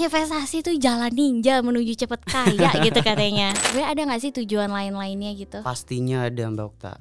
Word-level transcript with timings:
investasi 0.00 0.64
itu 0.64 0.72
jalan 0.80 1.12
ninja 1.12 1.60
menuju 1.60 1.92
cepet 1.92 2.20
kaya 2.24 2.70
gitu 2.86 3.00
katanya. 3.04 3.52
Sebenarnya 3.52 3.88
ada 3.92 4.00
nggak 4.08 4.20
sih 4.24 4.32
tujuan 4.42 4.72
lain-lainnya 4.72 5.36
gitu? 5.36 5.58
Pastinya 5.60 6.24
ada 6.24 6.48
Mbak 6.48 6.64
Okta. 6.64 6.92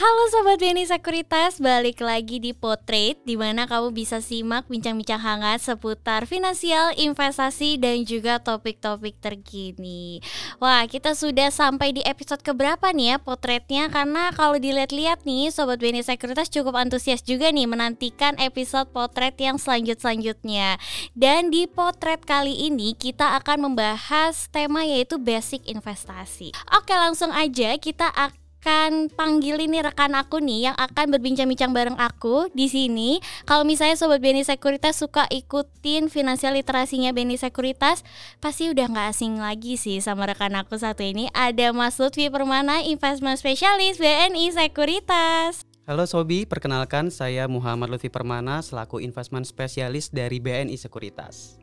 Halo 0.00 0.32
Sobat 0.32 0.56
BNI 0.56 0.88
Sekuritas, 0.88 1.60
balik 1.60 2.00
lagi 2.00 2.40
di 2.40 2.56
Potret 2.56 3.20
di 3.20 3.36
mana 3.36 3.68
kamu 3.68 3.92
bisa 3.92 4.24
simak 4.24 4.64
bincang-bincang 4.64 5.20
hangat 5.20 5.60
seputar 5.60 6.24
finansial, 6.24 6.96
investasi, 6.96 7.76
dan 7.76 8.00
juga 8.08 8.40
topik-topik 8.40 9.20
terkini. 9.20 10.24
Wah, 10.56 10.88
kita 10.88 11.12
sudah 11.12 11.52
sampai 11.52 11.92
di 11.92 12.00
episode 12.00 12.40
keberapa 12.40 12.96
nih 12.96 13.12
ya 13.12 13.16
potretnya? 13.20 13.92
Karena 13.92 14.32
kalau 14.32 14.56
dilihat-lihat 14.56 15.28
nih, 15.28 15.52
Sobat 15.52 15.76
BNI 15.76 16.00
Sekuritas 16.00 16.48
cukup 16.48 16.80
antusias 16.80 17.20
juga 17.20 17.52
nih 17.52 17.68
menantikan 17.68 18.40
episode 18.40 18.88
potret 18.96 19.36
yang 19.36 19.60
selanjut-selanjutnya. 19.60 20.80
Dan 21.12 21.52
di 21.52 21.68
potret 21.68 22.24
kali 22.24 22.72
ini 22.72 22.96
kita 22.96 23.36
akan 23.36 23.68
membahas 23.68 24.48
tema 24.48 24.80
yaitu 24.80 25.20
basic 25.20 25.68
investasi. 25.68 26.56
Oke 26.72 26.96
langsung 26.96 27.36
aja 27.36 27.76
kita 27.76 28.08
akan 28.16 28.40
akan 28.60 29.08
panggil 29.08 29.56
ini 29.56 29.80
rekan 29.80 30.12
aku 30.12 30.36
nih 30.36 30.68
yang 30.68 30.76
akan 30.76 31.16
berbincang-bincang 31.16 31.72
bareng 31.72 31.96
aku 31.96 32.52
di 32.52 32.68
sini. 32.68 33.16
Kalau 33.48 33.64
misalnya 33.64 33.96
sobat 33.96 34.20
BNI 34.20 34.44
Sekuritas 34.44 35.00
suka 35.00 35.24
ikutin 35.32 36.12
finansial 36.12 36.52
literasinya 36.52 37.08
BNI 37.16 37.40
Sekuritas, 37.40 38.04
pasti 38.36 38.68
udah 38.68 38.92
nggak 38.92 39.16
asing 39.16 39.40
lagi 39.40 39.80
sih 39.80 40.04
sama 40.04 40.28
rekan 40.28 40.52
aku 40.60 40.76
satu 40.76 41.00
ini. 41.00 41.32
Ada 41.32 41.72
Mas 41.72 41.96
Lutfi 41.96 42.28
Permana, 42.28 42.84
investment 42.84 43.40
specialist 43.40 43.96
BNI 43.96 44.52
Sekuritas. 44.52 45.64
Halo 45.88 46.04
Sobi, 46.04 46.44
perkenalkan 46.44 47.08
saya 47.08 47.48
Muhammad 47.48 47.96
Lutfi 47.96 48.12
Permana 48.12 48.60
selaku 48.60 49.00
investment 49.00 49.48
specialist 49.48 50.12
dari 50.12 50.36
BNI 50.36 50.76
Sekuritas. 50.76 51.56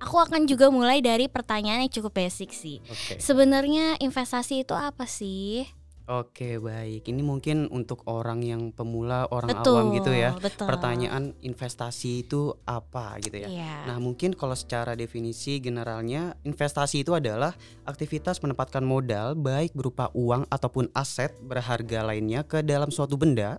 Aku 0.00 0.16
akan 0.16 0.48
juga 0.48 0.72
mulai 0.72 1.04
dari 1.04 1.28
pertanyaan 1.28 1.84
yang 1.84 1.92
cukup 1.92 2.16
basic 2.16 2.56
sih. 2.56 2.80
Oke. 2.88 3.20
Sebenarnya 3.20 4.00
investasi 4.00 4.64
itu 4.64 4.72
apa 4.72 5.04
sih? 5.04 5.68
Oke, 6.10 6.58
baik. 6.58 7.06
Ini 7.06 7.22
mungkin 7.22 7.70
untuk 7.70 8.02
orang 8.10 8.42
yang 8.42 8.74
pemula, 8.74 9.30
orang 9.30 9.54
Betul, 9.54 9.78
awam 9.78 9.94
gitu 9.94 10.10
ya. 10.10 10.34
betul. 10.34 10.66
Pertanyaan 10.66 11.38
investasi 11.38 12.26
itu 12.26 12.50
apa 12.66 13.14
gitu 13.22 13.46
ya. 13.46 13.46
Iya. 13.46 13.74
Nah, 13.86 14.02
mungkin 14.02 14.34
kalau 14.34 14.58
secara 14.58 14.98
definisi 14.98 15.62
generalnya 15.62 16.34
investasi 16.42 17.06
itu 17.06 17.14
adalah 17.14 17.54
aktivitas 17.86 18.42
menempatkan 18.42 18.82
modal 18.82 19.38
baik 19.38 19.70
berupa 19.70 20.10
uang 20.10 20.50
ataupun 20.50 20.90
aset 20.98 21.30
berharga 21.46 22.02
lainnya 22.02 22.42
ke 22.42 22.66
dalam 22.66 22.90
suatu 22.90 23.14
benda, 23.14 23.54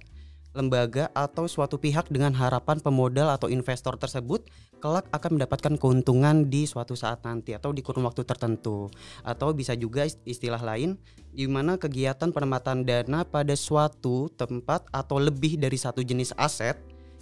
lembaga 0.51 1.07
atau 1.15 1.47
suatu 1.47 1.79
pihak 1.79 2.11
dengan 2.11 2.35
harapan 2.35 2.79
pemodal 2.83 3.31
atau 3.31 3.47
investor 3.47 3.95
tersebut 3.95 4.43
kelak 4.83 5.07
akan 5.13 5.39
mendapatkan 5.39 5.77
keuntungan 5.77 6.49
di 6.49 6.67
suatu 6.67 6.97
saat 6.97 7.23
nanti 7.23 7.55
atau 7.55 7.71
di 7.71 7.79
kurun 7.85 8.03
waktu 8.03 8.25
tertentu. 8.27 8.91
Atau 9.21 9.53
bisa 9.55 9.77
juga 9.77 10.03
ist- 10.03 10.23
istilah 10.27 10.59
lain 10.59 10.97
di 11.31 11.47
mana 11.47 11.79
kegiatan 11.79 12.33
penempatan 12.33 12.83
dana 12.83 13.23
pada 13.23 13.55
suatu 13.55 14.27
tempat 14.33 14.89
atau 14.91 15.21
lebih 15.21 15.55
dari 15.55 15.77
satu 15.79 16.03
jenis 16.03 16.35
aset 16.35 16.75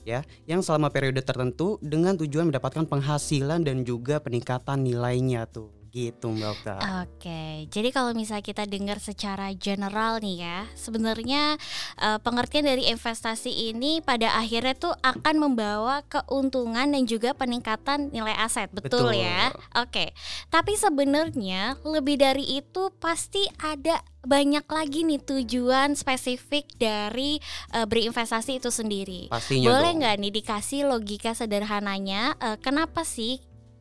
ya 0.08 0.24
yang 0.50 0.64
selama 0.66 0.90
periode 0.90 1.22
tertentu 1.22 1.78
dengan 1.84 2.18
tujuan 2.18 2.50
mendapatkan 2.50 2.88
penghasilan 2.88 3.62
dan 3.62 3.86
juga 3.86 4.18
peningkatan 4.18 4.82
nilainya 4.82 5.46
tuh 5.46 5.79
gitu 5.90 6.30
Mbak 6.32 6.50
Okta. 6.54 6.76
Oke, 7.04 7.66
jadi 7.68 7.90
kalau 7.90 8.14
misalnya 8.14 8.46
kita 8.46 8.64
dengar 8.70 9.02
secara 9.02 9.52
general 9.58 10.22
nih 10.22 10.46
ya, 10.46 10.60
sebenarnya 10.78 11.58
eh, 12.00 12.20
pengertian 12.22 12.70
dari 12.70 12.88
investasi 12.88 13.74
ini 13.74 14.00
pada 14.00 14.38
akhirnya 14.38 14.78
tuh 14.78 14.94
akan 15.02 15.36
membawa 15.42 16.06
keuntungan 16.06 16.94
dan 16.94 17.04
juga 17.10 17.34
peningkatan 17.34 18.14
nilai 18.14 18.38
aset, 18.38 18.70
betul, 18.70 19.10
Betul. 19.10 19.26
ya? 19.26 19.50
Oke, 19.76 20.14
tapi 20.54 20.78
sebenarnya 20.78 21.76
lebih 21.82 22.22
dari 22.22 22.62
itu 22.62 22.94
pasti 23.02 23.44
ada 23.60 24.00
banyak 24.20 24.68
lagi 24.68 25.08
nih 25.08 25.22
tujuan 25.24 25.96
spesifik 25.96 26.68
dari 26.76 27.40
eh, 27.72 27.88
berinvestasi 27.88 28.60
itu 28.60 28.70
sendiri. 28.70 29.32
Pastinya 29.32 29.72
Boleh 29.72 29.92
nggak 29.96 30.16
nih 30.20 30.34
dikasih 30.44 30.82
logika 30.86 31.32
sederhananya 31.32 32.36
eh, 32.38 32.58
kenapa 32.60 33.08
sih 33.08 33.40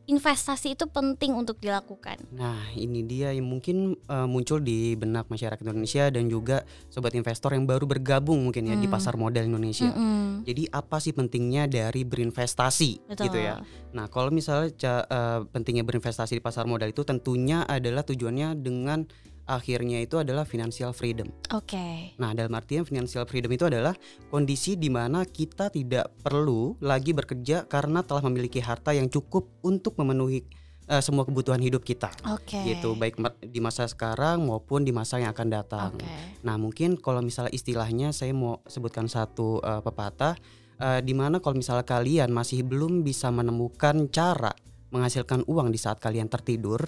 investasi 0.09 0.73
itu 0.73 0.89
penting 0.89 1.37
untuk 1.37 1.61
dilakukan? 1.61 2.17
Nah, 2.33 2.57
ini 2.73 3.05
dia 3.05 3.29
yang 3.29 3.45
mungkin 3.45 3.93
eh, 3.93 4.25
muncul 4.25 4.57
di 4.57 4.97
benak 4.97 5.29
masyarakat 5.29 5.61
Indonesia 5.61 6.09
dan 6.09 6.25
juga 6.25 6.65
sobat 6.89 7.13
investor 7.13 7.53
yang 7.53 7.69
baru 7.69 7.85
bergabung 7.85 8.41
mungkin 8.41 8.65
ya 8.65 8.75
di 8.75 8.89
Hmm. 8.89 8.95
pasar 8.97 9.13
modal 9.15 9.45
Indonesia. 9.45 9.93
Mm-mm. 9.93 10.41
Jadi 10.49 10.65
apa 10.73 10.97
sih 10.97 11.13
pentingnya 11.13 11.69
dari 11.69 12.01
berinvestasi 12.01 13.05
Betul. 13.05 13.29
gitu 13.29 13.37
ya? 13.37 13.61
Nah, 13.93 14.09
kalau 14.09 14.33
misalnya 14.33 14.73
eh, 15.05 15.39
pentingnya 15.45 15.85
berinvestasi 15.85 16.41
di 16.41 16.43
pasar 16.43 16.65
modal 16.65 16.89
itu 16.89 17.05
tentunya 17.05 17.61
adalah 17.63 18.01
tujuannya 18.01 18.57
dengan 18.57 19.05
akhirnya 19.49 19.97
itu 19.97 20.21
adalah 20.21 20.45
financial 20.45 20.93
freedom. 20.93 21.33
Oke. 21.57 22.13
Nah, 22.21 22.37
dalam 22.37 22.53
artian 22.53 22.85
financial 22.85 23.25
freedom 23.25 23.49
itu 23.49 23.65
adalah 23.65 23.97
kondisi 24.29 24.77
di 24.77 24.93
mana 24.93 25.25
kita 25.25 25.73
tidak 25.73 26.13
perlu 26.21 26.77
lagi 26.85 27.17
bekerja 27.17 27.65
karena 27.65 28.05
telah 28.05 28.21
memiliki 28.29 28.61
harta 28.61 28.93
yang 28.93 29.09
cukup 29.09 29.49
untuk 29.65 29.97
memenuhi 29.97 30.45
eh, 30.85 31.01
semua 31.01 31.25
kebutuhan 31.25 31.57
hidup 31.57 31.81
kita. 31.81 32.13
Oke. 32.29 32.61
Gitu, 32.61 32.93
baik 32.93 33.17
di 33.41 33.57
masa 33.57 33.89
sekarang 33.89 34.45
maupun 34.45 34.85
di 34.85 34.93
masa 34.93 35.17
yang 35.17 35.33
akan 35.33 35.49
datang. 35.49 35.91
Oke. 35.97 36.05
Nah, 36.45 36.61
mungkin 36.61 37.01
kalau 37.01 37.25
misalnya 37.25 37.49
istilahnya 37.49 38.13
saya 38.13 38.31
mau 38.37 38.61
sebutkan 38.69 39.09
satu 39.09 39.57
eh, 39.65 39.81
pepatah 39.81 40.37
eh, 40.77 41.01
di 41.01 41.17
mana 41.17 41.41
kalau 41.41 41.57
misalnya 41.57 41.83
kalian 41.89 42.29
masih 42.29 42.61
belum 42.61 43.01
bisa 43.01 43.33
menemukan 43.33 44.05
cara 44.13 44.53
menghasilkan 44.89 45.45
uang 45.45 45.69
di 45.69 45.77
saat 45.77 46.01
kalian 46.01 46.25
tertidur, 46.25 46.81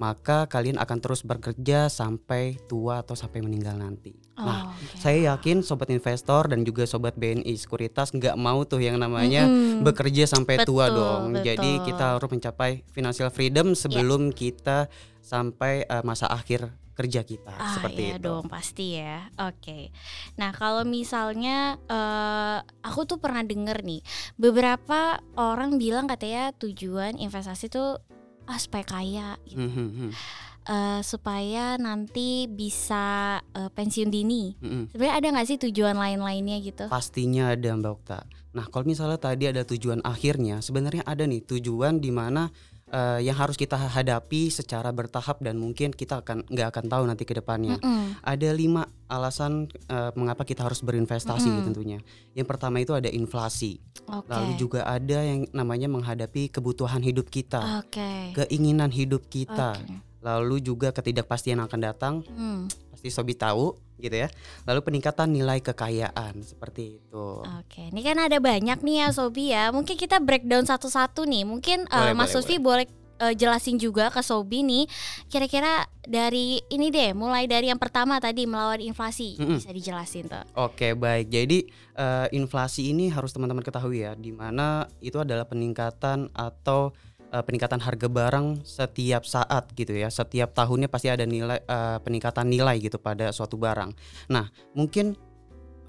maka 0.00 0.48
kalian 0.48 0.80
akan 0.80 0.98
terus 0.98 1.20
bekerja 1.20 1.86
sampai 1.86 2.56
tua 2.64 3.04
atau 3.04 3.12
sampai 3.12 3.44
meninggal 3.44 3.76
nanti. 3.76 4.16
Oh, 4.34 4.48
Nah, 4.48 4.72
oke. 4.72 4.96
saya 4.96 5.30
yakin 5.30 5.60
sobat 5.60 5.92
investor 5.92 6.48
dan 6.48 6.64
juga 6.64 6.88
sobat 6.88 7.12
BNI 7.14 7.52
Sekuritas 7.52 8.08
nggak 8.10 8.32
mau 8.34 8.64
tuh 8.64 8.80
yang 8.80 8.96
namanya 8.96 9.44
Mm-mm. 9.44 9.84
bekerja 9.84 10.24
sampai 10.24 10.64
tua 10.64 10.88
Betul, 10.88 10.96
dong. 10.96 11.22
Jadi 11.38 11.52
betul. 11.70 11.84
Ya. 11.84 11.86
kita 11.86 12.04
harus 12.16 12.30
mencapai 12.30 12.70
financial 12.88 13.28
freedom 13.28 13.76
sebelum 13.76 14.32
kita 14.32 14.88
sampai 15.20 15.84
eh, 15.84 16.00
masa 16.00 16.26
akhir 16.26 16.64
kerja 16.90 17.20
kita 17.20 17.48
Ah, 17.50 17.76
seperti 17.76 18.02
iya 18.02 18.16
itu. 18.16 18.24
dong 18.24 18.44
pasti 18.46 18.96
ya. 18.96 19.28
Oke. 19.42 19.92
Nah 20.34 20.50
kalau 20.50 20.84
misalnya 20.84 21.76
eh, 21.82 22.58
aku 22.80 23.04
tuh 23.04 23.16
pernah 23.16 23.40
denger 23.40 23.80
nih 23.80 24.00
beberapa 24.34 25.16
orang 25.34 25.76
bilang 25.76 26.04
katanya 26.04 26.52
tujuan 26.54 27.16
investasi 27.16 27.68
tuh 27.68 28.00
ah 28.50 28.58
supaya 28.58 28.84
kaya 28.84 29.38
gitu. 29.46 29.62
Hmm, 29.62 29.70
hmm, 29.70 30.12
Eh, 30.70 31.00
supaya 31.02 31.80
nanti 31.80 32.44
bisa 32.44 33.40
eh, 33.56 33.70
pensiun 33.72 34.12
dini. 34.12 34.54
hmm, 34.60 34.68
hmm. 34.70 34.84
Sebenarnya 34.92 35.16
ada 35.16 35.28
nggak 35.32 35.48
sih 35.48 35.58
tujuan 35.66 35.96
lain-lainnya 35.96 36.60
gitu? 36.60 36.84
Pastinya 36.86 37.56
ada 37.56 37.74
Mbak 37.74 37.90
Okta. 37.90 38.18
Nah, 38.50 38.66
kalau 38.66 38.84
misalnya 38.84 39.16
tadi 39.18 39.46
ada 39.46 39.62
tujuan 39.62 40.02
akhirnya, 40.02 40.58
sebenarnya 40.60 41.06
ada 41.06 41.22
nih 41.24 41.42
tujuan 41.46 42.02
di 42.02 42.10
mana 42.10 42.50
eh, 42.90 43.20
yang 43.24 43.38
harus 43.38 43.56
kita 43.56 43.78
hadapi 43.78 44.50
secara 44.50 44.90
bertahap 44.90 45.40
dan 45.40 45.56
mungkin 45.56 45.94
kita 45.94 46.20
akan 46.20 46.46
nggak 46.50 46.68
akan 46.74 46.84
tahu 46.90 47.02
nanti 47.06 47.24
ke 47.24 47.34
depannya. 47.38 47.78
Mm-mm. 47.78 48.20
Ada 48.20 48.50
lima 48.52 48.86
alasan 49.08 49.70
eh, 49.88 50.10
mengapa 50.18 50.42
kita 50.44 50.66
harus 50.66 50.82
berinvestasi 50.82 51.48
Mm-mm. 51.48 51.66
tentunya. 51.70 51.98
Yang 52.34 52.46
pertama 52.50 52.82
itu 52.82 52.92
ada 52.94 53.08
inflasi, 53.10 53.80
Oke. 54.06 54.30
lalu 54.30 54.52
juga 54.58 54.86
ada 54.86 55.18
yang 55.22 55.46
namanya 55.54 55.88
menghadapi 55.90 56.50
kebutuhan 56.50 57.02
hidup 57.02 57.30
kita, 57.30 57.82
Oke. 57.82 58.34
keinginan 58.34 58.90
hidup 58.90 59.26
kita, 59.30 59.78
Oke. 59.78 60.09
Lalu 60.20 60.60
juga 60.60 60.92
ketidakpastian 60.92 61.60
yang 61.60 61.66
akan 61.68 61.80
datang. 61.80 62.14
Hmm. 62.28 62.68
Pasti 62.92 63.08
Sobi 63.08 63.32
tahu 63.36 63.72
gitu 64.00 64.16
ya. 64.16 64.28
Lalu 64.68 64.80
peningkatan 64.84 65.32
nilai 65.32 65.60
kekayaan 65.60 66.40
seperti 66.44 67.00
itu. 67.00 67.44
Oke, 67.44 67.88
ini 67.92 68.00
kan 68.04 68.16
ada 68.20 68.36
banyak 68.40 68.80
nih 68.80 68.96
ya 69.04 69.08
Sobi 69.12 69.52
ya. 69.52 69.72
Mungkin 69.72 69.96
kita 69.96 70.20
breakdown 70.20 70.64
satu-satu 70.68 71.24
nih. 71.24 71.44
Mungkin 71.48 71.88
eh, 71.88 71.96
Boleh, 71.96 72.16
Mas 72.16 72.32
boleh, 72.32 72.36
Lutfi 72.36 72.56
boleh 72.60 72.86
eh, 73.20 73.34
jelasin 73.36 73.76
juga 73.76 74.08
ke 74.08 74.20
Sobi 74.24 74.64
nih. 74.64 74.84
Kira-kira 75.28 75.84
dari 76.04 76.60
ini 76.72 76.88
deh, 76.88 77.12
mulai 77.12 77.44
dari 77.44 77.68
yang 77.68 77.80
pertama 77.80 78.16
tadi 78.20 78.48
melawan 78.48 78.80
inflasi, 78.80 79.36
Mm-mm. 79.36 79.60
bisa 79.60 79.70
dijelasin 79.72 80.24
tuh. 80.28 80.44
Oke 80.56 80.96
baik 80.96 81.28
jadi 81.28 81.58
eh, 81.96 82.26
inflasi 82.32 82.92
ini 82.92 83.12
harus 83.12 83.32
teman-teman 83.36 83.64
ketahui 83.64 84.04
ya 84.04 84.16
di 84.16 84.32
mana 84.32 84.88
itu 85.04 85.20
adalah 85.20 85.44
peningkatan 85.44 86.32
atau 86.32 86.96
eh, 87.30 87.42
peningkatan 87.42 87.80
harga 87.80 88.06
barang 88.10 88.66
setiap 88.66 89.22
saat 89.24 89.70
gitu 89.74 89.94
ya 89.94 90.10
setiap 90.10 90.52
tahunnya 90.52 90.90
pasti 90.90 91.08
ada 91.08 91.24
nilai 91.24 91.62
eh, 91.62 91.98
peningkatan 92.02 92.50
nilai 92.50 92.76
gitu 92.82 92.98
pada 92.98 93.30
suatu 93.30 93.56
barang. 93.56 93.94
Nah 94.30 94.50
mungkin 94.76 95.16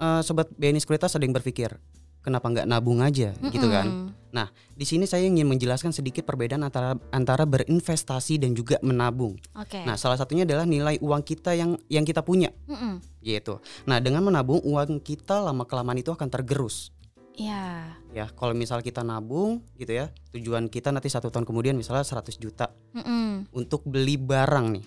eh, 0.00 0.20
sobat 0.22 0.48
BNI 0.54 0.80
Sekuritas 0.80 1.14
ada 1.18 1.26
yang 1.26 1.34
berpikir 1.34 1.76
kenapa 2.22 2.46
nggak 2.48 2.66
nabung 2.70 3.02
aja 3.02 3.34
gitu 3.50 3.66
kan? 3.68 3.86
Mm-mm. 3.86 4.48
Di 4.72 4.86
sini 4.88 5.04
saya 5.04 5.28
ingin 5.28 5.44
menjelaskan 5.44 5.92
sedikit 5.92 6.24
perbedaan 6.24 6.64
antara 6.64 6.96
antara 7.12 7.44
berinvestasi 7.44 8.40
dan 8.40 8.56
juga 8.56 8.80
menabung. 8.80 9.36
Oke. 9.58 9.84
Nah, 9.84 10.00
salah 10.00 10.16
satunya 10.16 10.48
adalah 10.48 10.64
nilai 10.64 10.96
uang 11.02 11.20
kita 11.20 11.52
yang 11.52 11.76
yang 11.92 12.06
kita 12.06 12.24
punya 12.24 12.48
Mm-mm. 12.70 13.02
gitu. 13.20 13.60
Nah, 13.84 14.00
dengan 14.00 14.24
menabung 14.24 14.62
uang 14.64 15.02
kita 15.04 15.42
lama 15.42 15.68
kelamaan 15.68 16.00
itu 16.00 16.14
akan 16.14 16.30
tergerus. 16.32 16.94
Ya. 17.36 17.96
Ya, 18.12 18.28
kalau 18.36 18.52
misal 18.52 18.84
kita 18.84 19.00
nabung 19.00 19.64
gitu 19.80 19.92
ya, 19.92 20.12
tujuan 20.36 20.68
kita 20.68 20.92
nanti 20.92 21.08
satu 21.08 21.32
tahun 21.32 21.48
kemudian 21.48 21.72
misalnya 21.72 22.04
100 22.04 22.36
juta 22.36 22.68
Mm-mm. 22.92 23.48
untuk 23.56 23.84
beli 23.88 24.20
barang 24.20 24.66
nih. 24.68 24.84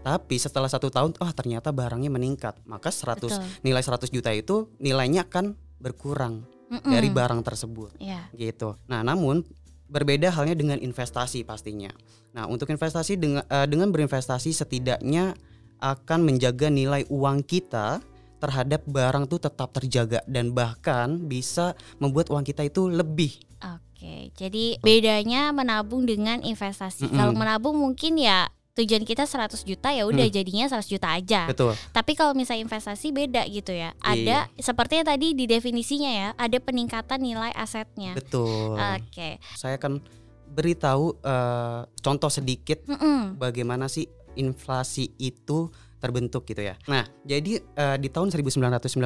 Tapi 0.00 0.36
setelah 0.40 0.68
satu 0.68 0.88
tahun, 0.88 1.12
oh 1.20 1.32
ternyata 1.32 1.72
barangnya 1.72 2.08
meningkat, 2.08 2.56
maka 2.64 2.88
100 2.88 3.20
Betul. 3.20 3.40
nilai 3.60 3.82
100 3.84 4.08
juta 4.08 4.32
itu 4.32 4.68
nilainya 4.80 5.28
akan 5.28 5.56
berkurang 5.80 6.44
Mm-mm. 6.72 6.88
dari 6.92 7.08
barang 7.08 7.40
tersebut 7.44 7.96
Ya. 8.00 8.28
gitu. 8.36 8.76
Nah, 8.88 9.00
namun 9.04 9.44
berbeda 9.90 10.30
halnya 10.32 10.56
dengan 10.56 10.78
investasi 10.80 11.44
pastinya. 11.44 11.90
Nah, 12.30 12.46
untuk 12.46 12.70
investasi 12.70 13.18
dengan 13.18 13.42
eh, 13.48 13.66
dengan 13.66 13.90
berinvestasi 13.90 14.54
setidaknya 14.54 15.34
akan 15.80 16.28
menjaga 16.28 16.68
nilai 16.68 17.08
uang 17.08 17.40
kita 17.42 18.04
terhadap 18.40 18.82
barang 18.88 19.28
tuh 19.28 19.38
tetap 19.38 19.68
terjaga 19.76 20.24
dan 20.24 20.50
bahkan 20.50 21.28
bisa 21.28 21.76
membuat 22.00 22.32
uang 22.32 22.42
kita 22.42 22.64
itu 22.64 22.88
lebih. 22.88 23.36
Oke. 23.60 24.32
Jadi 24.32 24.80
bedanya 24.80 25.52
menabung 25.52 26.08
dengan 26.08 26.40
investasi. 26.40 27.04
Mm-mm. 27.04 27.16
Kalau 27.20 27.32
menabung 27.36 27.76
mungkin 27.76 28.16
ya 28.16 28.48
tujuan 28.72 29.04
kita 29.04 29.28
100 29.28 29.60
juta 29.66 29.92
ya 29.92 30.08
udah 30.08 30.24
Mm. 30.24 30.32
jadinya 30.32 30.64
100 30.72 30.88
juta 30.88 31.12
aja. 31.12 31.44
Betul. 31.44 31.76
Tapi 31.92 32.16
kalau 32.16 32.32
misalnya 32.32 32.64
investasi 32.64 33.12
beda 33.12 33.44
gitu 33.52 33.76
ya. 33.76 33.92
Ada 34.00 34.48
sepertinya 34.56 35.12
tadi 35.12 35.36
di 35.36 35.44
definisinya 35.44 36.08
ya, 36.08 36.28
ada 36.40 36.56
peningkatan 36.56 37.20
nilai 37.20 37.52
asetnya. 37.52 38.16
Betul. 38.16 38.80
Oke. 38.80 39.36
Saya 39.52 39.76
akan 39.76 40.00
beritahu 40.48 41.12
eh, 41.20 41.80
contoh 42.00 42.32
sedikit 42.32 42.80
Mm-mm. 42.88 43.36
bagaimana 43.36 43.84
sih 43.86 44.08
inflasi 44.34 45.12
itu 45.20 45.68
terbentuk 46.00 46.42
gitu 46.44 46.64
ya. 46.64 46.74
Nah, 46.84 47.04
jadi 47.22 47.60
eh, 47.60 47.96
di 47.96 48.08
tahun 48.08 48.32
1997 48.32 48.96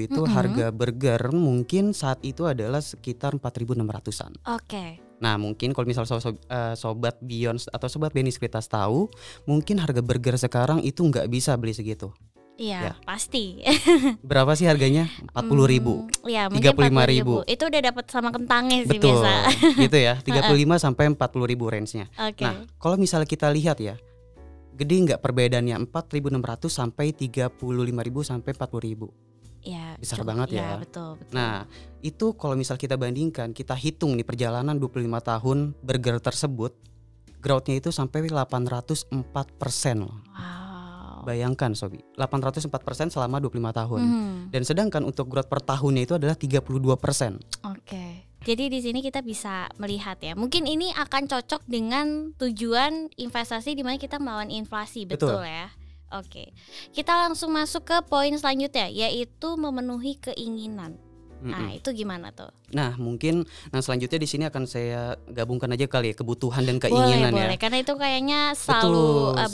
itu 0.00 0.14
Mm-mm. 0.16 0.30
harga 0.30 0.70
burger 0.70 1.20
mungkin 1.30 1.90
saat 1.90 2.22
itu 2.22 2.46
adalah 2.46 2.78
sekitar 2.78 3.34
4.600-an. 3.34 4.38
Oke. 4.48 5.02
Nah, 5.18 5.34
mungkin 5.34 5.70
kalau 5.70 5.84
misal 5.84 6.04
so- 6.04 6.18
so- 6.18 6.38
eh, 6.40 6.74
sobat 6.74 7.18
Beyond 7.18 7.66
atau 7.68 7.86
sobat 7.86 8.10
Benny 8.10 8.30
Sekuritas 8.30 8.66
tahu, 8.66 9.10
mungkin 9.44 9.78
harga 9.78 9.98
burger 9.98 10.36
sekarang 10.36 10.78
itu 10.80 11.00
nggak 11.00 11.26
bisa 11.26 11.54
beli 11.54 11.72
segitu. 11.72 12.14
Iya, 12.54 12.78
Ya. 12.80 12.94
pasti. 13.02 13.66
Berapa 14.22 14.54
sih 14.54 14.70
harganya? 14.70 15.10
40.000. 15.34 16.06
Hmm, 16.06 16.06
Iya, 16.22 16.46
mungkin 16.46 16.70
35.000. 16.70 17.42
40.000. 17.42 17.50
Itu 17.50 17.62
udah 17.66 17.80
dapat 17.82 18.04
sama 18.06 18.30
kentangnya 18.30 18.86
sih 18.86 18.94
Betul. 18.94 19.18
biasa. 19.18 19.32
gitu 19.74 19.96
ya. 19.98 20.14
35 20.54 20.78
sampai 20.78 21.04
40.000 21.10 21.18
range-nya. 21.66 22.06
Oke. 22.14 22.46
Nah, 22.46 22.62
kalau 22.78 22.94
misalnya 22.94 23.26
kita 23.26 23.50
lihat 23.50 23.82
ya, 23.82 23.98
gede 24.74 24.96
nggak 25.06 25.20
perbedaannya 25.22 25.76
4.600 25.86 26.66
sampai 26.68 27.14
35.000 27.14 27.54
sampai 28.26 28.50
40.000. 28.52 29.06
Iya, 29.64 29.96
besar 29.96 30.20
cukup- 30.20 30.28
banget 30.28 30.48
ya. 30.52 30.60
Iya, 30.60 30.72
betul, 30.84 31.10
betul. 31.16 31.32
Nah, 31.32 31.64
itu 32.04 32.26
kalau 32.36 32.52
misal 32.52 32.76
kita 32.76 33.00
bandingkan, 33.00 33.56
kita 33.56 33.72
hitung 33.72 34.12
nih 34.12 34.26
perjalanan 34.26 34.76
25 34.76 35.24
tahun 35.24 35.72
burger 35.80 36.20
tersebut, 36.20 36.76
growth-nya 37.40 37.80
itu 37.80 37.88
sampai 37.88 38.28
804% 38.28 40.04
loh. 40.04 40.20
wow. 40.36 41.24
Bayangkan 41.24 41.72
Sobi, 41.72 42.04
804% 42.20 43.08
selama 43.08 43.40
25 43.40 43.72
tahun. 43.72 44.00
Mhm. 44.04 44.52
Dan 44.52 44.60
sedangkan 44.60 45.00
untuk 45.08 45.32
growth 45.32 45.48
per 45.48 45.64
tahunnya 45.64 46.04
itu 46.04 46.12
adalah 46.12 46.36
32%. 46.36 47.40
Oke. 47.64 48.28
Jadi 48.44 48.68
di 48.68 48.80
sini 48.84 49.00
kita 49.00 49.24
bisa 49.24 49.72
melihat 49.80 50.20
ya. 50.20 50.36
Mungkin 50.36 50.68
ini 50.68 50.92
akan 50.92 51.26
cocok 51.32 51.64
dengan 51.64 52.36
tujuan 52.36 53.08
investasi 53.16 53.72
di 53.72 53.80
mana 53.80 53.96
kita 53.96 54.20
melawan 54.20 54.52
inflasi, 54.52 55.08
betul, 55.08 55.32
Betul. 55.32 55.48
ya. 55.48 55.68
Oke. 56.12 56.52
Kita 56.92 57.26
langsung 57.26 57.50
masuk 57.56 57.88
ke 57.88 57.96
poin 58.06 58.30
selanjutnya 58.36 58.86
yaitu 58.92 59.48
memenuhi 59.56 60.20
keinginan. 60.20 61.00
Nah, 61.44 61.60
Mm-mm. 61.60 61.76
itu 61.76 61.92
gimana 61.92 62.32
tuh? 62.32 62.48
Nah, 62.72 62.96
mungkin 62.96 63.44
nah 63.68 63.84
selanjutnya 63.84 64.16
di 64.16 64.28
sini 64.28 64.44
akan 64.48 64.64
saya 64.64 65.12
gabungkan 65.28 65.68
aja 65.76 65.84
kali 65.84 66.12
ya 66.12 66.14
kebutuhan 66.16 66.64
dan 66.64 66.80
boleh, 66.80 66.84
keinginan 66.88 67.32
ya. 67.36 67.44
boleh. 67.48 67.58
Karena 67.60 67.78
itu 67.84 67.92
kayaknya 68.00 68.40
selalu 68.56 69.04
Betul. 69.36 69.44
uh, 69.44 69.50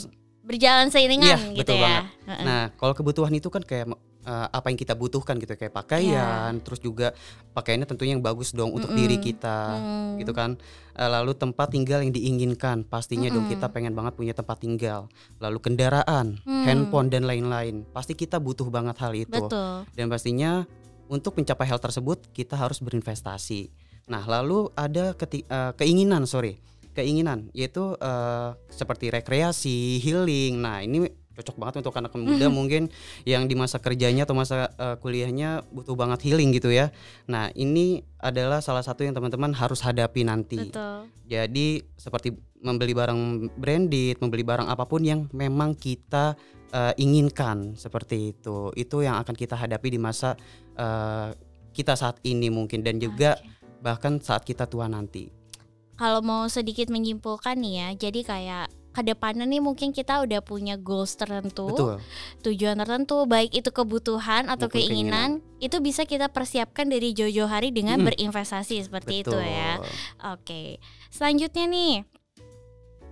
berjalan 0.46 0.86
seiringan 0.90 1.30
Iya, 1.34 1.38
gitu 1.58 1.58
betul 1.62 1.76
ya. 1.78 1.82
banget. 1.82 2.04
Nah, 2.46 2.62
kalau 2.78 2.94
kebutuhan 2.94 3.34
itu 3.34 3.48
kan 3.50 3.62
kayak 3.66 3.90
eh, 4.20 4.48
apa 4.52 4.66
yang 4.68 4.76
kita 4.76 4.92
butuhkan 4.92 5.40
gitu 5.40 5.56
kayak 5.56 5.72
pakaian, 5.72 6.52
terus 6.60 6.78
juga 6.78 7.16
pakaiannya 7.50 7.88
tentunya 7.88 8.12
yang 8.16 8.24
bagus 8.24 8.52
dong 8.52 8.70
untuk 8.70 8.92
Mm-mm. 8.92 9.00
diri 9.00 9.16
kita, 9.16 9.58
Hmm. 9.74 10.20
gitu 10.20 10.32
kan. 10.32 10.60
Eh, 10.92 11.08
lalu 11.08 11.32
tempat 11.32 11.72
tinggal 11.72 12.04
yang 12.04 12.12
diinginkan, 12.12 12.84
pastinya 12.84 13.28
dong 13.28 13.48
Mm-mm. 13.48 13.56
kita 13.56 13.72
pengen 13.72 13.96
banget 13.96 14.14
punya 14.14 14.36
tempat 14.36 14.60
tinggal. 14.60 15.08
Lalu 15.40 15.58
kendaraan, 15.60 16.36
Hmm. 16.44 16.64
handphone 16.68 17.08
dan 17.08 17.24
lain-lain. 17.24 17.88
Pasti 17.90 18.12
kita 18.12 18.36
butuh 18.36 18.68
banget 18.68 18.96
hal 19.00 19.12
itu. 19.16 19.32
Betul. 19.32 19.88
Dan 19.96 20.06
pastinya 20.08 20.68
untuk 21.08 21.34
mencapai 21.34 21.66
hal 21.66 21.80
tersebut 21.80 22.30
kita 22.30 22.54
harus 22.54 22.78
berinvestasi. 22.78 23.72
Nah, 24.10 24.22
lalu 24.26 24.68
ada 24.74 25.14
keti- 25.14 25.46
eh, 25.46 25.72
keinginan, 25.74 26.26
sorry, 26.26 26.58
keinginan 26.90 27.48
yaitu 27.54 27.94
eh, 27.96 28.50
seperti 28.68 29.08
rekreasi, 29.08 30.02
healing. 30.02 30.58
Nah, 30.58 30.82
ini 30.82 31.06
cocok 31.40 31.56
banget 31.56 31.74
untuk 31.80 31.96
anak 31.96 32.12
muda 32.14 32.46
mungkin 32.52 32.92
yang 33.24 33.48
di 33.48 33.56
masa 33.56 33.80
kerjanya 33.80 34.28
atau 34.28 34.36
masa 34.36 34.68
eh, 34.76 34.96
kuliahnya 35.00 35.64
butuh 35.72 35.96
banget 35.96 36.28
healing 36.28 36.52
gitu 36.52 36.68
ya. 36.68 36.92
Nah, 37.26 37.48
ini 37.56 38.04
adalah 38.20 38.60
salah 38.60 38.84
satu 38.84 39.02
yang 39.02 39.16
teman-teman 39.16 39.56
harus 39.56 39.80
hadapi 39.80 40.28
nanti. 40.28 40.68
Betul. 40.68 41.08
Jadi 41.24 41.80
seperti 41.96 42.36
membeli 42.60 42.92
barang 42.92 43.20
branded, 43.56 44.20
membeli 44.20 44.44
barang 44.44 44.68
apa 44.68 44.84
pun 44.84 45.00
yang 45.00 45.26
memang 45.32 45.72
kita 45.72 46.36
eh, 46.70 46.94
inginkan 47.00 47.74
seperti 47.80 48.36
itu. 48.36 48.70
Itu 48.76 49.00
yang 49.00 49.16
akan 49.24 49.32
kita 49.32 49.56
hadapi 49.56 49.96
di 49.96 49.98
masa 49.98 50.36
eh, 50.76 51.32
kita 51.70 51.94
saat 51.96 52.20
ini 52.26 52.50
mungkin 52.50 52.82
dan 52.84 52.98
juga 53.00 53.38
Oke. 53.38 53.80
bahkan 53.80 54.18
saat 54.20 54.44
kita 54.44 54.68
tua 54.68 54.90
nanti. 54.90 55.30
Kalau 56.00 56.24
mau 56.24 56.48
sedikit 56.48 56.88
menyimpulkan 56.88 57.60
nih 57.60 57.74
ya, 57.76 57.88
jadi 58.08 58.20
kayak 58.24 58.66
ke 58.90 59.06
depannya 59.06 59.46
nih 59.46 59.62
mungkin 59.62 59.94
kita 59.94 60.18
udah 60.26 60.42
punya 60.42 60.74
goals 60.74 61.14
tertentu, 61.14 61.70
Betul. 61.70 61.94
tujuan 62.42 62.74
tertentu, 62.74 63.22
baik 63.24 63.54
itu 63.54 63.70
kebutuhan 63.70 64.50
atau 64.50 64.66
Maupun 64.66 64.76
keinginan, 64.82 65.30
itu 65.62 65.78
bisa 65.78 66.02
kita 66.02 66.26
persiapkan 66.26 66.90
dari 66.90 67.14
jauh-jauh 67.14 67.46
hari 67.46 67.70
dengan 67.70 68.02
Mm. 68.02 68.06
berinvestasi 68.10 68.82
seperti 68.90 69.22
Betul. 69.22 69.38
itu 69.38 69.38
ya. 69.46 69.72
Oke, 70.34 70.82
selanjutnya 71.14 71.64
nih 71.70 71.92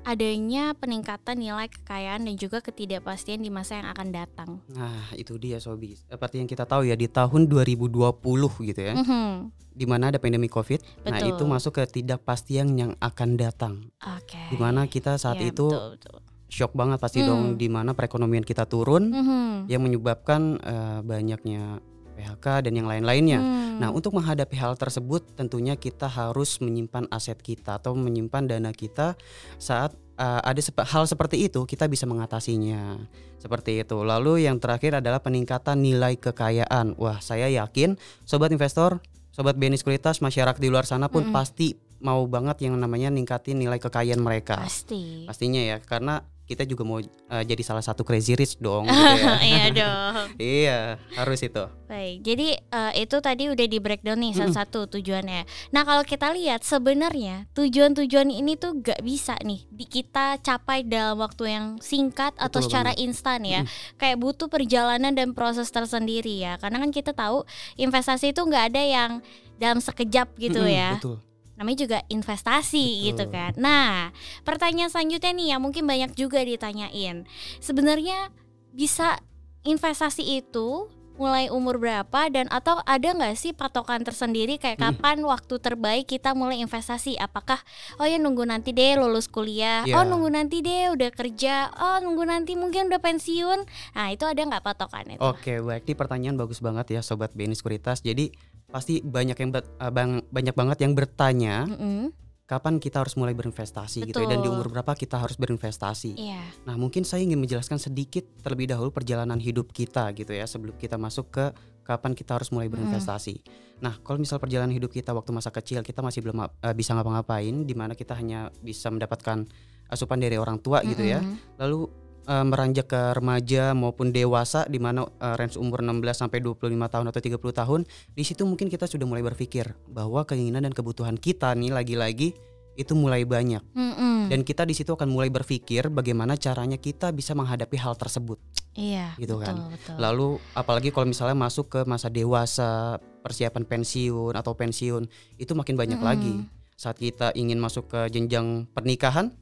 adanya 0.08 0.72
peningkatan 0.72 1.37
nilai 1.37 1.69
kekayaan 1.69 2.25
dan 2.25 2.34
juga 2.40 2.64
ketidakpastian 2.64 3.44
di 3.44 3.52
masa 3.52 3.76
yang 3.76 3.93
akan 3.93 4.08
datang. 4.08 4.50
Nah, 4.72 5.12
itu 5.12 5.37
dia 5.37 5.60
Sobi. 5.60 6.00
Seperti 6.00 6.41
yang 6.41 6.48
kita 6.48 6.65
tahu 6.65 6.88
ya 6.88 6.96
di 6.96 7.12
tahun 7.12 7.44
2020 7.44 8.56
gitu 8.65 8.81
ya, 8.81 8.96
Mhm. 8.96 9.53
di 9.77 9.84
mana 9.84 10.08
ada 10.08 10.17
pandemi 10.17 10.48
Covid. 10.48 10.81
Nah, 11.05 11.20
Betul. 11.20 11.36
itu 11.36 11.43
masuk 11.44 11.72
ke 11.77 11.84
ketidakpastian 11.84 12.72
yang 12.74 12.93
akan 12.98 13.36
datang. 13.36 13.74
Oke. 14.00 14.41
Di 14.48 14.56
mana 14.56 14.88
kita 14.88 15.20
saat 15.20 15.36
Ya, 15.38 15.53
itu 15.53 15.69
betul, 15.69 16.00
betul. 16.00 16.17
shock 16.48 16.72
banget 16.72 16.96
pasti 16.98 17.20
Hmm. 17.20 17.29
dong 17.29 17.43
di 17.60 17.69
mana 17.69 17.93
perekonomian 17.93 18.48
kita 18.48 18.65
turun 18.65 19.12
Mhm. 19.12 19.69
yang 19.69 19.84
menyebabkan 19.84 20.56
eh, 20.58 21.00
banyaknya 21.05 21.84
PHK 22.19 22.67
dan 22.67 22.72
yang 22.75 22.91
lain-lainnya. 22.91 23.39
Hmm. 23.39 23.79
Nah, 23.79 23.94
untuk 23.94 24.19
menghadapi 24.19 24.58
hal 24.58 24.75
tersebut 24.75 25.39
tentunya 25.39 25.79
kita 25.79 26.10
harus 26.10 26.58
menyimpan 26.58 27.06
aset 27.15 27.39
kita 27.39 27.79
atau 27.79 27.94
menyimpan 27.94 28.51
dana 28.51 28.75
kita 28.75 29.15
saat 29.63 29.94
uh, 30.19 30.43
ada 30.43 30.58
sepe- 30.58 30.82
hal 30.82 31.06
seperti 31.06 31.46
itu 31.46 31.63
kita 31.63 31.87
bisa 31.87 32.05
mengatasinya. 32.10 32.98
Seperti 33.39 33.79
itu. 33.87 34.03
Lalu 34.03 34.51
yang 34.51 34.58
terakhir 34.58 34.98
adalah 34.98 35.22
peningkatan 35.22 35.79
nilai 35.79 36.19
kekayaan. 36.19 36.98
Wah, 36.98 37.22
saya 37.22 37.46
yakin 37.46 37.94
sobat 38.27 38.51
investor, 38.51 38.98
sobat 39.31 39.55
BNI 39.55 39.79
Sekuritas, 39.79 40.19
masyarakat 40.19 40.58
di 40.58 40.67
luar 40.67 40.82
sana 40.91 41.06
pun 41.06 41.31
Mm-mm. 41.31 41.37
pasti 41.39 41.79
mau 42.03 42.27
banget 42.27 42.67
yang 42.67 42.79
namanya 42.79 43.15
ningkatin 43.15 43.58
nilai 43.58 43.79
kekayaan 43.79 44.19
mereka. 44.19 44.58
pasti. 44.58 45.22
Pastinya 45.27 45.63
ya, 45.63 45.79
karena 45.79 46.27
kita 46.48 46.64
juga 46.64 46.81
mau 46.81 46.96
uh, 46.98 47.44
jadi 47.44 47.60
salah 47.60 47.84
satu 47.84 48.08
crazy 48.08 48.32
rich 48.32 48.56
dong 48.56 48.88
gitu 48.88 48.96
ya. 48.96 49.36
Iya 49.48 49.64
dong. 49.84 50.14
iya, 50.40 50.81
harus 51.12 51.44
itu. 51.44 51.64
Baik, 51.88 52.20
jadi 52.20 52.48
eh, 52.60 52.93
itu 53.00 53.17
tadi 53.20 53.48
udah 53.48 53.67
di 53.69 53.78
breakdown 53.81 54.20
nih 54.20 54.36
satu-satu 54.36 54.93
tujuannya. 54.93 55.48
Nah 55.72 55.82
kalau 55.88 56.05
kita 56.05 56.32
lihat 56.36 56.60
sebenarnya 56.60 57.48
tujuan-tujuan 57.56 58.28
ini 58.28 58.60
tuh 58.60 58.76
gak 58.81 59.00
bisa 59.00 59.36
nih 59.40 59.64
di 59.72 59.88
kita 59.88 60.36
capai 60.44 60.84
dalam 60.84 61.17
waktu 61.20 61.48
yang 61.48 61.67
singkat 61.81 62.36
atau 62.36 62.60
Betul 62.60 62.69
secara 62.69 62.93
instan 62.96 63.44
ya. 63.44 63.64
Kayak 63.96 64.20
butuh 64.20 64.48
perjalanan 64.52 65.17
dan 65.17 65.32
proses 65.32 65.72
tersendiri 65.72 66.44
ya. 66.44 66.60
Karena 66.60 66.81
kan 66.81 66.93
kita 66.93 67.17
tahu 67.17 67.44
investasi 67.81 68.36
itu 68.36 68.40
nggak 68.44 68.64
ada 68.72 68.82
yang 68.84 69.10
dalam 69.56 69.81
sekejap 69.81 70.32
gitu 70.36 70.64
ya. 70.64 70.96
Betul. 70.96 71.28
Namanya 71.58 71.79
juga 71.82 71.98
investasi 72.06 72.86
Betul. 72.86 73.06
gitu 73.10 73.24
kan. 73.29 73.53
Nah 73.58 74.15
pertanyaan 74.43 74.88
selanjutnya 74.88 75.34
nih 75.34 75.48
yang 75.53 75.60
mungkin 75.60 75.84
banyak 75.84 76.15
juga 76.15 76.38
ditanyain. 76.41 77.27
Sebenarnya 77.58 78.31
bisa 78.70 79.19
investasi 79.62 80.38
itu 80.38 80.86
mulai 81.19 81.50
umur 81.50 81.82
berapa 81.82 82.31
dan 82.31 82.46
atau 82.46 82.79
ada 82.86 83.10
nggak 83.10 83.34
sih 83.34 83.50
patokan 83.50 84.06
tersendiri 84.06 84.55
kayak 84.55 84.79
Hmm. 84.79 84.94
kapan 84.94 85.19
waktu 85.27 85.58
terbaik 85.58 86.06
kita 86.06 86.31
mulai 86.31 86.62
investasi? 86.62 87.19
Apakah 87.19 87.58
oh 87.98 88.06
ya 88.06 88.22
nunggu 88.22 88.46
nanti 88.46 88.70
deh 88.70 88.94
lulus 88.94 89.27
kuliah, 89.27 89.82
Iya. 89.82 89.98
oh 89.98 90.06
nunggu 90.06 90.31
nanti 90.31 90.62
deh 90.62 90.94
udah 90.94 91.10
kerja, 91.10 91.74
oh 91.74 91.98
nunggu 91.98 92.22
nanti 92.22 92.55
mungkin 92.55 92.86
udah 92.86 93.03
pensiun. 93.03 93.67
Nah 93.98 94.15
itu 94.15 94.31
ada 94.31 94.38
nggak 94.38 94.62
patokannya? 94.62 95.19
Oke, 95.19 95.58
baik. 95.58 95.91
Ini 95.91 95.98
pertanyaan 95.98 96.38
bagus 96.38 96.62
banget 96.62 96.94
ya 96.94 97.03
sobat 97.03 97.34
BNI 97.34 97.58
Sekuritas. 97.58 97.98
Jadi 97.98 98.31
pasti 98.69 99.01
banyak 99.01 99.37
yang 99.37 99.51
ber- 99.51 99.69
eh, 99.81 99.93
bang- 99.93 100.25
banyak 100.29 100.55
banget 100.55 100.79
yang 100.84 100.93
bertanya 100.93 101.65
Mm-mm. 101.65 102.13
kapan 102.44 102.77
kita 102.81 103.01
harus 103.01 103.17
mulai 103.17 103.32
berinvestasi 103.32 104.08
gitu 104.08 104.25
ya 104.25 104.29
dan 104.29 104.41
di 104.41 104.48
Betul. 104.48 104.56
umur 104.60 104.67
berapa 104.72 104.93
kita 104.96 105.20
harus 105.20 105.37
berinvestasi. 105.37 106.17
Iya. 106.17 106.41
Nah, 106.65 106.77
mungkin 106.81 107.05
saya 107.05 107.25
ingin 107.25 107.41
menjelaskan 107.41 107.77
sedikit 107.81 108.25
terlebih 108.44 108.72
dahulu 108.72 108.93
perjalanan 108.93 109.37
hidup 109.41 109.72
kita 109.72 110.13
gitu 110.17 110.32
ya 110.32 110.44
sebelum 110.48 110.77
kita 110.77 110.96
masuk 110.96 111.29
ke 111.32 111.44
kapan 111.84 112.13
kita 112.13 112.37
harus 112.37 112.53
mulai 112.53 112.69
berinvestasi. 112.69 113.41
Nah, 113.81 113.96
kalau 114.05 114.20
misal 114.20 114.37
perjalanan 114.37 114.72
hidup 114.72 114.93
kita 114.93 115.17
waktu 115.17 115.32
masa 115.32 115.48
kecil 115.48 115.81
kita 115.81 116.05
masih 116.05 116.20
belum 116.25 116.44
eh, 116.44 116.75
bisa 116.77 116.93
ngapa-ngapain 116.93 117.65
di 117.65 117.72
mana 117.72 117.96
kita 117.96 118.13
hanya 118.17 118.53
bisa 118.60 118.93
mendapatkan 118.93 119.48
asupan 119.89 120.20
dari 120.20 120.37
orang 120.37 120.60
tua 120.60 120.84
gitu 120.84 121.01
ya. 121.05 121.25
Lalu 121.56 121.89
eh, 122.29 122.44
meranjak 122.44 122.93
ke 122.93 123.03
remaja 123.17 123.73
maupun 123.73 124.13
dewasa 124.13 124.69
di 124.69 124.77
mana 124.77 125.08
eh, 125.08 125.35
range 125.41 125.56
umur 125.56 125.81
16 125.81 126.29
sampai 126.29 126.44
25 126.44 126.69
tahun 126.69 127.06
atau 127.08 127.20
30 127.25 127.41
tahun, 127.65 127.81
di 128.13 128.23
situ 128.23 128.44
mungkin 128.44 128.69
kita 128.69 128.85
sudah 128.85 129.08
mulai 129.08 129.25
berpikir 129.25 129.73
bahwa 129.89 130.29
keinginan 130.29 130.69
dan 130.69 130.77
kebutuhan 130.77 131.17
kita 131.17 131.56
nih 131.56 131.73
lagi-lagi 131.73 132.37
itu 132.79 132.94
mulai 132.94 133.27
banyak 133.27 133.58
Mm-mm. 133.75 134.31
dan 134.31 134.47
kita 134.47 134.63
di 134.63 134.70
situ 134.70 134.94
akan 134.94 135.11
mulai 135.11 135.35
berpikir 135.35 135.91
bagaimana 135.91 136.39
caranya 136.39 136.79
kita 136.79 137.11
bisa 137.11 137.35
menghadapi 137.35 137.75
hal 137.75 137.99
tersebut. 137.99 138.39
Iya. 138.79 139.19
gitu 139.19 139.43
betul, 139.43 139.47
kan. 139.51 139.56
Betul. 139.75 139.94
Lalu 139.99 140.29
apalagi 140.55 140.89
kalau 140.94 141.11
misalnya 141.11 141.35
masuk 141.35 141.67
ke 141.67 141.81
masa 141.82 142.06
dewasa, 142.06 143.03
persiapan 143.27 143.67
pensiun 143.67 144.39
atau 144.39 144.55
pensiun, 144.55 145.11
itu 145.35 145.53
makin 145.58 145.75
banyak 145.75 145.99
Mm-mm. 145.99 146.06
lagi. 146.06 146.35
Saat 146.79 147.03
kita 147.03 147.35
ingin 147.35 147.58
masuk 147.58 147.91
ke 147.91 148.06
jenjang 148.15 148.70
pernikahan, 148.70 149.35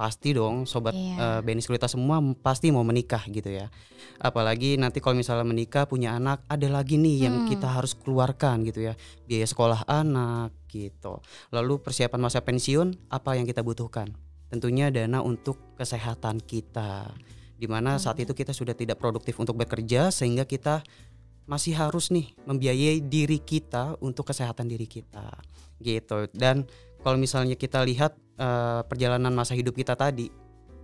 pasti 0.00 0.32
dong 0.32 0.64
sobat 0.64 0.96
Iya. 0.96 1.20
eh, 1.20 1.40
BNI 1.44 1.60
Sekuritas 1.60 1.92
semua 1.92 2.24
pasti 2.40 2.72
mau 2.72 2.80
menikah 2.80 3.20
gitu 3.28 3.52
ya. 3.52 3.68
Apalagi 4.16 4.80
nanti 4.80 5.04
kalau 5.04 5.20
misalnya 5.20 5.44
menikah 5.44 5.84
punya 5.84 6.16
anak, 6.16 6.40
ada 6.48 6.64
lagi 6.72 6.96
nih 6.96 7.28
yang 7.28 7.44
Hmm. 7.44 7.46
kita 7.46 7.68
harus 7.68 7.92
keluarkan 7.92 8.64
gitu 8.64 8.80
ya. 8.80 8.96
Biaya 9.28 9.44
sekolah 9.44 9.84
anak 9.84 10.56
gitu. 10.72 11.20
Lalu 11.52 11.84
persiapan 11.84 12.16
masa 12.16 12.40
pensiun, 12.40 13.12
apa 13.12 13.36
yang 13.36 13.44
kita 13.44 13.60
butuhkan? 13.60 14.08
Tentunya 14.48 14.88
dana 14.88 15.20
untuk 15.20 15.76
kesehatan 15.76 16.40
kita. 16.40 17.12
Di 17.60 17.68
mana 17.68 18.00
saat 18.00 18.16
itu 18.16 18.32
kita 18.32 18.56
sudah 18.56 18.72
tidak 18.72 18.96
produktif 18.96 19.36
untuk 19.36 19.52
bekerja 19.54 20.08
sehingga 20.08 20.48
kita 20.48 20.80
masih 21.44 21.76
harus 21.76 22.08
nih 22.08 22.32
membiayai 22.48 23.04
diri 23.04 23.36
kita 23.36 24.00
untuk 24.00 24.32
kesehatan 24.32 24.64
diri 24.64 24.86
kita 24.86 25.28
gitu 25.76 26.28
dan 26.30 26.68
kalau 27.00 27.16
misalnya 27.16 27.56
kita 27.56 27.82
lihat 27.84 28.16
eh, 28.38 28.80
perjalanan 28.86 29.32
masa 29.32 29.56
hidup 29.56 29.76
kita 29.76 29.96
tadi 29.96 30.30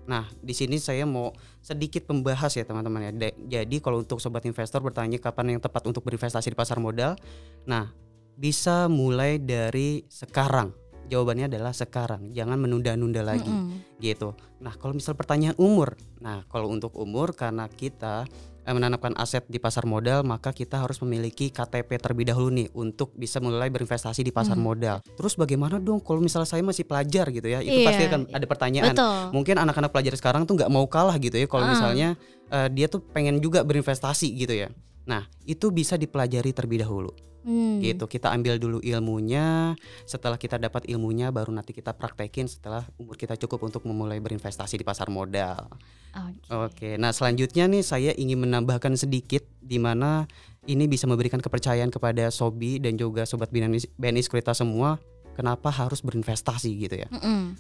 nah 0.06 0.23
di 0.38 0.54
sini 0.54 0.78
saya 0.78 1.02
mau 1.02 1.35
sedikit 1.58 2.06
membahas 2.06 2.54
ya 2.54 2.62
teman-teman 2.62 3.11
ya 3.11 3.12
Da- 3.12 3.38
jadi 3.58 3.76
kalau 3.82 4.06
untuk 4.06 4.23
sobat 4.23 4.46
investor 4.46 4.78
bertanya 4.78 5.18
kapan 5.18 5.58
yang 5.58 5.61
tepat 5.62 5.82
untuk 5.90 6.06
berinvestasi 6.06 6.54
di 6.54 6.58
pasar 6.58 6.78
modal 6.78 7.18
nah 7.66 7.90
bisa 8.38 8.87
mulai 8.87 9.42
dari 9.42 10.06
sekarang 10.06 10.70
jawabannya 11.08 11.46
adalah 11.49 11.73
sekarang 11.73 12.35
jangan 12.35 12.58
menunda-nunda 12.58 13.23
lagi 13.23 13.49
Mm-mm. 13.49 14.02
gitu. 14.02 14.35
Nah, 14.58 14.75
kalau 14.75 14.92
misal 14.92 15.14
pertanyaan 15.14 15.54
umur, 15.56 15.94
nah 16.18 16.42
kalau 16.50 16.68
untuk 16.68 16.92
umur 16.99 17.32
karena 17.32 17.70
kita 17.70 18.26
menanamkan 18.68 19.14
aset 19.14 19.44
di 19.44 19.58
pasar 19.58 19.85
modal, 19.85 20.23
maka 20.23 20.50
kita 20.50 20.78
harus 20.78 20.99
memiliki 20.99 21.49
KTP 21.49 22.00
terlebih 22.00 22.26
dahulu 22.26 22.50
nih 22.50 22.66
untuk 22.73 23.12
bisa 23.12 23.38
mulai 23.38 23.68
berinvestasi 23.68 24.20
di 24.20 24.30
pasar 24.30 24.54
Hmm. 24.54 24.64
modal. 24.64 24.96
Terus 25.14 25.35
bagaimana 25.35 25.76
dong 25.76 26.00
kalau 26.00 26.18
misalnya 26.18 26.49
saya 26.49 26.62
masih 26.62 26.82
pelajar 26.82 27.28
gitu 27.28 27.46
ya? 27.46 27.61
Itu 27.61 27.76
Iya. 27.76 27.87
pasti 27.87 28.02
akan 28.04 28.20
ada 28.32 28.46
pertanyaan. 28.46 28.94
Betul. 28.94 29.18
Mungkin 29.32 29.54
anak-anak 29.61 29.90
pelajar 29.90 30.14
sekarang 30.16 30.42
tuh 30.42 30.56
nggak 30.56 30.66
mau 30.68 30.87
kalah 30.87 31.14
gitu 31.16 31.37
ya 31.37 31.46
kalau 31.46 31.62
Ah. 31.62 31.70
misalnya 31.70 32.08
eh, 32.46 32.70
dia 32.70 32.87
tuh 32.87 33.02
pengen 33.02 33.38
juga 33.38 33.61
berinvestasi 33.61 34.30
gitu 34.32 34.54
ya. 34.56 34.70
Nah, 35.06 35.22
itu 35.46 35.70
bisa 35.70 35.94
dipelajari 35.94 36.50
terlebih 36.50 36.82
dahulu 36.82 37.14
Hmm. 37.46 37.78
gitu 37.78 38.10
kita 38.10 38.34
ambil 38.34 38.58
dulu 38.58 38.82
ilmunya 38.82 39.78
setelah 40.02 40.34
kita 40.34 40.58
dapat 40.58 40.82
ilmunya 40.90 41.30
baru 41.30 41.54
nanti 41.54 41.70
kita 41.70 41.94
praktekin 41.94 42.50
setelah 42.50 42.82
umur 42.98 43.14
kita 43.14 43.38
cukup 43.38 43.70
untuk 43.70 43.86
memulai 43.86 44.18
berinvestasi 44.18 44.75
di 44.75 44.82
pasar 44.82 45.14
modal 45.14 45.70
Oke. 46.10 46.50
oke 46.50 46.90
nah 46.98 47.14
selanjutnya 47.14 47.70
nih 47.70 47.86
saya 47.86 48.10
ingin 48.18 48.42
menambahkan 48.42 48.98
sedikit 48.98 49.46
di 49.62 49.78
mana 49.78 50.26
ini 50.66 50.90
bisa 50.90 51.06
memberikan 51.06 51.38
kepercayaan 51.38 51.94
kepada 51.94 52.34
Sobi 52.34 52.82
dan 52.82 52.98
juga 52.98 53.22
sobat 53.22 53.54
BNI, 53.54 54.18
Sekuritas 54.26 54.58
semua 54.58 54.98
kenapa 55.38 55.70
harus 55.70 56.02
berinvestasi 56.02 56.70
gitu 56.82 56.98
ya 56.98 57.08
Mm-mm. 57.14 57.54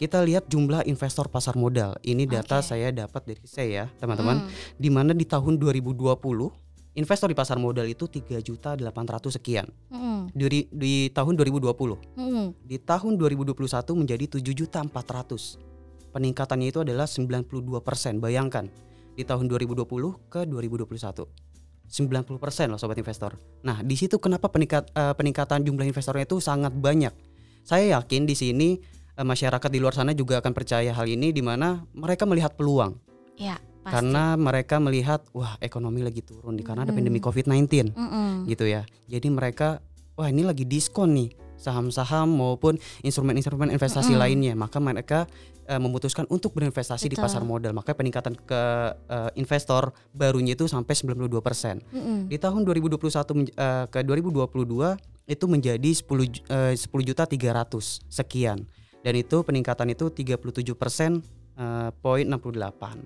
kita 0.00 0.24
lihat 0.24 0.48
jumlah 0.48 0.88
investor 0.88 1.28
pasar 1.28 1.52
modal 1.52 2.00
ini 2.00 2.24
data 2.24 2.64
Oke. 2.64 2.72
saya 2.72 2.88
dapat 2.96 3.28
dari 3.28 3.44
saya 3.44 3.92
teman-teman 4.00 4.48
Mm. 4.48 4.80
di 4.80 4.88
mana 4.88 5.12
di 5.12 5.28
tahun 5.28 5.60
2020 5.60 6.64
investor 6.98 7.30
di 7.30 7.36
pasar 7.38 7.62
modal 7.62 7.86
itu 7.86 8.10
3 8.10 8.42
juta 8.42 8.74
800 8.74 9.38
sekian 9.38 9.70
Mm-mm. 9.94 10.34
di, 10.34 10.66
di 10.66 10.94
tahun 11.14 11.38
2020. 11.38 11.70
Mm-mm. 12.18 12.46
Di 12.66 12.76
tahun 12.82 13.14
2021 13.14 13.54
menjadi 13.94 14.24
7 14.42 14.42
juta 14.50 14.82
400. 14.82 16.10
Peningkatannya 16.10 16.66
itu 16.74 16.82
adalah 16.82 17.06
92 17.06 17.46
persen. 17.86 18.18
Bayangkan 18.18 18.66
di 19.14 19.22
tahun 19.22 19.46
2020 19.46 19.86
ke 20.26 20.42
2021. 20.42 20.90
90 21.88 22.36
persen 22.36 22.66
loh 22.68 22.76
sobat 22.76 22.98
investor. 23.00 23.38
Nah 23.64 23.80
di 23.80 23.96
situ 23.96 24.20
kenapa 24.20 24.50
peningkat, 24.52 24.92
eh, 24.92 25.14
peningkatan 25.16 25.64
jumlah 25.64 25.86
investornya 25.86 26.26
itu 26.26 26.42
sangat 26.42 26.74
banyak. 26.74 27.14
Saya 27.64 27.96
yakin 27.96 28.28
di 28.28 28.34
sini 28.36 28.68
eh, 29.16 29.24
masyarakat 29.24 29.70
di 29.70 29.78
luar 29.80 29.96
sana 29.96 30.12
juga 30.12 30.42
akan 30.42 30.52
percaya 30.52 30.92
hal 30.92 31.06
ini 31.08 31.32
di 31.32 31.40
mana 31.40 31.86
mereka 31.94 32.28
melihat 32.28 32.58
peluang 32.58 33.08
Ya, 33.38 33.54
pasti. 33.88 33.94
karena 33.96 34.24
mereka 34.34 34.76
melihat 34.76 35.20
wah 35.30 35.56
ekonomi 35.58 36.00
lagi 36.00 36.20
turun 36.20 36.54
nih 36.54 36.62
karena 36.62 36.84
ada 36.84 36.92
Mm. 36.92 36.98
pandemi 36.98 37.18
COVID-19 37.18 37.90
Mm-mm. 37.90 38.44
gitu 38.44 38.64
ya. 38.64 38.84
Jadi 39.04 39.28
mereka 39.28 39.80
wah 40.14 40.26
ini 40.26 40.42
lagi 40.42 40.62
diskon 40.62 41.12
nih 41.12 41.30
saham-saham 41.58 42.30
maupun 42.30 42.74
instrumen-instrumen 43.02 43.68
investasi 43.68 44.12
Mm-mm. 44.12 44.22
lainnya. 44.22 44.54
Maka 44.54 44.78
mereka 44.78 45.26
eh, 45.64 45.76
memutuskan 45.76 46.24
untuk 46.28 46.52
berinvestasi 46.52 47.06
di 47.06 47.12
Betul. 47.12 47.24
pasar 47.24 47.42
modal. 47.42 47.72
Maka 47.72 47.92
peningkatan 47.92 48.38
ke 48.38 48.62
eh, 48.94 49.30
investor 49.34 49.90
barunya 50.10 50.52
itu 50.52 50.64
sampai 50.64 50.94
92%. 50.94 51.82
Mm-mm. 51.88 52.18
Di 52.26 52.36
tahun 52.36 52.62
2021 52.62 53.04
men- 53.34 53.50
eh, 53.50 53.84
ke 53.86 54.00
2022 54.00 54.96
itu 55.26 55.44
menjadi 55.44 55.90
10 55.92 56.24
ju- 56.26 56.44
eh, 56.46 56.72
10 56.72 57.02
juta 57.02 57.24
300 57.24 58.00
sekian. 58.06 58.64
Dan 58.98 59.14
itu 59.14 59.42
peningkatan 59.42 59.88
itu 59.88 60.08
37 60.08 60.72
persen 60.72 61.20
eh, 61.54 61.90
poin 61.96 62.24
68. 62.24 63.02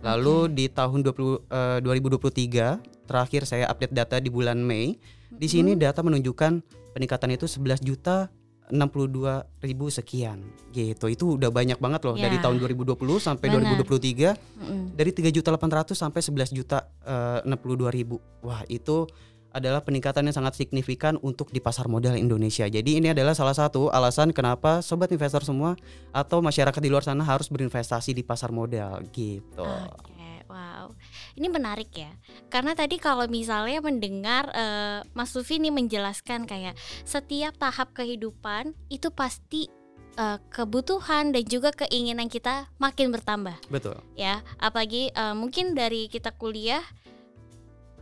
Lalu 0.00 0.36
di 0.50 0.64
tahun 0.66 1.04
20, 1.04 1.44
eh, 1.46 1.78
2023 1.80 2.80
terakhir 3.04 3.44
saya 3.44 3.68
update 3.68 3.92
data 3.92 4.16
di 4.16 4.32
bulan 4.32 4.56
Mei. 4.56 4.96
Di 5.30 5.46
sini 5.46 5.76
data 5.76 6.00
menunjukkan 6.00 6.52
peningkatan 6.92 7.32
itu 7.32 7.44
11 7.44 7.80
juta 7.80 8.28
62 8.70 9.42
ribu 9.60 9.90
sekian 9.90 10.46
gitu 10.70 11.10
itu 11.10 11.34
udah 11.34 11.50
banyak 11.50 11.74
banget 11.76 12.06
loh 12.06 12.14
dari 12.14 12.38
Ya. 12.38 12.42
tahun 12.46 12.62
2020 12.62 12.94
sampai 13.18 13.50
Benar. 13.50 13.74
2023 13.74 14.38
Mm-mm. 14.38 14.94
dari 14.94 15.10
3 15.10 15.26
juta 15.28 15.50
800 15.50 15.98
sampai 15.98 16.22
11 16.22 16.54
juta 16.54 16.86
eh, 17.02 17.42
62 17.42 17.90
ribu 17.90 18.22
wah 18.40 18.62
itu 18.66 19.10
adalah 19.50 19.82
peningkatan 19.82 20.26
yang 20.26 20.36
sangat 20.36 20.58
signifikan 20.58 21.18
untuk 21.20 21.50
di 21.50 21.58
pasar 21.58 21.90
modal 21.90 22.14
Indonesia 22.14 22.66
jadi 22.66 22.90
ini 23.02 23.10
adalah 23.10 23.34
salah 23.34 23.54
satu 23.54 23.90
alasan 23.90 24.30
kenapa 24.30 24.80
sobat 24.80 25.10
investor 25.10 25.42
semua 25.42 25.74
atau 26.14 26.38
masyarakat 26.42 26.80
di 26.80 26.90
luar 26.90 27.02
sana 27.02 27.26
harus 27.26 27.50
berinvestasi 27.50 28.14
di 28.14 28.22
pasar 28.22 28.54
modal 28.54 29.02
gitu 29.10 29.62
Oke, 29.62 30.46
wow. 30.50 30.90
Ini 31.38 31.48
menarik 31.48 31.90
ya. 31.94 32.10
Karena 32.50 32.74
tadi 32.74 32.98
kalau 32.98 33.26
misalnya 33.30 33.80
mendengar 33.80 34.50
eh, 34.52 35.00
Mas 35.14 35.32
Sufi 35.32 35.62
nih 35.62 35.72
menjelaskan 35.72 36.44
kayak 36.44 36.74
setiap 37.06 37.56
tahap 37.56 37.94
kehidupan 37.94 38.74
itu 38.90 39.08
pasti 39.14 39.70
eh, 40.18 40.38
kebutuhan 40.50 41.32
dan 41.32 41.44
juga 41.46 41.70
keinginan 41.72 42.26
kita 42.26 42.68
makin 42.82 43.14
bertambah 43.14 43.56
betul 43.70 43.96
ya. 44.18 44.42
Apalagi 44.58 45.14
eh, 45.14 45.34
mungkin 45.34 45.72
dari 45.72 46.10
kita 46.10 46.34
kuliah 46.34 46.82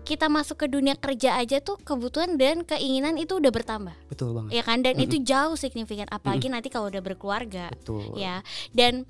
kita 0.08 0.32
masuk 0.32 0.64
ke 0.64 0.66
dunia 0.66 0.96
kerja 0.96 1.36
aja 1.36 1.60
tuh 1.60 1.76
kebutuhan 1.76 2.40
dan 2.40 2.64
keinginan 2.64 3.20
itu 3.20 3.36
udah 3.36 3.52
bertambah. 3.52 3.92
Betul 4.08 4.32
banget. 4.32 4.50
Ya 4.56 4.62
kan? 4.64 4.80
Dan 4.80 4.96
Mm-mm. 4.96 5.04
itu 5.04 5.16
jauh 5.20 5.52
signifikan 5.54 6.08
apalagi 6.08 6.48
nanti 6.48 6.72
kalau 6.72 6.88
udah 6.88 7.04
berkeluarga. 7.04 7.68
Betul. 7.68 8.16
Ya. 8.16 8.40
Dan 8.72 9.04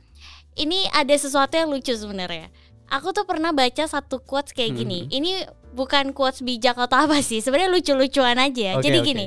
ini 0.59 0.91
ada 0.91 1.15
sesuatu 1.15 1.55
yang 1.55 1.71
lucu 1.71 1.95
sebenarnya. 1.95 2.51
Aku 2.91 3.15
tuh 3.15 3.23
pernah 3.23 3.55
baca 3.55 3.85
satu 3.85 4.19
quotes 4.19 4.51
kayak 4.51 4.75
Hmm. 4.75 4.81
gini. 4.83 4.99
Ini 5.07 5.47
bukan 5.79 6.11
quotes 6.11 6.43
bijak 6.43 6.75
atau 6.75 7.07
apa 7.07 7.23
sih, 7.23 7.39
sebenarnya 7.39 7.71
lucu-lucuan 7.71 8.35
aja. 8.35 8.75
Oke, 8.75 8.91
Jadi 8.91 8.99
oke. 8.99 9.07
gini, 9.07 9.25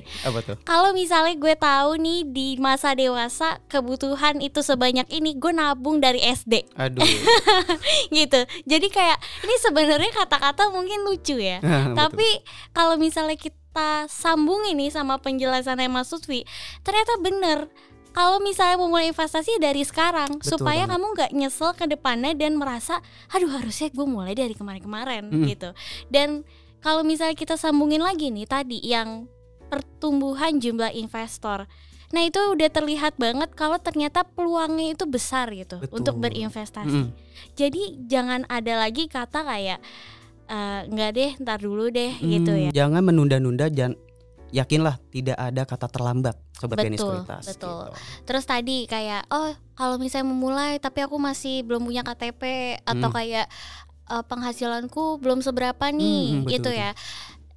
kalau 0.67 0.91
misalnya 0.91 1.39
gue 1.39 1.55
tahu 1.55 1.95
nih 1.95 2.19
di 2.27 2.47
masa 2.59 2.91
dewasa 2.91 3.63
kebutuhan 3.71 4.43
itu 4.43 4.59
sebanyak 4.59 5.07
ini, 5.07 5.39
gue 5.39 5.55
nabung 5.55 6.03
dari 6.03 6.19
SD 6.19 6.75
Aduh. 6.75 6.99
gitu. 8.19 8.43
Jadi 8.67 8.87
kayak 8.91 9.17
ini 9.47 9.55
sebenarnya 9.63 10.11
kata-kata 10.11 10.67
mungkin 10.75 11.07
lucu 11.07 11.39
ya. 11.39 11.63
Tapi 11.99 12.43
kalau 12.75 12.99
misalnya 12.99 13.39
kita 13.39 14.11
sambung 14.11 14.67
ini 14.67 14.91
sama 14.91 15.15
penjelasannya 15.23 15.87
Mas 15.87 16.11
Lutfi, 16.11 16.43
ternyata 16.83 17.15
bener. 17.23 17.59
Kalau 18.11 18.37
misalnya 18.37 18.75
mau 18.75 18.87
mulai 18.87 19.07
investasi 19.07 19.55
dari 19.57 19.81
sekarang, 19.81 20.35
Betul 20.35 20.59
supaya 20.59 20.83
banget. 20.83 20.91
kamu 20.91 21.05
nggak 21.09 21.31
nyesel 21.33 21.71
ke 21.71 21.85
depannya 21.85 22.33
dan 22.33 22.53
merasa, 22.53 22.99
aduh 23.27 23.47
harusnya 23.49 23.87
gue 23.87 24.03
mulai 24.05 24.33
dari 24.33 24.51
kemarin-kemarin 24.51 25.27
Mm. 25.27 25.47
gitu. 25.47 25.69
Dan 26.07 26.43
kalau 26.77 27.01
misalnya 27.01 27.33
kita 27.33 27.55
sambungin 27.55 27.99
lagi 27.99 28.27
nih 28.27 28.43
tadi 28.45 28.77
yang 28.81 29.31
pertumbuhan 29.65 30.57
jumlah 30.57 30.91
investor, 30.91 31.63
nah 32.09 32.21
itu 32.21 32.35
udah 32.51 32.67
terlihat 32.67 33.15
banget 33.15 33.53
kalau 33.53 33.77
ternyata 33.77 34.25
peluangnya 34.25 34.91
itu 34.91 35.05
besar 35.05 35.47
gitu 35.49 35.79
Betul. 35.79 35.95
untuk 35.95 36.15
berinvestasi. 36.19 36.91
Mm-mm. 37.07 37.15
Jadi 37.53 37.81
jangan 38.05 38.43
ada 38.45 38.75
lagi 38.77 39.07
kata 39.07 39.39
kayak 39.41 39.79
"Eh, 40.45 40.81
nggak 40.85 41.11
deh, 41.13 41.31
ntar 41.39 41.57
dulu 41.57 41.87
deh 41.87 42.11
gitu 42.17 42.51
Hmm, 42.51 42.63
ya. 42.67 42.69
Jangan 42.75 43.01
menunda-nunda 43.01 43.71
dan 43.71 43.95
yakinlah 44.51 44.99
tidak 45.09 45.35
ada 45.35 45.63
kata 45.63 45.87
terlambat 45.87 46.35
sobat 46.53 46.75
Betul, 46.75 46.85
Benis 46.85 46.99
Sekuritas. 46.99 47.43
betul. 47.47 47.71
gitu. 47.87 47.97
Terus 48.23 48.43
tadi 48.43 48.77
kayak 48.85 49.25
oh 49.27 49.49
kalau 49.73 49.95
misalnya 49.95 50.27
memulai 50.27 50.77
tapi 50.77 51.01
aku 51.01 51.15
masih 51.15 51.63
belum 51.63 51.81
punya 51.81 52.03
KTP 52.03 52.41
atau 52.83 53.09
Hmm. 53.09 53.15
kayak 53.15 53.47
eh, 54.07 54.23
penghasilanku 54.23 55.17
belum 55.17 55.39
seberapa 55.39 55.87
nih 55.89 56.21
Hmm, 56.27 56.43
betul, 56.43 56.51
gitu 56.51 56.69
betul. 56.69 56.81
ya. 56.83 56.91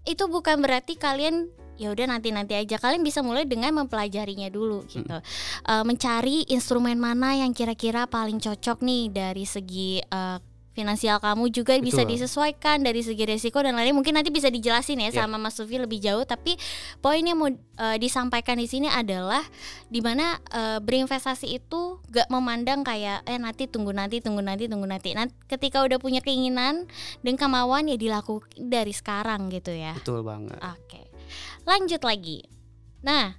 Itu 0.05 0.25
bukan 0.29 0.57
berarti 0.59 0.95
kalian 0.95 1.51
ya 1.75 1.91
udah 1.91 2.07
nanti-nanti 2.07 2.55
aja 2.55 2.79
kalian 2.79 3.03
bisa 3.03 3.19
mulai 3.19 3.43
dengan 3.45 3.75
mempelajarinya 3.75 4.47
dulu 4.47 4.87
gitu. 4.87 5.19
Eh, 5.65 5.83
mencari 5.83 6.47
instrumen 6.49 6.95
mana 6.97 7.35
yang 7.35 7.51
kira-kira 7.51 8.07
paling 8.07 8.39
cocok 8.39 8.79
nih 8.81 9.11
dari 9.11 9.43
segi 9.43 9.99
eh, 9.99 10.39
finansial 10.75 11.23
kamu 11.23 11.49
juga 11.49 11.78
bisa 11.78 12.02
Betul. 12.02 12.11
disesuaikan 12.19 12.83
dari 12.83 13.00
segi 13.00 13.23
resiko 13.23 13.62
dan 13.62 13.73
lain-lain 13.73 13.95
mungkin 13.95 14.19
nanti 14.19 14.28
bisa 14.28 14.50
dijelasin 14.50 15.00
ya 15.00 15.09
Ya. 15.09 15.23
sama 15.23 15.38
Mas 15.38 15.54
Sufi 15.54 15.78
lebih 15.78 16.02
jauh 16.02 16.26
tapi 16.26 16.59
poin 16.99 17.23
yang 17.23 17.38
mau 17.38 17.47
eh, 17.49 17.97
disampaikan 17.97 18.59
di 18.59 18.66
sini 18.66 18.90
adalah 18.90 19.40
di 19.87 20.02
mana 20.02 20.35
eh, 20.50 20.83
berinvestasi 20.83 21.47
itu 21.54 22.02
gak 22.11 22.26
memandang 22.26 22.83
kayak 22.83 23.23
eh 23.25 23.38
nanti 23.38 23.71
tunggu 23.71 23.95
nanti 23.95 24.19
tunggu 24.19 24.43
nanti 24.43 24.66
tunggu 24.66 24.85
nanti 24.85 25.14
nanti 25.14 25.31
ketika 25.47 25.87
udah 25.87 26.02
punya 26.02 26.19
keinginan 26.19 26.90
dan 27.23 27.35
kemauan 27.38 27.87
ya 27.87 27.95
dilakukan 27.95 28.50
dari 28.59 28.90
sekarang 28.90 29.47
gitu 29.49 29.71
ya 29.71 29.95
Betul 29.95 30.26
banget. 30.26 30.59
oke 30.59 31.00
lanjut 31.64 32.02
lagi 32.02 32.43
nah 32.99 33.38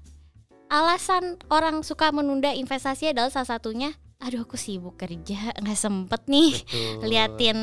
alasan 0.65 1.38
orang 1.51 1.84
suka 1.84 2.10
menunda 2.10 2.50
investasi 2.50 3.12
adalah 3.12 3.30
salah 3.30 3.60
satunya 3.60 3.94
aduh 4.25 4.41
aku 4.41 4.58
sibuk 4.58 4.98
kerja 4.98 5.38
nggak 5.62 5.77
sempet 5.77 6.25
nih. 6.25 6.58
Betul. 6.65 7.05
liatin 7.05 7.60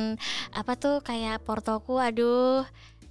apa 0.55 0.73
tuh 0.79 1.03
kayak 1.03 1.43
portoku 1.43 1.99
aduh. 1.99 2.63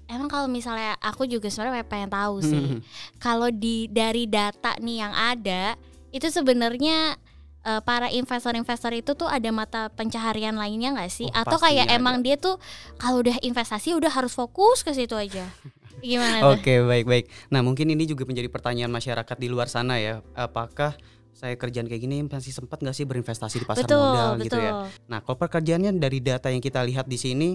Emang 0.08 0.28
kalau 0.28 0.48
misalnya 0.52 1.00
aku 1.00 1.24
juga 1.24 1.48
sebenarnya 1.48 1.88
pengen 1.88 2.12
tahu 2.12 2.44
sih 2.44 2.60
Hmm, 2.76 2.80
kalau 3.16 3.48
di 3.48 3.88
dari 3.88 4.28
data 4.28 4.76
nih 4.76 5.08
yang 5.08 5.14
ada 5.16 5.80
itu 6.12 6.28
sebenarnya 6.28 7.16
eh, 7.64 7.80
para 7.80 8.12
investor-investor 8.12 8.92
itu 8.92 9.16
tuh 9.16 9.32
ada 9.32 9.48
mata 9.56 9.88
pencaharian 9.88 10.60
lainnya 10.60 10.92
nggak 11.00 11.12
sih? 11.12 11.32
Oh, 11.32 11.48
atau 11.48 11.56
kayak 11.64 11.88
emang 11.96 12.20
dia 12.20 12.36
tuh 12.36 12.60
kalau 13.00 13.24
udah 13.24 13.40
investasi 13.40 13.96
udah 13.96 14.12
harus 14.12 14.36
fokus 14.36 14.84
ke 14.84 14.92
situ 14.92 15.16
aja? 15.16 15.48
Gimana 16.02 16.42
Oke, 16.50 16.82
baik-baik. 16.82 17.30
Nah, 17.54 17.62
mungkin 17.62 17.86
ini 17.94 18.10
juga 18.10 18.26
menjadi 18.26 18.50
pertanyaan 18.50 18.90
masyarakat 18.90 19.38
di 19.38 19.48
luar 19.48 19.70
sana 19.70 20.02
ya. 20.02 20.26
Apakah 20.34 20.98
saya 21.34 21.56
kerjaan 21.56 21.88
kayak 21.88 22.02
gini 22.02 22.24
masih 22.28 22.54
sempat 22.54 22.80
nggak 22.84 22.96
sih 22.96 23.06
berinvestasi 23.08 23.64
di 23.64 23.68
pasar 23.68 23.88
betul 23.88 24.00
modal 24.00 24.30
betul 24.38 24.46
gitu 24.46 24.60
ya? 24.60 24.72
Nah, 25.10 25.20
kalau 25.24 25.38
pekerjaannya 25.40 25.92
dari 25.98 26.20
data 26.22 26.48
yang 26.52 26.62
kita 26.62 26.84
lihat 26.84 27.08
di 27.08 27.18
sini 27.18 27.50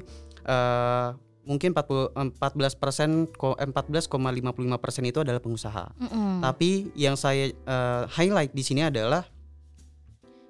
eh 0.47 1.09
mungkin 1.47 1.71
40 1.71 2.11
14 2.43 2.83
persen 2.83 3.31
14,55 3.31 4.11
persen 4.83 5.03
itu 5.07 5.23
adalah 5.23 5.39
pengusaha. 5.39 5.95
Mm-mm. 5.95 6.43
Tapi 6.43 6.91
yang 6.99 7.15
saya 7.15 7.55
eh, 7.55 8.03
highlight 8.11 8.51
di 8.51 8.63
sini 8.67 8.83
adalah 8.83 9.23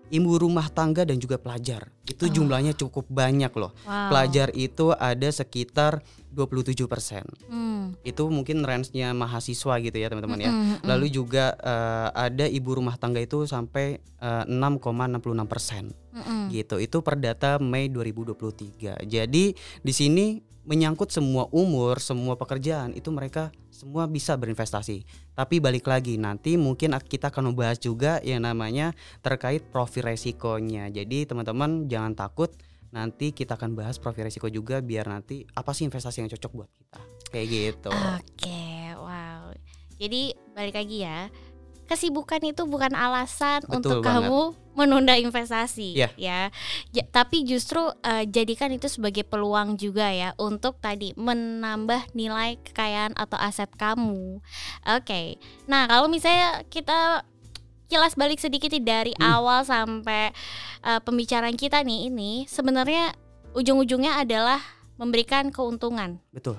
ibu 0.09 0.39
rumah 0.39 0.71
tangga 0.71 1.03
dan 1.03 1.19
juga 1.19 1.37
pelajar. 1.37 1.91
Itu 2.07 2.27
Oh. 2.27 2.33
jumlahnya 2.33 2.73
cukup 2.73 3.07
banyak 3.07 3.51
loh. 3.55 3.75
Wow. 3.83 4.11
Pelajar 4.15 4.55
itu 4.55 4.95
ada 4.95 5.29
sekitar 5.29 6.03
27 6.31 6.87
persen. 6.87 7.25
Hmm. 7.49 7.97
Itu 8.05 8.29
mungkin 8.29 8.63
range-nya 8.63 9.11
mahasiswa 9.17 9.75
gitu 9.81 9.97
ya 9.97 10.07
teman-teman 10.07 10.39
ya. 10.39 10.51
Mm-mm, 10.53 10.67
mm-mm. 10.79 10.87
Lalu 10.87 11.07
juga 11.09 11.57
eh, 11.59 12.09
ada 12.13 12.45
ibu 12.47 12.77
rumah 12.77 12.95
tangga 12.95 13.19
itu 13.19 13.49
sampai 13.49 13.99
eh, 13.99 14.45
6,66 14.47 15.47
persen 15.49 15.85
Mm-mm. 16.13 16.53
gitu. 16.53 16.77
Itu 16.79 17.01
per 17.01 17.17
data 17.19 17.57
Mei 17.59 17.89
2023. 17.89 19.03
Jadi 19.03 19.45
di 19.81 19.93
sini 19.93 20.39
menyangkut 20.67 21.15
semua 21.15 21.47
umur, 21.55 22.03
semua 22.03 22.35
pekerjaan 22.35 22.91
itu 22.93 23.09
mereka 23.15 23.55
semua 23.77 24.09
bisa 24.09 24.33
berinvestasi. 24.41 25.05
Tapi 25.37 25.61
balik 25.61 25.85
lagi 25.85 26.17
nanti 26.17 26.57
mungkin 26.57 26.97
kita 26.97 27.29
akan 27.29 27.53
membahas 27.53 27.77
juga 27.77 28.25
yang 28.25 28.49
namanya 28.49 28.97
terkait 29.21 29.69
profil 29.69 30.09
resikonya. 30.09 30.89
Jadi 30.89 31.29
teman-teman 31.29 31.85
jangan 31.85 32.17
takut 32.17 32.49
nanti 32.97 33.37
kita 33.37 33.61
akan 33.61 33.77
bahas 33.77 34.01
profil 34.01 34.33
resiko 34.33 34.49
juga 34.49 34.81
biar 34.81 35.05
nanti 35.13 35.45
apa 35.53 35.77
sih 35.77 35.85
investasi 35.85 36.25
yang 36.25 36.33
cocok 36.33 36.53
buat 36.57 36.71
kita. 36.73 37.01
Kayak 37.29 37.47
gitu. 37.53 37.91
Oke, 37.93 38.65
wow. 38.97 39.53
Jadi 40.01 40.33
balik 40.57 40.81
lagi 40.81 41.05
ya, 41.05 41.29
kesibukan 41.85 42.41
itu 42.41 42.65
bukan 42.65 42.97
alasan 42.97 43.61
Betul 43.69 43.77
untuk 43.77 44.01
banget. 44.01 44.29
kamu 44.29 44.43
menunda 44.77 45.17
investasi, 45.17 45.97
Iya. 45.97 46.09
ya. 46.15 46.41
Ja- 46.93 47.09
tapi 47.11 47.43
justru 47.43 47.81
eh, 48.03 48.25
jadikan 48.27 48.69
itu 48.69 48.87
sebagai 48.87 49.25
peluang 49.25 49.75
juga 49.75 50.07
ya 50.07 50.37
untuk 50.37 50.77
tadi 50.77 51.17
menambah 51.17 52.13
nilai 52.13 52.61
kekayaan 52.63 53.17
atau 53.17 53.35
aset 53.37 53.73
kamu. 53.73 54.39
Oke, 54.87 55.41
nah 55.65 55.89
kalau 55.89 56.07
misalnya 56.07 56.63
kita 56.69 57.25
kilas 57.87 58.15
balik 58.15 58.37
sedikit 58.37 58.69
nih 58.69 58.83
dari 58.83 59.13
Hmm. 59.17 59.27
awal 59.33 59.63
sampai 59.63 60.31
eh, 60.83 61.01
pembicaraan 61.01 61.55
kita 61.55 61.81
nih 61.81 62.07
ini, 62.07 62.45
sebenarnya 62.45 63.11
ujung-ujungnya 63.53 64.21
adalah 64.21 64.61
memberikan 64.97 65.49
keuntungan 65.49 66.21
Betul. 66.31 66.55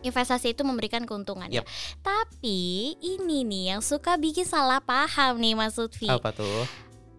investasi 0.00 0.52
itu 0.52 0.60
memberikan 0.60 1.02
keuntungan 1.02 1.46
ya. 1.46 1.62
Yap. 1.62 1.66
Tapi 2.02 2.58
ini 2.98 3.42
nih 3.42 3.64
yang 3.72 3.80
suka 3.80 4.14
bikin 4.14 4.42
salah 4.42 4.78
paham 4.78 5.38
nih 5.38 5.54
Mas 5.54 5.78
Lutfi. 5.78 6.04
Apa 6.06 6.30
tuh? 6.30 6.66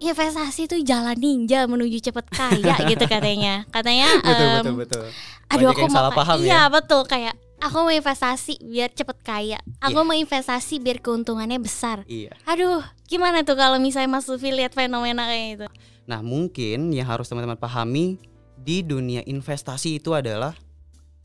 Investasi 0.04 0.68
itu 0.68 0.76
jalan 0.84 1.16
ninja 1.16 1.64
menuju 1.64 2.04
cepet 2.04 2.26
kaya 2.28 2.76
gitu 2.92 3.06
katanya. 3.06 3.64
Katanya 3.70 4.20
Betul 4.20 4.44
em, 4.44 4.54
betul 4.54 4.76
betul. 4.76 5.06
aduh 5.48 5.60
Banyak 5.64 5.72
aku 5.74 5.86
mau 5.86 5.96
salah 5.96 6.12
paham 6.12 6.38
Iya, 6.40 6.52
ya. 6.52 6.62
betul 6.68 7.02
kayak 7.06 7.34
aku 7.58 7.78
mau 7.80 7.94
investasi 7.94 8.60
biar 8.60 8.92
cepet 8.92 9.18
kaya. 9.22 9.60
Aku 9.80 9.96
Iya. 9.96 10.06
mau 10.06 10.14
investasi 10.14 10.78
biar 10.78 11.00
keuntungannya 11.00 11.56
besar. 11.58 12.04
Iya. 12.06 12.36
Aduh, 12.44 12.84
gimana 13.06 13.42
tuh 13.42 13.56
kalau 13.56 13.80
misalnya 13.80 14.12
Mas 14.12 14.28
Lutfi 14.28 14.52
lihat 14.52 14.72
fenomena 14.72 15.24
kayak 15.24 15.48
itu? 15.56 15.68
Nah, 16.04 16.20
mungkin 16.20 16.92
yang 16.92 17.08
harus 17.08 17.26
teman-teman 17.26 17.56
pahami 17.56 18.20
di 18.54 18.84
dunia 18.84 19.24
investasi 19.24 19.98
itu 19.98 20.12
adalah 20.12 20.52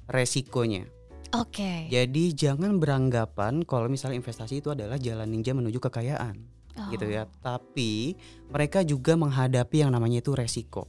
resikonya. 0.06 0.86
Oke. 1.30 1.88
Jadi 1.88 2.32
jangan 2.32 2.78
beranggapan 2.78 3.60
kalau 3.62 3.84
misalnya 3.86 4.16
investasi 4.16 4.58
itu 4.58 4.70
adalah 4.70 4.96
jalan 4.96 5.28
ninja 5.28 5.52
menuju 5.52 5.76
kekayaan, 5.78 6.40
Oh. 6.78 6.90
gitu 6.94 7.06
ya. 7.10 7.26
Tapi 7.42 8.14
mereka 8.48 8.86
juga 8.86 9.18
menghadapi 9.18 9.82
yang 9.82 9.90
namanya 9.90 10.22
itu 10.22 10.32
resiko, 10.32 10.86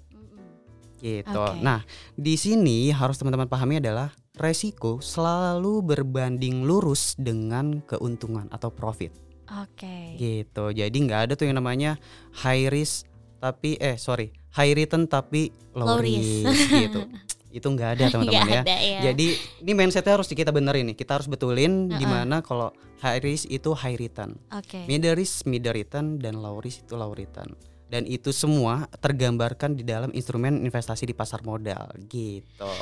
gitu. 1.02 1.34
Oke. 1.34 1.60
Nah, 1.60 1.82
di 2.13 2.38
sini 2.38 2.93
harus 2.93 3.17
teman-teman 3.17 3.49
pahami 3.49 3.82
adalah 3.82 4.13
resiko 4.38 5.04
selalu 5.04 5.84
berbanding 5.84 6.63
lurus 6.63 7.17
dengan 7.19 7.84
keuntungan 7.84 8.47
atau 8.54 8.71
profit, 8.71 9.12
Oke. 9.52 10.15
gitu. 10.15 10.71
Jadi 10.71 10.95
nggak 10.95 11.21
ada 11.28 11.34
tuh 11.36 11.49
yang 11.49 11.60
namanya 11.60 11.99
high 12.45 12.69
risk 12.71 13.10
tapi 13.39 13.80
eh 13.80 13.95
sorry 13.95 14.36
high 14.52 14.75
return 14.75 15.08
tapi 15.08 15.47
low, 15.71 15.95
Low 15.95 15.99
risk. 16.04 16.43
risk, 16.43 16.67
gitu. 16.75 17.02
Itu 17.49 17.73
nggak 17.73 17.89
ada 17.97 18.03
teman-teman 18.13 18.49
ya. 18.49 18.62
ada 18.62 18.75
ya. 18.77 18.99
Jadi 19.12 19.27
ini 19.65 19.71
mindsetnya 19.73 20.13
harus 20.15 20.29
kita 20.29 20.53
benerin 20.53 20.93
nih. 20.93 20.97
Kita 20.97 21.17
harus 21.17 21.25
betulin 21.25 21.89
Uh-uh. 21.89 21.97
di 21.97 22.05
mana 22.05 22.45
kalau 22.45 22.69
high 23.01 23.19
risk 23.23 23.47
itu 23.49 23.71
high 23.73 23.95
return, 23.95 24.35
Oke. 24.51 24.83
middle 24.85 25.15
risk 25.15 25.47
middle 25.47 25.71
return 25.71 26.19
dan 26.19 26.38
low 26.38 26.59
risk 26.59 26.83
itu 26.85 26.93
low 26.99 27.15
return. 27.15 27.55
Dan 27.89 28.06
itu 28.06 28.30
semua 28.30 28.86
tergambarkan 29.02 29.73
di 29.73 29.82
dalam 29.82 30.13
instrumen 30.13 30.62
investasi 30.62 31.10
di 31.10 31.17
pasar 31.17 31.41
modal 31.41 31.89
gitu. 32.06 32.73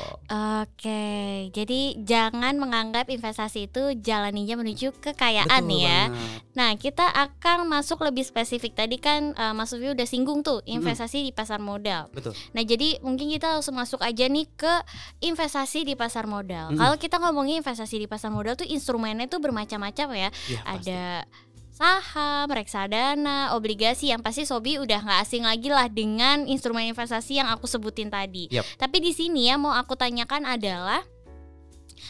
Oke, 0.61 1.47
jadi 1.55 1.95
jangan 2.03 2.59
menganggap 2.59 3.07
investasi 3.07 3.71
itu 3.71 3.95
jalan 4.03 4.35
ninja 4.35 4.59
menuju 4.59 4.91
kekayaan 4.99 5.63
Betul 5.63 5.79
ya. 5.79 6.11
banget. 6.11 6.39
Nah, 6.53 6.71
kita 6.75 7.07
akan 7.07 7.71
masuk 7.71 8.03
lebih 8.03 8.27
spesifik. 8.27 8.75
Tadi 8.75 8.99
kan 8.99 9.31
uh, 9.39 9.55
Mas 9.55 9.71
Sufi 9.71 9.87
udah 9.87 10.07
singgung 10.09 10.43
tuh 10.43 10.59
investasi 10.67 11.23
di 11.23 11.31
pasar 11.31 11.63
modal. 11.63 12.11
Betul. 12.11 12.35
Nah, 12.51 12.63
jadi 12.67 12.99
mungkin 12.99 13.31
kita 13.31 13.55
langsung 13.55 13.79
masuk 13.79 14.03
aja 14.03 14.27
nih 14.27 14.49
ke 14.59 14.73
investasi 15.23 15.87
di 15.87 15.95
pasar 15.95 16.27
modal. 16.27 16.73
Mm-mm. 16.73 16.79
Kalau 16.83 16.95
kita 16.99 17.15
ngomongin 17.23 17.63
investasi 17.63 18.03
di 18.03 18.07
pasar 18.11 18.33
modal 18.33 18.59
tuh 18.59 18.67
instrumennya 18.67 19.31
tuh 19.31 19.39
bermacam-macam 19.39 20.07
ya. 20.17 20.29
Iya, 20.51 20.59
pasti. 20.67 20.91
Saham, 21.77 22.49
reksadana, 22.49 23.53
obligasi 23.53 24.09
yang 24.09 24.25
pasti 24.25 24.49
Sobi 24.49 24.81
udah 24.81 24.97
nggak 24.97 25.19
asing 25.21 25.45
lagi 25.45 25.69
lah 25.69 25.85
dengan 25.85 26.49
instrumen 26.49 26.89
investasi 26.89 27.37
yang 27.37 27.53
aku 27.53 27.69
sebutin 27.69 28.09
tadi. 28.09 28.49
Yap. 28.49 28.65
Tapi 28.81 28.97
di 28.97 29.13
sini 29.13 29.45
ya 29.45 29.61
mau 29.61 29.69
aku 29.69 29.93
tanyakan 29.93 30.49
adalah 30.49 31.05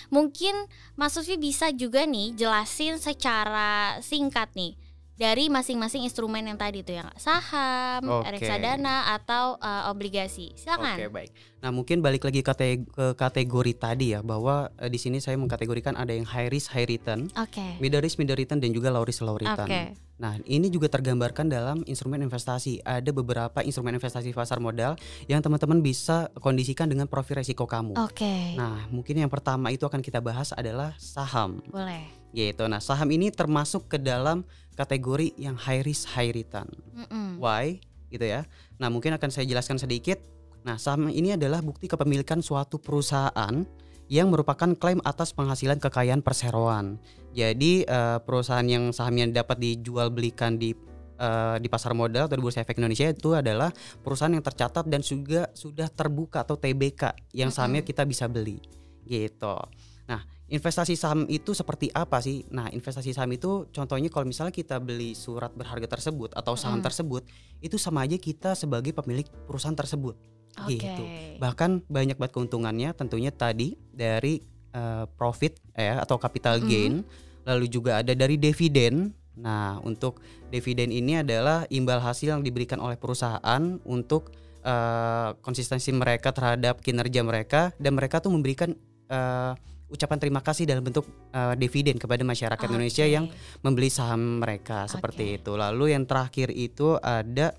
mungkin 0.08 0.56
Mas 0.96 1.20
Sufi 1.20 1.36
bisa 1.36 1.68
juga 1.76 2.08
nih 2.08 2.32
jelasin 2.40 2.96
secara 2.96 4.00
singkat 4.00 4.48
nih 4.56 4.80
dari 5.18 5.50
masing-masing 5.50 6.06
instrumen 6.06 6.46
yang 6.46 6.62
tadi 6.62 6.86
tuh 6.86 7.02
yang 7.02 7.10
saham, 7.18 8.22
Oke. 8.22 8.38
reksadana 8.38 9.18
atau 9.18 9.58
uh, 9.58 9.90
obligasi. 9.90 10.54
Silakan. 10.54 10.94
Oke 10.94 11.10
baik. 11.10 11.30
Nah 11.58 11.74
mungkin 11.74 12.06
balik 12.06 12.22
lagi 12.22 12.46
kate- 12.46 12.86
ke 12.86 13.06
kategori 13.18 13.74
tadi 13.74 14.14
ya 14.14 14.22
bahwa 14.22 14.70
eh, 14.78 14.94
di 14.94 15.02
sini 15.02 15.18
saya 15.18 15.34
mengkategorikan 15.42 15.98
ada 15.98 16.14
yang 16.14 16.30
high 16.30 16.54
risk 16.54 16.70
high 16.70 16.86
return, 16.86 17.34
Oke. 17.34 17.82
middle 17.82 18.00
risk 18.00 18.22
middle 18.22 18.38
return 18.38 18.62
dan 18.62 18.70
juga 18.70 18.94
low 18.94 19.02
risk 19.02 19.26
low 19.26 19.42
return. 19.42 19.66
Oke. 19.66 19.98
Nah 20.22 20.38
ini 20.46 20.70
juga 20.70 20.90
tergambarkan 20.90 21.50
dalam 21.50 21.82
instrumen 21.90 22.22
investasi. 22.22 22.86
Ada 22.86 23.10
beberapa 23.10 23.66
instrumen 23.66 23.98
investasi 23.98 24.34
pasar 24.38 24.62
modal 24.62 25.02
yang 25.26 25.42
teman-teman 25.42 25.82
bisa 25.82 26.30
kondisikan 26.38 26.90
dengan 26.90 27.10
profil 27.10 27.42
resiko 27.42 27.66
kamu. 27.66 27.98
Oke. 28.06 28.54
Nah 28.54 28.86
mungkin 28.94 29.18
yang 29.18 29.30
pertama 29.34 29.74
itu 29.74 29.82
akan 29.86 30.06
kita 30.06 30.22
bahas 30.22 30.54
adalah 30.54 30.94
saham. 31.02 31.66
Boleh. 31.74 32.06
Gitu. 32.38 32.62
Nah 32.70 32.78
saham 32.78 33.10
ini 33.10 33.34
termasuk 33.34 33.90
ke 33.90 33.98
dalam 33.98 34.46
kategori 34.78 35.34
yang 35.42 35.58
high 35.58 35.82
risk 35.82 36.06
high 36.14 36.30
return. 36.30 36.70
Mm-mm. 36.94 37.42
Why 37.42 37.82
gitu 38.12 38.26
ya. 38.26 38.48
Nah, 38.80 38.88
mungkin 38.88 39.16
akan 39.16 39.30
saya 39.32 39.44
jelaskan 39.48 39.80
sedikit. 39.80 40.20
Nah, 40.64 40.76
saham 40.80 41.08
ini 41.12 41.36
adalah 41.36 41.64
bukti 41.64 41.88
kepemilikan 41.88 42.44
suatu 42.44 42.80
perusahaan 42.80 43.64
yang 44.08 44.32
merupakan 44.32 44.72
klaim 44.80 45.04
atas 45.04 45.36
penghasilan 45.36 45.80
kekayaan 45.84 46.24
perseroan. 46.24 47.00
Jadi, 47.36 47.84
eh, 47.84 48.18
perusahaan 48.24 48.64
yang 48.64 48.96
sahamnya 48.96 49.44
dapat 49.44 49.60
dijual 49.60 50.12
belikan 50.12 50.56
di 50.56 50.76
eh, 51.18 51.58
di 51.58 51.66
pasar 51.66 51.98
modal 51.98 52.30
atau 52.30 52.38
di 52.38 52.46
Bursa 52.46 52.62
Efek 52.62 52.78
Indonesia 52.78 53.10
itu 53.10 53.34
adalah 53.34 53.74
perusahaan 54.06 54.30
yang 54.30 54.46
tercatat 54.46 54.86
dan 54.86 55.02
juga 55.02 55.50
sudah 55.58 55.90
terbuka 55.90 56.46
atau 56.46 56.62
TBK 56.62 57.34
yang 57.34 57.50
sahamnya 57.50 57.82
kita 57.82 58.06
bisa 58.06 58.30
beli. 58.30 58.62
Gitu. 59.02 59.58
Nah, 60.06 60.22
investasi 60.48 60.96
saham 60.96 61.28
itu 61.28 61.52
seperti 61.52 61.92
apa 61.92 62.24
sih? 62.24 62.48
Nah, 62.56 62.72
investasi 62.72 63.12
saham 63.12 63.32
itu 63.36 63.68
contohnya 63.72 64.08
kalau 64.08 64.24
misalnya 64.24 64.56
kita 64.56 64.80
beli 64.80 65.12
surat 65.12 65.52
berharga 65.52 66.00
tersebut 66.00 66.32
atau 66.32 66.56
saham 66.56 66.80
Mm. 66.80 66.88
tersebut, 66.88 67.24
itu 67.60 67.76
sama 67.76 68.08
aja 68.08 68.16
kita 68.16 68.56
sebagai 68.56 68.96
pemilik 68.96 69.28
perusahaan 69.44 69.76
tersebut. 69.76 70.16
Oke. 70.64 70.80
Gitu. 70.80 71.04
Bahkan 71.38 71.86
banyak 71.92 72.18
banget 72.18 72.34
keuntungannya 72.34 72.96
tentunya 72.96 73.30
tadi 73.30 73.76
dari 73.92 74.42
eh, 74.72 75.06
profit 75.18 75.58
ya 75.74 76.06
atau 76.06 76.22
capital 76.22 76.62
gain, 76.62 77.02
lalu 77.50 77.66
juga 77.66 78.00
ada 78.04 78.14
dari 78.14 78.38
dividen. 78.38 79.10
Nah, 79.38 79.82
untuk 79.82 80.22
dividen 80.50 80.90
ini 80.90 81.22
adalah 81.22 81.66
imbal 81.70 82.02
hasil 82.02 82.34
yang 82.38 82.44
diberikan 82.46 82.78
oleh 82.82 82.96
perusahaan 82.96 83.62
untuk 83.86 84.32
eh, 84.64 85.30
konsistensi 85.42 85.90
mereka 85.92 86.30
terhadap 86.32 86.80
kinerja 86.80 87.22
mereka 87.26 87.74
dan 87.82 87.98
mereka 87.98 88.22
tuh 88.22 88.30
memberikan 88.34 88.74
eh, 89.10 89.54
ucapan 89.88 90.18
terima 90.20 90.42
kasih 90.44 90.68
dalam 90.68 90.84
bentuk 90.84 91.08
eh, 91.32 91.56
dividen 91.56 91.96
kepada 91.96 92.24
masyarakat 92.24 92.68
Indonesia 92.68 93.06
Oke. 93.08 93.14
yang 93.14 93.26
membeli 93.64 93.88
saham 93.88 94.44
mereka 94.44 94.86
seperti 94.86 95.40
itu. 95.40 95.56
Lalu 95.56 95.96
yang 95.96 96.04
terakhir 96.04 96.52
itu 96.52 97.00
ada 97.00 97.56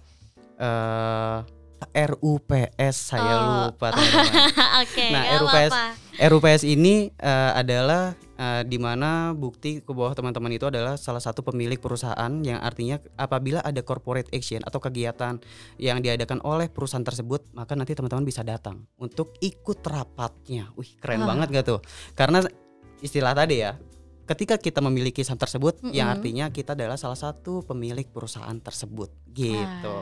eh 0.59 1.41
RUPS 1.95 2.97
saya 3.15 3.35
Oh. 3.39 3.71
lupa 3.71 3.95
teman-teman. 3.95 4.51
Oke. 4.83 5.07
Nah, 5.15 5.23
RUPS 5.39 5.71
apa-apa. 5.71 6.27
RUPS 6.27 6.63
ini 6.67 7.15
eh, 7.15 7.51
adalah 7.55 8.19
eh, 8.39 8.63
di 8.65 8.79
mana 8.79 9.35
bukti 9.35 9.83
ke 9.83 9.91
bawah 9.91 10.15
teman-teman 10.15 10.55
itu 10.55 10.71
adalah 10.71 10.95
salah 10.95 11.21
satu 11.21 11.43
pemilik 11.43 11.77
perusahaan 11.77 12.33
yang 12.41 12.63
artinya 12.63 13.03
apabila 13.19 13.61
ada 13.61 13.83
corporate 13.83 14.31
action 14.31 14.63
atau 14.63 14.79
kegiatan 14.79 15.43
yang 15.77 15.99
diadakan 15.99 16.39
oleh 16.47 16.71
perusahaan 16.71 17.05
tersebut 17.05 17.51
maka 17.53 17.75
nanti 17.75 17.99
teman-teman 17.99 18.23
bisa 18.23 18.47
datang 18.47 18.87
untuk 18.97 19.35
ikut 19.43 19.83
rapatnya. 19.83 20.71
Wih 20.79 20.95
keren 21.03 21.27
Wah. 21.27 21.35
banget 21.35 21.59
gak 21.59 21.67
tuh? 21.67 21.81
Karena 22.15 22.41
istilah 23.03 23.35
tadi 23.35 23.61
ya 23.61 23.75
ketika 24.29 24.61
kita 24.61 24.85
memiliki 24.85 25.25
saham 25.25 25.41
tersebut 25.41 25.81
yang 25.89 26.13
Mm-mm. 26.13 26.17
artinya 26.21 26.47
kita 26.53 26.77
adalah 26.77 27.01
salah 27.01 27.17
satu 27.17 27.65
pemilik 27.65 28.05
perusahaan 28.05 28.57
tersebut 28.61 29.09
gitu. 29.33 29.99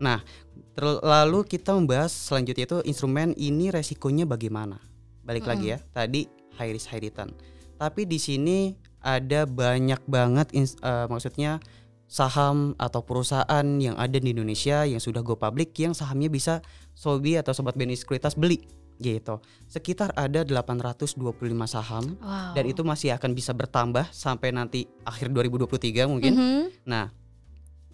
Ah. 0.00 0.24
Terl- 0.72 1.04
Lalu 1.04 1.44
kita 1.44 1.76
membahas 1.76 2.08
selanjutnya 2.08 2.64
itu 2.64 2.78
instrumen 2.88 3.36
ini 3.36 3.68
resikonya 3.68 4.24
bagaimana. 4.24 4.80
Balik 5.20 5.44
lagi 5.44 5.76
ya, 5.76 5.78
tadi 5.92 6.24
high 6.60 6.76
risk 6.76 6.92
high 6.92 7.00
return. 7.00 7.32
Tapi 7.80 8.04
di 8.04 8.20
sini 8.20 8.76
ada 9.00 9.48
banyak 9.48 10.04
banget 10.04 10.52
eh, 10.52 11.06
maksudnya 11.08 11.56
saham 12.10 12.74
atau 12.76 13.06
perusahaan 13.06 13.64
yang 13.78 13.94
ada 13.94 14.18
di 14.18 14.34
Indonesia 14.34 14.82
yang 14.82 14.98
sudah 14.98 15.22
go 15.22 15.38
public 15.38 15.72
yang 15.78 15.94
sahamnya 15.94 16.26
bisa 16.26 16.58
Sobi 16.92 17.38
atau 17.38 17.54
sobat 17.54 17.78
Benis 17.78 18.02
Sekuritas 18.02 18.34
beli 18.34 18.66
gitu. 19.00 19.40
Sekitar 19.70 20.12
ada 20.12 20.44
825 20.44 21.16
saham 21.64 22.18
Wow. 22.20 22.52
dan 22.52 22.64
itu 22.68 22.82
masih 22.84 23.16
akan 23.16 23.32
bisa 23.32 23.56
bertambah 23.56 24.10
sampai 24.12 24.52
nanti 24.52 24.84
akhir 25.06 25.32
2023 25.32 26.04
mungkin. 26.04 26.36
Mhm. 26.36 26.62
Nah, 26.84 27.08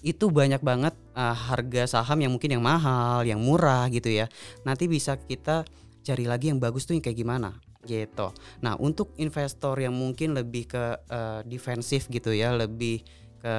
itu 0.02 0.26
banyak 0.32 0.64
banget 0.64 0.96
uh, 1.14 1.36
harga 1.36 1.86
saham 2.00 2.18
yang 2.26 2.32
mungkin 2.34 2.58
yang 2.58 2.64
mahal, 2.64 3.22
yang 3.22 3.38
murah 3.38 3.86
gitu 3.92 4.10
ya. 4.10 4.26
Nanti 4.66 4.90
bisa 4.90 5.14
kita 5.14 5.62
cari 6.02 6.24
lagi 6.26 6.50
yang 6.50 6.58
bagus 6.58 6.88
tuh 6.88 6.98
yang 6.98 7.04
kayak 7.04 7.22
gimana 7.22 7.54
gitu. 7.86 8.34
Nah, 8.60 8.74
untuk 8.76 9.14
investor 9.16 9.78
yang 9.78 9.94
mungkin 9.94 10.34
lebih 10.34 10.66
ke 10.66 10.84
uh, 11.08 11.40
defensif 11.46 12.10
gitu 12.10 12.34
ya, 12.34 12.52
lebih 12.52 13.06
ke 13.38 13.56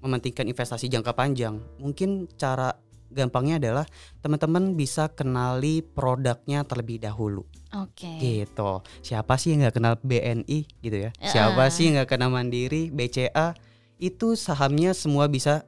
mementingkan 0.00 0.46
investasi 0.46 0.86
jangka 0.86 1.12
panjang, 1.18 1.58
mungkin 1.82 2.30
cara 2.38 2.70
gampangnya 3.10 3.56
adalah 3.58 3.86
teman-teman 4.20 4.74
bisa 4.74 5.08
kenali 5.10 5.80
produknya 5.82 6.66
terlebih 6.66 7.02
dahulu 7.02 7.46
Oke. 7.74 8.18
gitu. 8.18 8.82
Siapa 9.02 9.38
sih 9.38 9.54
yang 9.54 9.66
nggak 9.66 9.76
kenal 9.78 9.94
BNI 10.02 10.58
gitu 10.82 10.96
ya? 11.08 11.10
Siapa 11.22 11.66
Heeh. 11.66 11.72
sih 11.72 11.82
yang 11.90 12.02
nggak 12.02 12.10
kenal 12.10 12.30
Mandiri, 12.30 12.90
BCA? 12.90 13.54
Itu 13.96 14.36
sahamnya 14.36 14.92
semua 14.92 15.30
bisa 15.30 15.64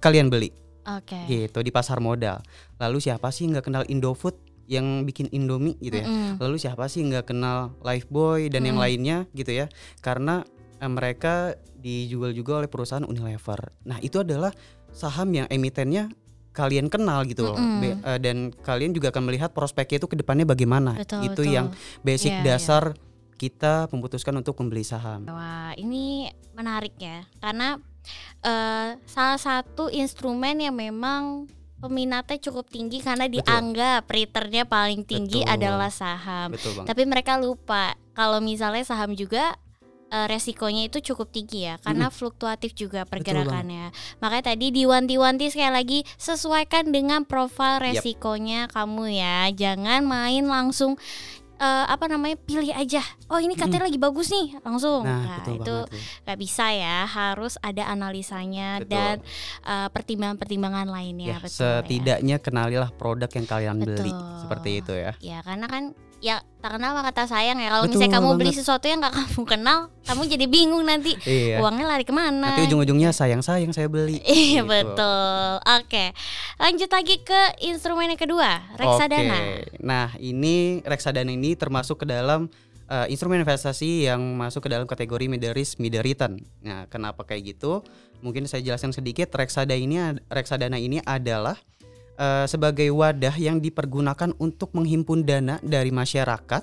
kalian 0.00 0.30
beli 0.30 0.54
Oke. 0.86 1.18
gitu 1.26 1.60
di 1.60 1.74
pasar 1.74 1.98
modal. 1.98 2.40
Lalu 2.78 3.02
siapa 3.02 3.28
sih 3.34 3.50
nggak 3.50 3.66
kenal 3.66 3.84
Indofood 3.90 4.38
yang 4.66 5.02
bikin 5.02 5.30
Indomie 5.30 5.78
gitu 5.78 6.02
ya? 6.02 6.06
Mm-mm. 6.06 6.42
Lalu 6.42 6.56
siapa 6.58 6.86
sih 6.86 7.02
yang 7.02 7.14
nggak 7.14 7.30
kenal 7.30 7.74
Lifebuoy 7.80 8.50
dan 8.50 8.66
yang 8.66 8.78
Mm. 8.78 8.82
lainnya 8.82 9.18
gitu 9.32 9.50
ya? 9.50 9.66
Karena 9.98 10.42
eh, 10.76 10.90
mereka 10.90 11.54
dijual 11.76 12.30
juga 12.30 12.60
oleh 12.60 12.68
perusahaan 12.68 13.02
Unilever. 13.02 13.72
Nah 13.86 13.96
itu 13.98 14.20
adalah 14.20 14.50
saham 14.90 15.30
yang 15.30 15.46
emitennya 15.46 16.10
kalian 16.50 16.88
kenal 16.88 17.22
gitu 17.24 17.46
loh. 17.46 17.56
Be- 17.78 17.96
eh, 17.96 18.18
dan 18.18 18.48
kalian 18.50 18.92
juga 18.92 19.08
akan 19.08 19.28
melihat 19.28 19.52
prospeknya 19.52 20.00
itu 20.00 20.08
ke 20.08 20.16
depannya 20.16 20.44
bagaimana. 20.44 20.96
Betul, 20.96 21.24
itu 21.24 21.42
betul. 21.44 21.52
yang 21.52 21.66
basic 22.00 22.32
Iya, 22.32 22.44
dasar 22.44 22.84
kita 23.36 23.92
memutuskan 23.92 24.32
untuk 24.34 24.56
membeli 24.56 24.80
saham. 24.80 25.28
Wah, 25.28 25.76
ini 25.76 26.32
menarik 26.56 26.96
ya. 26.96 27.28
Karena 27.38 27.76
eh, 28.40 28.96
salah 29.04 29.36
satu 29.36 29.92
instrumen 29.92 30.56
yang 30.56 30.72
memang 30.72 31.44
peminatnya 31.76 32.38
cukup 32.40 32.66
tinggi 32.72 33.04
karena 33.04 33.28
Betul. 33.28 33.44
dianggap 33.44 34.02
returnnya 34.08 34.64
paling 34.64 35.04
tinggi 35.04 35.44
Betul. 35.44 35.54
adalah 35.54 35.90
saham. 35.92 36.56
Betul. 36.56 36.82
Tapi 36.88 37.02
mereka 37.04 37.36
lupa 37.36 37.94
kalau 38.16 38.40
misalnya 38.40 38.82
saham 38.82 39.12
juga 39.12 39.54
eh, 40.08 40.26
resikonya 40.26 40.88
itu 40.88 41.04
cukup 41.12 41.28
tinggi 41.28 41.68
ya 41.68 41.76
karena 41.84 42.08
fluktuatif 42.08 42.72
juga 42.72 43.04
pergerakannya. 43.04 43.92
Makanya 44.24 44.56
tadi 44.56 44.72
diwanti-wanti 44.72 45.52
sekali 45.52 45.72
lagi 45.72 45.98
sesuaikan 46.16 46.88
dengan 46.90 47.28
profil 47.28 47.78
resikonya 47.84 48.72
kamu 48.72 49.04
ya. 49.12 49.52
Jangan 49.52 50.00
main 50.08 50.48
langsung 50.48 50.96
eh, 51.56 51.84
apa 51.88 52.04
namanya 52.08 52.36
pilih 52.40 52.72
aja. 52.72 53.02
Oh 53.28 53.40
ini 53.40 53.56
katanya 53.56 53.88
lagi 53.88 53.98
bagus 53.98 54.30
nih 54.30 54.60
langsung. 54.62 55.02
Nah, 55.04 55.40
betul 55.42 55.54
itu 55.60 55.76
nggak 56.24 56.38
bisa 56.38 56.66
ya. 56.72 57.08
Harus 57.08 57.56
ada 57.60 57.88
analisanya 57.88 58.80
Betul. 58.80 58.92
dan 58.92 59.16
eh, 59.64 59.88
pertimbangan-pertimbangan 59.90 60.88
lainnya. 60.88 61.36
ya, 61.36 61.38
betul 61.40 61.64
ya. 61.64 61.80
setidaknya 61.82 62.36
kenalilah 62.38 62.90
produk 62.94 63.30
yang 63.32 63.46
kalian 63.48 63.76
beli 63.82 64.12
Betul. 64.12 64.38
seperti 64.44 64.70
itu 64.84 64.92
ya. 64.94 65.12
Ya 65.20 65.38
karena 65.42 65.66
kan 65.66 65.84
ya 66.18 66.40
tak 66.58 66.80
kenal 66.80 66.96
maka 66.96 67.14
tak 67.14 67.28
sayang 67.28 67.60
ya. 67.60 67.70
Kalau 67.70 67.86
misalnya 67.86 68.18
kamu 68.18 68.28
beli 68.34 68.50
banget. 68.50 68.58
sesuatu 68.58 68.84
yang 68.84 68.98
gak 68.98 69.14
kamu 69.14 69.42
kenal, 69.46 69.78
kamu 70.02 70.22
jadi 70.26 70.46
bingung 70.48 70.82
nanti 70.82 71.14
Iya. 71.22 71.62
uangnya 71.62 71.86
lari 71.86 72.02
ke 72.02 72.10
mana. 72.10 72.50
Nanti 72.50 72.66
ujung-ujungnya 72.66 73.14
sayang-sayang 73.14 73.70
saya 73.70 73.86
beli. 73.86 74.18
Iya 74.26 74.60
Gitu. 74.60 74.66
betul. 74.66 75.50
Oke, 75.62 76.04
lanjut 76.56 76.90
lagi 76.90 77.16
ke 77.20 77.40
instrumen 77.62 78.10
yang 78.10 78.18
kedua, 78.18 78.66
reksadana. 78.74 79.38
Oke. 79.62 79.78
Nah, 79.78 80.10
ini 80.18 80.82
reksadana 80.82 81.30
ini 81.30 81.54
termasuk 81.54 82.02
ke 82.02 82.06
dalam 82.08 82.50
eh, 82.86 83.06
instrumen 83.10 83.42
investasi 83.42 84.06
yang 84.06 84.22
masuk 84.34 84.66
ke 84.66 84.70
dalam 84.70 84.86
kategori 84.86 85.26
middle 85.26 85.52
risk, 85.52 85.78
middle 85.78 86.02
return. 86.02 86.38
Nah, 86.62 86.86
kenapa 86.86 87.22
kayak 87.22 87.54
gitu? 87.54 87.82
Mungkin 88.22 88.46
saya 88.46 88.62
jelaskan 88.62 88.90
sedikit. 88.90 89.26
Reksadana 89.28 89.74
ini 89.74 89.98
reksadana 90.26 90.78
ini 90.78 91.02
adalah 91.02 91.58
eh, 92.16 92.46
sebagai 92.48 92.88
wadah 92.92 93.36
yang 93.36 93.60
dipergunakan 93.62 94.34
untuk 94.40 94.72
menghimpun 94.72 95.22
dana 95.22 95.60
dari 95.62 95.92
masyarakat 95.94 96.62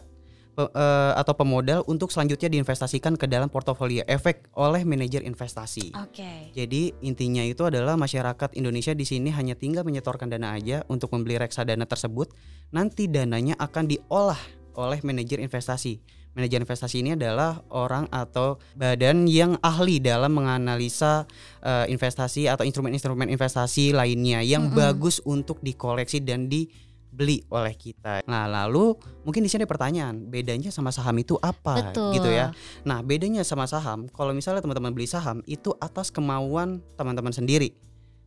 pe- 0.54 0.72
eh, 0.74 1.14
atau 1.18 1.34
pemodal 1.34 1.82
untuk 1.90 2.14
selanjutnya 2.14 2.50
diinvestasikan 2.50 3.18
ke 3.18 3.26
dalam 3.26 3.50
portofolio 3.50 4.06
efek 4.06 4.54
oleh 4.54 4.86
manajer 4.86 5.26
investasi. 5.26 5.94
Oke. 5.98 6.54
Jadi 6.54 6.94
intinya 7.02 7.42
itu 7.42 7.66
adalah 7.66 7.98
masyarakat 7.98 8.54
Indonesia 8.58 8.94
di 8.94 9.06
sini 9.06 9.34
hanya 9.34 9.58
tinggal 9.58 9.86
menyetorkan 9.86 10.30
dana 10.30 10.54
aja 10.54 10.86
untuk 10.90 11.14
membeli 11.14 11.42
reksadana 11.42 11.90
tersebut. 11.90 12.34
Nanti 12.74 13.10
dananya 13.10 13.58
akan 13.58 13.90
diolah 13.90 14.40
oleh 14.74 15.00
manajer 15.06 15.38
investasi. 15.42 16.02
Manajer 16.34 16.66
investasi 16.66 17.06
ini 17.06 17.14
adalah 17.14 17.62
orang 17.70 18.10
atau 18.10 18.58
badan 18.74 19.30
yang 19.30 19.54
ahli 19.62 20.02
dalam 20.02 20.34
menganalisa 20.34 21.30
eh, 21.62 21.86
investasi 21.94 22.50
atau 22.50 22.66
instrumen-instrumen 22.66 23.30
investasi 23.30 23.94
lainnya 23.94 24.42
yang 24.42 24.74
Mm-mm. 24.74 24.78
bagus 24.78 25.22
untuk 25.30 25.62
dikoleksi 25.62 26.26
dan 26.26 26.50
dibeli 26.50 27.46
oleh 27.54 27.78
kita. 27.78 28.26
Nah, 28.26 28.50
lalu 28.50 28.98
mungkin 29.22 29.46
di 29.46 29.50
sini 29.54 29.62
ada 29.62 29.70
pertanyaan, 29.70 30.26
bedanya 30.26 30.74
sama 30.74 30.90
saham 30.90 31.14
itu 31.22 31.38
apa 31.38 31.94
Betul. 31.94 32.18
gitu 32.18 32.30
ya? 32.34 32.50
Nah, 32.82 33.06
bedanya 33.06 33.46
sama 33.46 33.70
saham, 33.70 34.10
kalau 34.10 34.34
misalnya 34.34 34.66
teman-teman 34.66 34.90
beli 34.90 35.06
saham 35.06 35.46
itu 35.46 35.70
atas 35.78 36.10
kemauan 36.10 36.82
teman-teman 36.98 37.30
sendiri. 37.30 37.78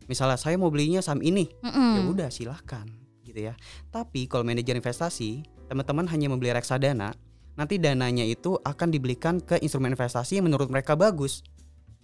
Misalnya 0.07 0.39
saya 0.39 0.55
mau 0.55 0.71
belinya 0.71 1.03
saham 1.03 1.19
ini, 1.19 1.51
Mm-mm. 1.59 1.91
ya 1.99 2.01
udah 2.07 2.29
silahkan 2.31 2.87
gitu 3.27 3.51
ya. 3.51 3.59
Tapi 3.91 4.31
kalau 4.31 4.47
manajer 4.47 4.79
investasi, 4.79 5.43
teman-teman 5.67 6.07
hanya 6.07 6.31
membeli 6.31 6.55
reksadana, 6.55 7.11
nanti 7.57 7.81
dananya 7.81 8.23
itu 8.23 8.55
akan 8.61 8.93
dibelikan 8.93 9.41
ke 9.41 9.57
instrumen 9.59 9.97
investasi 9.97 10.39
yang 10.39 10.45
menurut 10.47 10.69
mereka 10.69 10.93
bagus. 10.93 11.41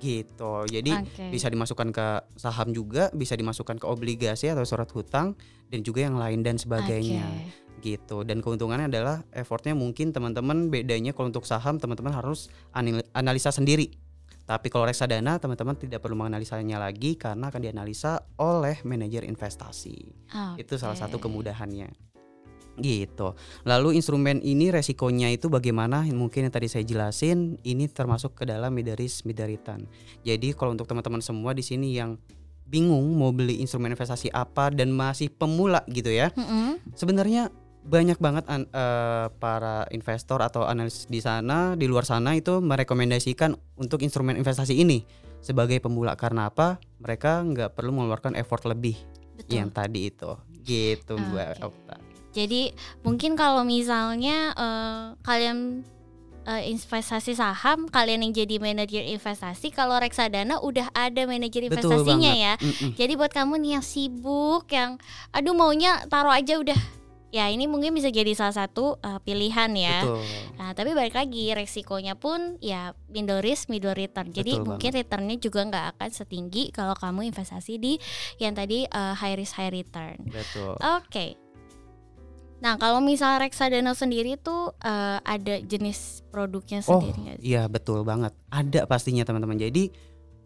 Gitu. 0.02 0.54
Jadi 0.68 0.92
Oke. 0.92 1.32
bisa 1.32 1.48
dimasukkan 1.48 1.94
ke 1.94 2.08
saham 2.36 2.74
juga, 2.76 3.08
bisa 3.14 3.38
dimasukkan 3.38 3.80
ke 3.80 3.86
obligasi 3.88 4.52
atau 4.52 4.66
surat 4.68 4.90
hutang 4.92 5.38
dan 5.74 5.82
juga 5.82 6.06
yang 6.06 6.22
lain 6.22 6.46
dan 6.46 6.62
sebagainya 6.62 7.26
Oke. 7.26 7.82
gitu 7.82 8.22
dan 8.22 8.46
keuntungannya 8.46 8.94
adalah 8.94 9.26
effortnya 9.34 9.74
mungkin 9.74 10.14
teman-teman 10.14 10.70
bedanya 10.70 11.18
kalau 11.18 11.34
untuk 11.34 11.50
saham 11.50 11.82
teman-teman 11.82 12.14
harus 12.14 12.54
analisa 13.18 13.50
sendiri 13.50 13.90
tapi 14.46 14.70
kalau 14.70 14.86
reksadana 14.86 15.42
teman-teman 15.42 15.74
tidak 15.74 16.06
perlu 16.06 16.14
menganalisanya 16.14 16.78
lagi 16.78 17.18
karena 17.18 17.50
akan 17.50 17.58
dianalisa 17.58 18.22
oleh 18.38 18.78
manajer 18.86 19.26
investasi 19.26 19.98
itu 20.62 20.74
salah 20.78 20.96
satu 20.96 21.18
kemudahannya 21.18 22.13
gitu 22.82 23.38
lalu 23.68 23.98
instrumen 23.98 24.42
ini 24.42 24.74
resikonya 24.74 25.30
itu 25.30 25.50
bagaimana 25.50 26.02
mungkin 26.10 26.50
yang 26.50 26.54
tadi 26.54 26.66
saya 26.66 26.82
jelasin 26.82 27.62
ini 27.62 27.86
termasuk 27.86 28.34
ke 28.34 28.44
dalam 28.50 28.74
middle 28.74 28.98
return 29.46 29.86
jadi 30.26 30.58
kalau 30.58 30.74
untuk 30.74 30.90
teman-teman 30.90 31.22
semua 31.22 31.54
di 31.54 31.62
sini 31.62 31.94
yang 31.94 32.18
bingung 32.66 33.06
mau 33.14 33.30
beli 33.30 33.62
instrumen 33.62 33.94
investasi 33.94 34.34
apa 34.34 34.74
dan 34.74 34.90
masih 34.90 35.30
pemula 35.30 35.86
gitu 35.92 36.10
ya 36.10 36.34
Mm-mm. 36.34 36.82
sebenarnya 36.98 37.54
banyak 37.84 38.16
banget 38.18 38.48
an- 38.48 38.72
eh, 38.72 39.28
para 39.38 39.86
investor 39.92 40.40
atau 40.40 40.64
analis 40.64 41.06
di 41.06 41.20
sana 41.20 41.76
di 41.76 41.86
luar 41.86 42.08
sana 42.08 42.34
itu 42.34 42.64
merekomendasikan 42.64 43.54
untuk 43.76 44.02
instrumen 44.02 44.40
investasi 44.40 44.74
ini 44.74 45.04
sebagai 45.44 45.84
pemula 45.84 46.16
karena 46.16 46.48
apa 46.48 46.80
mereka 47.04 47.44
nggak 47.44 47.76
perlu 47.76 47.92
mengeluarkan 47.92 48.40
effort 48.40 48.64
lebih 48.64 48.96
Betul. 49.36 49.60
yang 49.60 49.70
tadi 49.70 50.08
itu 50.08 50.32
gitu 50.64 51.20
mbak 51.20 51.60
Oke. 51.60 51.68
Okta. 51.68 51.96
Jadi 52.34 52.74
mungkin 53.06 53.38
kalau 53.38 53.62
misalnya 53.62 54.52
eh, 54.58 55.04
kalian 55.22 55.86
eh, 56.50 56.64
investasi 56.74 57.38
saham, 57.38 57.88
kalian 57.88 58.26
yang 58.28 58.34
jadi 58.34 58.60
manajer 58.60 59.06
investasi, 59.08 59.72
kalau 59.72 59.96
reksadana 60.02 60.60
udah 60.60 60.92
ada 60.92 61.24
manajer 61.24 61.70
investasinya 61.70 62.34
banget 62.34 62.46
ya. 62.46 62.54
Mm-mm. 62.60 62.92
Jadi 62.98 63.14
buat 63.16 63.32
kamu 63.32 63.54
nih 63.64 63.72
yang 63.80 63.86
sibuk, 63.86 64.66
yang 64.74 65.00
aduh 65.32 65.56
maunya 65.56 66.04
taruh 66.10 66.34
aja 66.34 66.60
udah. 66.60 66.78
Ya 67.34 67.50
ini 67.50 67.66
mungkin 67.66 67.98
bisa 67.98 68.14
jadi 68.14 68.30
salah 68.38 68.54
satu 68.54 69.02
eh, 69.02 69.18
pilihan 69.26 69.74
ya. 69.74 70.06
betul 70.06 70.22
Nah 70.54 70.70
tapi 70.78 70.94
balik 70.94 71.18
lagi 71.18 71.50
resikonya 71.50 72.14
pun 72.14 72.62
ya 72.62 72.94
middle 73.10 73.42
risk 73.42 73.74
middle 73.74 73.98
return. 73.98 74.30
Jadi 74.30 74.62
Betul 74.62 74.66
mungkin 74.70 74.92
returnnya 74.94 75.38
juga 75.42 75.66
nggak 75.66 75.86
akan 75.98 76.10
setinggi 76.14 76.70
kalau 76.70 76.94
kamu 76.94 77.34
investasi 77.34 77.82
di 77.82 77.98
yang 78.38 78.54
tadi 78.54 78.86
eh, 78.86 79.14
high 79.18 79.34
risk 79.34 79.58
high 79.58 79.74
return. 79.74 80.22
betul 80.30 80.78
Oke. 80.78 81.43
Nah 82.64 82.80
kalau 82.80 83.04
misal 83.04 83.36
reksadana 83.38 83.92
sendiri 83.92 84.40
tuh 84.40 84.72
eh, 84.80 85.20
ada 85.20 85.60
jenis 85.60 86.24
produknya 86.32 86.80
Oh, 86.88 87.04
sendiri 87.04 87.36
sih? 87.36 87.52
iya 87.52 87.68
betul 87.68 88.08
banget. 88.08 88.32
Ada 88.48 88.88
pastinya 88.88 89.28
teman-teman. 89.28 89.60
Jadi 89.60 89.92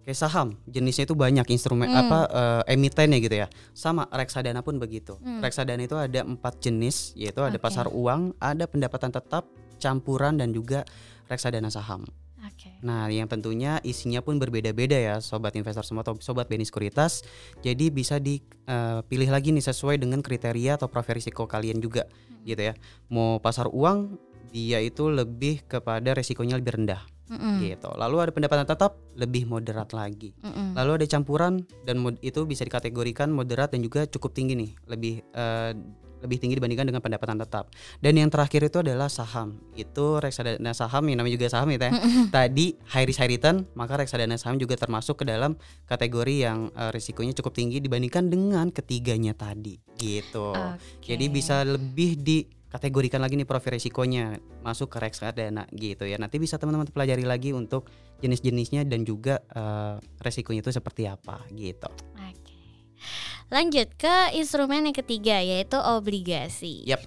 kayak 0.02 0.18
saham, 0.18 0.56
jenisnya 0.66 1.06
itu 1.06 1.14
banyak 1.14 1.46
instrumen 1.46 1.86
Hmm. 1.86 2.02
apa 2.02 2.20
eh, 2.66 2.74
emitennya 2.74 3.22
gitu 3.22 3.38
ya. 3.38 3.48
Sama 3.72 4.10
reksadana 4.10 4.66
pun 4.66 4.82
begitu. 4.82 5.22
Hmm. 5.22 5.46
Reksadana 5.46 5.86
itu 5.86 5.94
ada 5.94 6.26
empat 6.26 6.58
jenis, 6.58 7.14
yaitu 7.14 7.46
ada 7.46 7.54
Oke. 7.54 7.62
pasar 7.62 7.86
uang, 7.86 8.34
ada 8.42 8.66
pendapatan 8.66 9.14
tetap, 9.14 9.46
campuran 9.78 10.42
dan 10.42 10.50
juga 10.50 10.82
reksadana 11.28 11.70
saham. 11.70 12.02
Oke. 12.48 12.72
Nah, 12.82 13.12
yang 13.12 13.28
tentunya 13.28 13.84
isinya 13.84 14.24
pun 14.24 14.40
berbeda-beda 14.40 14.96
ya, 14.96 15.16
sobat 15.20 15.52
investor 15.60 15.84
semua 15.84 16.08
atau 16.08 16.16
sobat 16.24 16.48
Beni 16.48 16.64
Sekuritas. 16.64 17.28
Jadi 17.60 17.92
bisa 17.92 18.24
dipilih 18.24 19.30
lagi 19.30 19.52
nih 19.52 19.66
sesuai 19.68 20.00
dengan 20.00 20.24
kriteria 20.24 20.80
atau 20.80 20.88
profil 20.88 21.20
risiko 21.20 21.44
kalian 21.44 21.84
juga, 21.84 22.08
gitu 22.48 22.72
ya. 22.72 22.74
Mau 23.12 23.44
pasar 23.44 23.68
uang, 23.68 24.16
dia 24.48 24.80
itu 24.80 25.12
lebih 25.12 25.68
kepada 25.68 26.16
risikonya 26.16 26.56
lebih 26.56 26.80
rendah, 26.80 27.04
Mm-mm. 27.28 27.68
gitu. 27.68 27.92
Lalu 28.00 28.16
ada 28.24 28.32
pendapatan 28.32 28.64
tetap, 28.64 28.96
lebih 29.20 29.44
moderat 29.44 29.92
lagi. 29.92 30.32
Mm-mm. 30.40 30.72
Lalu 30.72 31.04
ada 31.04 31.06
campuran 31.06 31.68
dan 31.84 32.00
mod- 32.00 32.22
itu 32.24 32.48
bisa 32.48 32.64
dikategorikan 32.64 33.28
moderat 33.28 33.76
dan 33.76 33.84
juga 33.84 34.08
cukup 34.08 34.32
tinggi 34.32 34.56
nih, 34.56 34.72
lebih 34.88 35.14
eh, 35.36 35.76
lebih 36.22 36.38
tinggi 36.42 36.58
dibandingkan 36.58 36.88
dengan 36.90 37.02
pendapatan 37.04 37.38
tetap. 37.38 37.70
Dan 38.02 38.18
yang 38.18 38.30
terakhir 38.32 38.66
itu 38.66 38.82
adalah 38.82 39.10
saham. 39.12 39.58
Itu 39.78 40.18
reksadana 40.18 40.74
saham 40.74 41.06
yang 41.10 41.22
namanya 41.22 41.38
juga 41.38 41.48
saham 41.54 41.70
ya 41.74 41.88
Teh. 41.88 41.92
Tadi 42.36 42.78
high 42.94 43.06
risk 43.06 43.20
high 43.22 43.32
return, 43.32 43.66
maka 43.78 43.98
reksadana 44.00 44.36
saham 44.36 44.58
juga 44.58 44.78
termasuk 44.78 45.22
ke 45.22 45.26
dalam 45.28 45.56
kategori 45.86 46.36
yang 46.36 46.70
eh, 46.74 46.90
risikonya 46.94 47.38
cukup 47.38 47.54
tinggi 47.54 47.78
dibandingkan 47.82 48.30
dengan 48.30 48.70
ketiganya 48.74 49.38
tadi, 49.38 49.78
gitu. 49.98 50.54
Oke. 50.54 51.14
Jadi 51.14 51.26
bisa 51.30 51.62
lebih 51.64 52.18
dikategorikan 52.20 53.22
lagi 53.22 53.38
nih 53.38 53.48
profil 53.48 53.78
risikonya 53.78 54.38
masuk 54.66 54.92
ke 54.94 54.98
reksadana 55.02 55.70
gitu 55.74 56.06
ya. 56.10 56.18
Nanti 56.18 56.42
bisa 56.42 56.58
teman-teman 56.58 56.90
pelajari 56.90 57.24
lagi 57.24 57.54
untuk 57.54 57.90
jenis-jenisnya 58.22 58.86
dan 58.90 59.06
juga 59.06 59.42
eh, 59.54 59.96
resikonya 60.22 60.66
itu 60.66 60.74
seperti 60.74 61.06
apa 61.06 61.46
gitu. 61.54 61.90
Oke. 62.18 62.58
Lanjut 63.48 63.88
ke 63.96 64.36
instrumen 64.36 64.92
yang 64.92 64.96
ketiga 64.96 65.40
yaitu 65.40 65.80
obligasi. 65.80 66.84
Yap. 66.84 67.00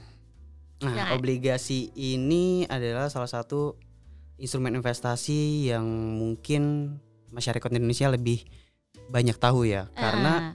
Nah, 0.80 0.96
Silakan. 0.96 1.12
obligasi 1.20 1.92
ini 1.92 2.64
adalah 2.64 3.12
salah 3.12 3.28
satu 3.28 3.76
instrumen 4.40 4.72
investasi 4.80 5.68
yang 5.68 5.84
mungkin 6.16 6.96
masyarakat 7.28 7.68
Indonesia 7.76 8.08
lebih 8.08 8.48
banyak 9.12 9.36
tahu 9.36 9.68
ya, 9.68 9.92
karena 9.92 10.32
Ah, 10.32 10.52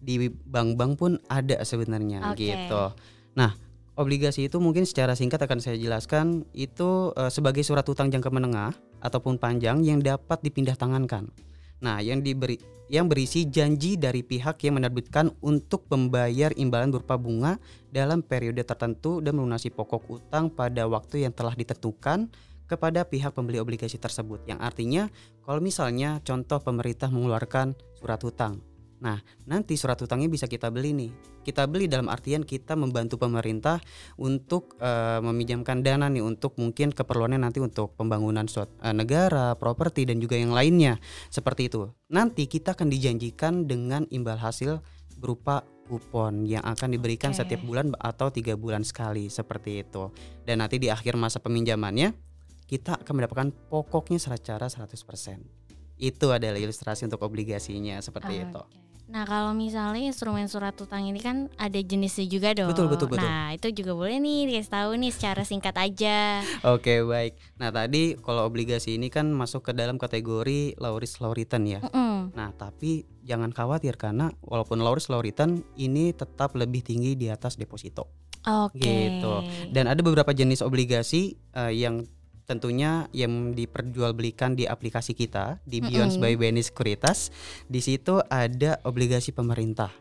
di 0.00 0.32
bank-bank 0.32 0.92
pun 0.96 1.12
ada 1.28 1.60
sebenarnya 1.60 2.32
Oke. 2.32 2.48
gitu. 2.48 2.96
Nah, 3.36 3.52
obligasi 4.00 4.48
itu 4.48 4.56
mungkin 4.56 4.88
secara 4.88 5.12
singkat 5.12 5.44
akan 5.44 5.60
saya 5.60 5.76
jelaskan 5.76 6.48
itu 6.56 7.12
eh, 7.12 7.28
sebagai 7.28 7.60
surat 7.60 7.84
utang 7.84 8.08
jangka 8.08 8.32
menengah 8.32 8.72
ataupun 9.04 9.36
panjang 9.36 9.84
yang 9.84 10.00
dapat 10.00 10.40
dipindah 10.40 10.78
tangankan. 10.80 11.28
Nah, 11.78 12.02
yang 12.02 12.22
diberi 12.22 12.58
yang 12.88 13.04
berisi 13.06 13.44
janji 13.44 14.00
dari 14.00 14.24
pihak 14.24 14.64
yang 14.64 14.80
menerbitkan 14.80 15.28
untuk 15.44 15.84
membayar 15.92 16.48
imbalan 16.56 16.88
berupa 16.88 17.20
bunga 17.20 17.60
dalam 17.92 18.24
periode 18.24 18.64
tertentu 18.64 19.20
dan 19.20 19.36
melunasi 19.36 19.68
pokok 19.68 20.08
utang 20.08 20.48
pada 20.48 20.88
waktu 20.88 21.28
yang 21.28 21.36
telah 21.36 21.52
ditentukan 21.52 22.32
kepada 22.68 23.04
pihak 23.04 23.36
pembeli 23.36 23.60
obligasi 23.60 24.00
tersebut. 24.00 24.44
Yang 24.48 24.60
artinya 24.64 25.02
kalau 25.44 25.60
misalnya 25.60 26.20
contoh 26.24 26.60
pemerintah 26.64 27.12
mengeluarkan 27.12 27.76
surat 28.00 28.20
hutang. 28.24 28.60
Nah, 28.98 29.22
nanti 29.46 29.78
surat 29.78 29.94
hutangnya 29.98 30.26
bisa 30.26 30.50
kita 30.50 30.74
beli 30.74 30.90
nih. 30.90 31.10
Kita 31.46 31.70
beli 31.70 31.86
dalam 31.86 32.10
artian 32.10 32.42
kita 32.42 32.74
membantu 32.74 33.16
pemerintah 33.16 33.78
untuk 34.18 34.74
eh, 34.82 35.22
meminjamkan 35.22 35.86
dana 35.86 36.10
nih 36.10 36.22
untuk 36.22 36.58
mungkin 36.58 36.90
keperluannya 36.90 37.38
nanti 37.38 37.62
untuk 37.62 37.94
pembangunan 37.94 38.50
suatu 38.50 38.74
eh, 38.82 38.94
negara, 38.94 39.54
properti 39.54 40.04
dan 40.04 40.18
juga 40.18 40.34
yang 40.34 40.50
lainnya. 40.50 40.98
Seperti 41.30 41.70
itu. 41.70 41.86
Nanti 42.10 42.50
kita 42.50 42.74
akan 42.74 42.90
dijanjikan 42.90 43.70
dengan 43.70 44.04
imbal 44.10 44.36
hasil 44.36 44.82
berupa 45.18 45.62
kupon 45.88 46.44
yang 46.44 46.62
akan 46.62 46.92
diberikan 46.92 47.32
Oke. 47.32 47.42
setiap 47.42 47.64
bulan 47.64 47.96
atau 47.96 48.28
tiga 48.28 48.54
bulan 48.54 48.84
sekali 48.84 49.32
seperti 49.32 49.86
itu. 49.86 50.12
Dan 50.44 50.60
nanti 50.60 50.76
di 50.76 50.92
akhir 50.92 51.16
masa 51.16 51.40
peminjamannya 51.40 52.12
kita 52.68 53.00
akan 53.00 53.12
mendapatkan 53.16 53.50
pokoknya 53.72 54.20
secara 54.20 54.68
100%. 54.68 55.67
Itu 55.98 56.30
adalah 56.30 56.56
ilustrasi 56.56 57.10
untuk 57.10 57.20
obligasinya 57.26 57.98
seperti 57.98 58.46
itu. 58.46 58.62
Oke. 58.62 58.88
Nah 59.08 59.24
kalau 59.24 59.56
misalnya 59.56 60.04
instrumen 60.04 60.52
surat 60.52 60.76
utang 60.76 61.00
ini 61.08 61.16
kan 61.16 61.48
ada 61.56 61.80
jenisnya 61.80 62.28
juga 62.28 62.52
dong. 62.52 62.68
Betul, 62.68 62.92
betul, 62.92 63.08
betul. 63.08 63.24
Nah 63.24 63.56
itu 63.56 63.72
juga 63.72 63.96
boleh 63.96 64.20
nih 64.20 64.52
dikasih 64.52 64.68
tahu 64.68 64.90
nih 65.00 65.12
secara 65.16 65.42
singkat 65.48 65.72
aja. 65.80 66.44
Oke, 66.60 67.00
baik. 67.00 67.40
Nah, 67.56 67.72
tadi 67.72 68.20
kalau 68.20 68.44
obligasi 68.44 69.00
ini 69.00 69.08
kan 69.08 69.32
masuk 69.32 69.64
ke 69.64 69.72
dalam 69.72 69.96
kategori 69.96 70.76
low 70.76 71.00
risk 71.00 71.24
low 71.24 71.32
return 71.32 71.64
ya. 71.64 71.80
Mm-mm. 71.88 72.36
Nah, 72.36 72.52
tapi 72.52 73.08
jangan 73.24 73.48
khawatir 73.48 73.96
karena 73.96 74.28
walaupun 74.44 74.84
low 74.84 74.92
risk 74.92 75.08
low 75.08 75.24
return 75.24 75.64
ini 75.80 76.12
tetap 76.12 76.52
lebih 76.52 76.84
tinggi 76.84 77.16
di 77.16 77.32
atas 77.32 77.56
deposito. 77.56 78.12
Oke. 78.44 78.76
Gitu. 78.76 79.34
Dan 79.72 79.88
ada 79.88 80.04
beberapa 80.04 80.36
jenis 80.36 80.60
obligasi 80.60 81.40
eh, 81.56 81.72
yang 81.72 82.04
tentunya 82.48 83.04
yang 83.12 83.52
diperjualbelikan 83.52 84.56
di 84.56 84.64
aplikasi 84.64 85.12
kita 85.12 85.60
di 85.68 85.84
Beyond 85.84 86.16
Mm-mm. 86.16 86.24
by 86.24 86.34
BNI 86.40 86.64
Sekuritas. 86.64 87.28
Di 87.68 87.84
situ 87.84 88.24
ada 88.32 88.80
obligasi 88.88 89.36
pemerintah, 89.36 89.92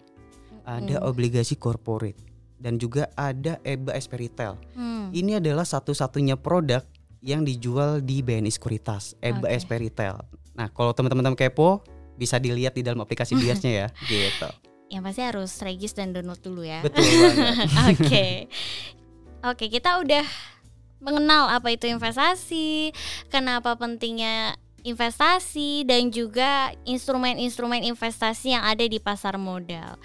ada 0.64 1.04
Mm. 1.04 1.06
obligasi 1.12 1.60
corporate 1.60 2.16
dan 2.58 2.80
juga 2.80 3.12
ada 3.20 3.60
EBA 3.68 4.00
SP 4.00 4.26
Retail. 4.26 4.56
Hmm. 4.74 5.12
Ini 5.14 5.44
adalah 5.44 5.68
satu-satunya 5.68 6.40
produk 6.40 6.82
yang 7.22 7.44
dijual 7.44 8.00
di 8.00 8.24
BNI 8.24 8.50
Sekuritas, 8.50 9.14
EBA. 9.20 9.52
SP 9.60 9.78
Retail. 9.78 10.18
Nah, 10.56 10.72
kalau 10.72 10.96
teman-teman 10.96 11.36
kepo 11.36 11.84
bisa 12.18 12.42
dilihat 12.42 12.74
di 12.74 12.82
dalam 12.82 13.04
aplikasi 13.04 13.36
biasnya 13.44 13.72
ya, 13.86 13.88
gitu. 14.08 14.50
Yang 14.88 15.04
pasti 15.04 15.22
harus 15.22 15.52
regis 15.62 15.92
dan 15.94 16.16
download 16.16 16.40
dulu 16.40 16.64
ya. 16.64 16.80
Betul 16.80 17.04
banget. 17.04 17.68
Oke. 17.92 18.28
Oke, 19.46 19.66
kita 19.70 20.02
udah 20.02 20.26
mengenal 20.98 21.50
apa 21.52 21.74
itu 21.74 21.86
investasi, 21.90 22.92
kenapa 23.30 23.78
pentingnya 23.78 24.58
investasi 24.88 25.84
dan 25.84 26.10
juga 26.14 26.72
instrumen-instrumen 26.88 27.84
investasi 27.84 28.56
yang 28.56 28.64
ada 28.64 28.88
di 28.88 28.98
pasar 29.04 29.36
modal. 29.36 30.00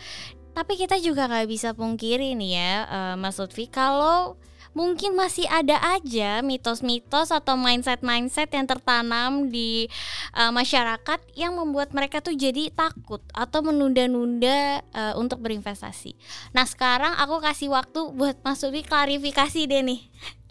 Tapi 0.52 0.76
kita 0.76 1.00
juga 1.00 1.30
nggak 1.30 1.48
bisa 1.48 1.72
pungkiri 1.72 2.36
nih 2.36 2.52
ya, 2.52 2.72
eh, 2.84 3.14
Mas 3.16 3.40
Lutfi, 3.40 3.70
kalau 3.70 4.36
mungkin 4.72 5.16
masih 5.16 5.44
ada 5.48 5.76
aja 5.80 6.40
mitos-mitos 6.40 7.28
atau 7.32 7.56
mindset-mindset 7.56 8.48
yang 8.52 8.64
tertanam 8.68 9.48
di 9.52 9.88
eh, 10.36 10.52
masyarakat 10.52 11.20
yang 11.36 11.56
membuat 11.56 11.92
mereka 11.92 12.24
tuh 12.24 12.36
jadi 12.36 12.72
takut 12.72 13.20
atau 13.32 13.60
menunda-nunda 13.64 14.80
eh, 14.82 15.14
untuk 15.16 15.40
berinvestasi. 15.44 16.16
Nah 16.56 16.64
sekarang 16.64 17.16
aku 17.20 17.40
kasih 17.40 17.72
waktu 17.72 18.12
buat 18.12 18.40
Mas 18.40 18.60
Lutfi 18.64 18.84
klarifikasi 18.84 19.60
deh 19.68 19.82
nih. 19.84 20.00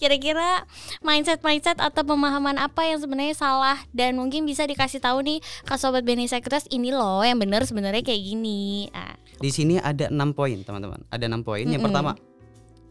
Kira-kira 0.01 0.65
mindset-mindset 1.05 1.77
atau 1.77 2.01
pemahaman 2.01 2.57
apa 2.57 2.89
yang 2.89 2.97
sebenarnya 2.97 3.37
salah 3.37 3.77
dan 3.93 4.17
mungkin 4.17 4.49
bisa 4.49 4.65
dikasih 4.65 4.97
tahu 4.97 5.21
nih 5.21 5.45
ke 5.61 5.75
sobat 5.77 6.01
Beni 6.01 6.25
Sekuritas 6.25 6.65
ini 6.73 6.89
loh 6.89 7.21
yang 7.21 7.37
bener 7.37 7.61
sebenarnya 7.69 8.01
kayak 8.01 8.17
gini. 8.17 8.89
Nah, 8.89 9.13
Di 9.37 9.53
sini 9.53 9.77
ada 9.77 10.09
enam 10.09 10.33
poin, 10.33 10.57
teman-teman. 10.65 11.05
Ada 11.13 11.29
enam 11.29 11.45
poin. 11.45 11.69
Yang 11.69 11.85
Mm-mm. 11.85 11.93
pertama, 11.93 12.11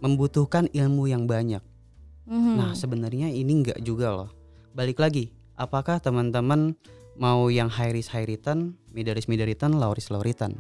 membutuhkan 0.01 0.67
ilmu 0.73 1.07
yang 1.07 1.25
banyak. 1.25 1.63
mhm. 2.27 2.57
Nah, 2.57 2.73
sebenarnya 2.75 3.29
ini 3.29 3.65
enggak 3.65 3.81
juga 3.83 4.13
loh. 4.15 4.31
Balik 4.71 5.03
lagi, 5.03 5.35
apakah 5.59 5.99
teman-teman 5.99 6.79
mau 7.19 7.51
yang 7.51 7.67
high 7.69 7.91
risk 7.91 8.15
high 8.15 8.25
return, 8.25 8.79
mid 8.95 9.09
risk 9.11 9.27
mid 9.27 9.43
return, 9.43 9.77
low 9.77 9.91
risk 9.93 10.09
low 10.09 10.23
return? 10.23 10.55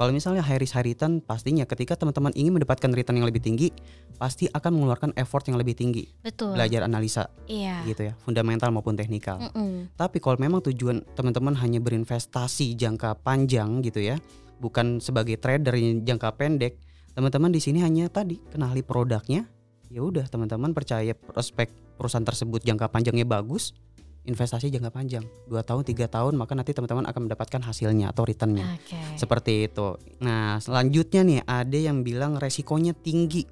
Kalau 0.00 0.16
misalnya 0.16 0.40
high 0.40 0.56
risk 0.56 0.72
high 0.72 0.86
return, 0.86 1.20
pastinya 1.20 1.68
ketika 1.68 1.92
teman-teman 1.92 2.32
ingin 2.32 2.56
mendapatkan 2.56 2.88
return 2.88 3.20
yang 3.20 3.28
lebih 3.28 3.44
tinggi, 3.44 3.68
pasti 4.16 4.48
akan 4.48 4.80
mengeluarkan 4.80 5.12
effort 5.12 5.44
yang 5.44 5.60
lebih 5.60 5.76
tinggi, 5.76 6.08
betul. 6.24 6.56
belajar 6.56 6.88
analisa 6.88 7.28
Iya. 7.44 7.84
gitu 7.84 8.08
ya, 8.08 8.16
fundamental 8.24 8.72
maupun 8.72 8.96
teknikal. 8.96 9.36
Mm-mm. 9.36 9.92
Tapi 10.00 10.16
kalau 10.24 10.40
memang 10.40 10.64
tujuan 10.64 11.04
teman-teman 11.12 11.52
hanya 11.60 11.84
berinvestasi 11.84 12.80
jangka 12.80 13.20
panjang 13.20 13.84
gitu 13.84 14.00
ya, 14.00 14.16
bukan 14.56 15.04
sebagai 15.04 15.36
trader 15.36 15.76
yang 15.76 16.00
jangka 16.00 16.32
pendek, 16.32 16.80
teman-teman 17.14 17.50
di 17.50 17.60
sini 17.62 17.82
hanya 17.82 18.06
tadi 18.10 18.38
kenali 18.50 18.82
produknya. 18.84 19.46
Ya 19.90 20.06
udah, 20.06 20.22
teman-teman 20.30 20.70
percaya 20.70 21.12
prospek 21.18 21.70
perusahaan 21.98 22.22
tersebut 22.22 22.62
jangka 22.62 22.86
panjangnya 22.94 23.26
bagus, 23.26 23.74
investasi 24.22 24.70
jangka 24.70 24.94
panjang, 24.94 25.26
2 25.50 25.58
tahun, 25.66 25.82
tiga 25.82 26.06
tahun, 26.06 26.38
maka 26.38 26.54
nanti 26.54 26.70
teman-teman 26.70 27.10
akan 27.10 27.26
mendapatkan 27.26 27.58
hasilnya 27.64 28.14
atau 28.14 28.22
returnnya. 28.22 28.78
Oke. 28.78 28.96
Seperti 29.18 29.66
itu. 29.66 29.98
Nah, 30.22 30.62
selanjutnya 30.62 31.26
nih 31.26 31.40
ada 31.42 31.78
yang 31.78 32.06
bilang 32.06 32.38
resikonya 32.38 32.94
tinggi. 32.94 33.42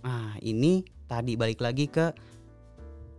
Nah, 0.00 0.38
ini 0.40 0.80
tadi 1.04 1.36
balik 1.36 1.60
lagi 1.60 1.92
ke 1.92 2.14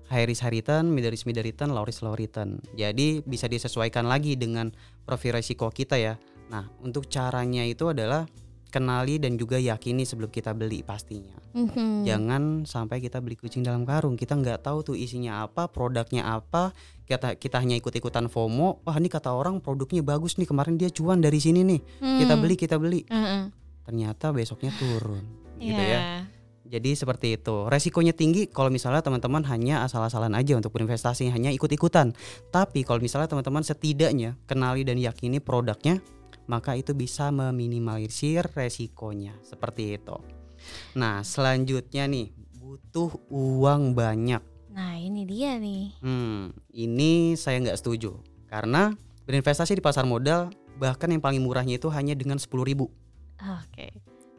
high 0.08 0.26
risk 0.26 0.42
high 0.48 0.56
return, 0.58 0.90
mid 0.90 1.06
risk 1.06 1.28
mid 1.28 1.38
return, 1.38 1.76
low 1.76 1.84
risk 1.84 2.02
low 2.02 2.16
return. 2.16 2.58
Jadi 2.74 3.22
bisa 3.22 3.46
disesuaikan 3.46 4.08
lagi 4.08 4.40
dengan 4.40 4.72
profil 5.04 5.36
resiko 5.38 5.68
kita 5.70 6.00
ya. 6.00 6.16
Nah, 6.48 6.66
untuk 6.80 7.12
caranya 7.12 7.68
itu 7.68 7.92
adalah 7.92 8.24
kenali 8.68 9.18
dan 9.18 9.40
juga 9.40 9.56
yakini 9.56 10.04
sebelum 10.04 10.28
kita 10.30 10.52
beli 10.52 10.84
pastinya. 10.84 11.34
Mhm. 11.56 12.04
Jangan 12.04 12.42
sampai 12.64 13.00
kita 13.00 13.24
beli 13.24 13.40
kucing 13.40 13.64
dalam 13.64 13.88
karung. 13.88 14.20
Kita 14.20 14.36
nggak 14.36 14.64
tahu 14.64 14.94
tuh 14.94 14.96
isinya 14.96 15.44
apa, 15.44 15.72
produknya 15.72 16.28
apa. 16.28 16.76
Kita 17.08 17.40
kita 17.40 17.64
hanya 17.64 17.80
ikut-ikutan 17.80 18.28
FOMO. 18.28 18.84
Wah, 18.84 18.96
ini 19.00 19.08
kata 19.08 19.32
orang 19.32 19.64
produknya 19.64 20.04
bagus 20.04 20.36
nih. 20.36 20.46
Kemarin 20.46 20.76
dia 20.76 20.92
cuan 20.92 21.24
dari 21.24 21.40
sini 21.40 21.64
nih. 21.64 21.80
Kita 22.22 22.36
Hmm. 22.36 22.42
beli, 22.44 22.56
kita 22.60 22.76
beli. 22.76 23.02
Mm-mm. 23.08 23.50
Ternyata 23.88 24.36
besoknya 24.36 24.76
turun. 24.76 25.24
Gitu 25.58 25.80
Iya. 25.80 25.96
ya. 25.96 26.02
Jadi 26.68 27.00
seperti 27.00 27.40
itu. 27.40 27.64
Resikonya 27.72 28.12
tinggi 28.12 28.52
kalau 28.52 28.68
misalnya 28.68 29.00
teman-teman 29.00 29.40
hanya 29.48 29.88
asal-asalan 29.88 30.36
aja 30.36 30.60
untuk 30.60 30.76
berinvestasi, 30.76 31.32
hanya 31.32 31.48
ikut-ikutan. 31.56 32.12
Tapi 32.52 32.84
kalau 32.84 33.00
misalnya 33.00 33.32
teman-teman 33.32 33.64
setidaknya 33.64 34.36
kenali 34.44 34.84
dan 34.84 35.00
yakini 35.00 35.40
produknya, 35.40 36.04
maka 36.48 36.74
itu 36.74 36.96
bisa 36.96 37.30
meminimalisir 37.30 38.48
resikonya. 38.56 39.36
Seperti 39.44 40.00
itu. 40.00 40.18
Nah, 40.98 41.22
selanjutnya 41.22 42.10
nih, 42.10 42.34
butuh 42.58 43.14
uang 43.30 43.94
banyak. 43.94 44.42
Nah 44.74 44.94
ini 44.98 45.26
dia 45.26 45.58
nih. 45.58 45.98
Hmm, 46.02 46.54
ini 46.74 47.34
saya 47.38 47.62
nggak 47.62 47.80
setuju. 47.80 48.18
Karena 48.48 48.96
berinvestasi 49.28 49.78
di 49.78 49.84
pasar 49.84 50.08
modal 50.08 50.50
bahkan 50.78 51.12
yang 51.12 51.20
paling 51.20 51.44
murahnya 51.44 51.76
itu 51.76 51.90
hanya 51.92 52.14
dengan 52.14 52.38
10.000 52.38 52.54
ribu 52.64 52.88
Oke. 53.42 53.90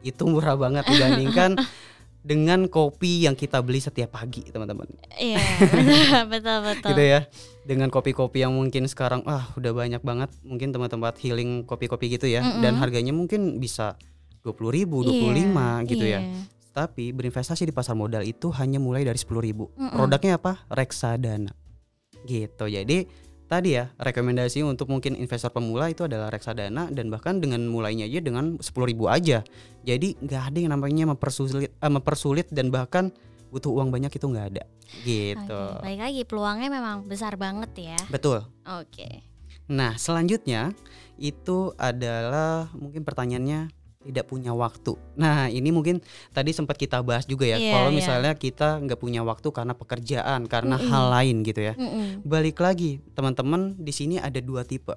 itu 0.01 0.23
murah 0.23 0.55
banget 0.55 0.87
dibandingkan 0.87 1.59
dengan 2.19 2.67
kopi 2.67 3.23
yang 3.23 3.33
kita 3.33 3.63
beli 3.63 3.79
setiap 3.79 4.13
pagi 4.13 4.43
teman-teman 4.43 4.85
Iya 5.15 5.39
betul 5.71 6.19
betul 6.35 6.57
betul. 6.67 6.89
gitu 6.91 7.03
ya 7.03 7.19
dengan 7.63 7.87
kopi-kopi 7.87 8.43
yang 8.43 8.51
mungkin 8.51 8.85
sekarang 8.85 9.23
ah 9.23 9.47
udah 9.55 9.71
banyak 9.71 10.01
banget 10.03 10.29
mungkin 10.43 10.69
tempat-tempat 10.69 11.15
healing 11.21 11.63
kopi-kopi 11.63 12.11
gitu 12.11 12.27
ya 12.27 12.43
Mm-mm. 12.43 12.59
dan 12.59 12.75
harganya 12.75 13.15
mungkin 13.15 13.57
bisa 13.57 13.95
20.000 14.43 14.75
ribu 14.75 15.03
25 15.03 15.15
Iya, 15.15 15.87
gitu 15.87 16.05
ya 16.05 16.19
iya. 16.19 16.43
tapi 16.71 17.11
berinvestasi 17.11 17.63
di 17.63 17.73
pasar 17.73 17.95
modal 17.95 18.23
itu 18.23 18.51
hanya 18.51 18.83
mulai 18.83 19.07
dari 19.07 19.15
10.000 19.15 19.39
ribu 19.39 19.71
Mm-mm. 19.75 19.95
produknya 19.95 20.35
apa 20.35 20.63
reksadana 20.67 21.55
gitu 22.27 22.67
jadi 22.67 23.07
tadi 23.49 23.73
ya 23.73 23.89
rekomendasi 23.97 24.61
untuk 24.61 24.93
mungkin 24.93 25.17
investor 25.17 25.49
pemula 25.49 25.89
itu 25.89 26.05
adalah 26.05 26.29
reksadana 26.29 26.93
dan 26.93 27.09
bahkan 27.09 27.41
dengan 27.41 27.65
mulainya 27.65 28.05
aja 28.05 28.21
dengan 28.21 28.61
10.000 28.61 28.69
ribu 28.85 29.09
aja 29.09 29.41
jadi 29.81 30.13
nggak 30.21 30.43
ada 30.53 30.57
yang 30.61 30.71
namanya 30.77 31.09
mempersulit 31.09 31.73
eh, 31.73 31.91
mempersulit 31.91 32.47
dan 32.53 32.69
bahkan 32.69 33.09
butuh 33.49 33.73
uang 33.73 33.89
banyak 33.89 34.13
itu 34.13 34.25
nggak 34.29 34.47
ada 34.53 34.63
gitu 35.01 35.61
Oke, 35.73 35.81
Balik 35.81 36.01
lagi 36.05 36.21
peluangnya 36.29 36.69
memang 36.69 37.09
besar 37.09 37.33
banget 37.41 37.73
ya. 37.73 37.99
betul 38.13 38.45
Oke. 38.69 39.25
nah 39.65 39.97
selanjutnya 39.97 40.77
itu 41.17 41.73
adalah 41.81 42.69
mungkin 42.77 43.01
pertanyaannya 43.01 43.73
tidak 43.99 44.31
punya 44.31 44.55
waktu. 44.55 44.95
Nah 45.19 45.51
ini 45.51 45.75
mungkin 45.75 45.99
tadi 46.31 46.55
sempat 46.55 46.79
kita 46.79 47.03
bahas 47.03 47.27
juga 47.27 47.43
ya. 47.43 47.59
Iya, 47.59 47.75
kalau 47.75 47.89
iya. 47.91 47.97
misalnya 47.99 48.31
kita 48.31 48.79
nggak 48.79 48.95
punya 48.95 49.27
waktu 49.27 49.51
karena 49.51 49.75
pekerjaan, 49.75 50.47
karena 50.47 50.79
Mm-mm. 50.79 50.87
hal 50.87 51.05
lain 51.11 51.43
gitu 51.43 51.61
ya. 51.67 51.73
Mm-mm. 51.75 52.23
Balik 52.23 52.63
lagi, 52.63 53.03
teman-teman 53.11 53.75
di 53.75 53.91
sini 53.91 54.15
ada 54.15 54.39
dua 54.39 54.63
tipe. 54.63 54.95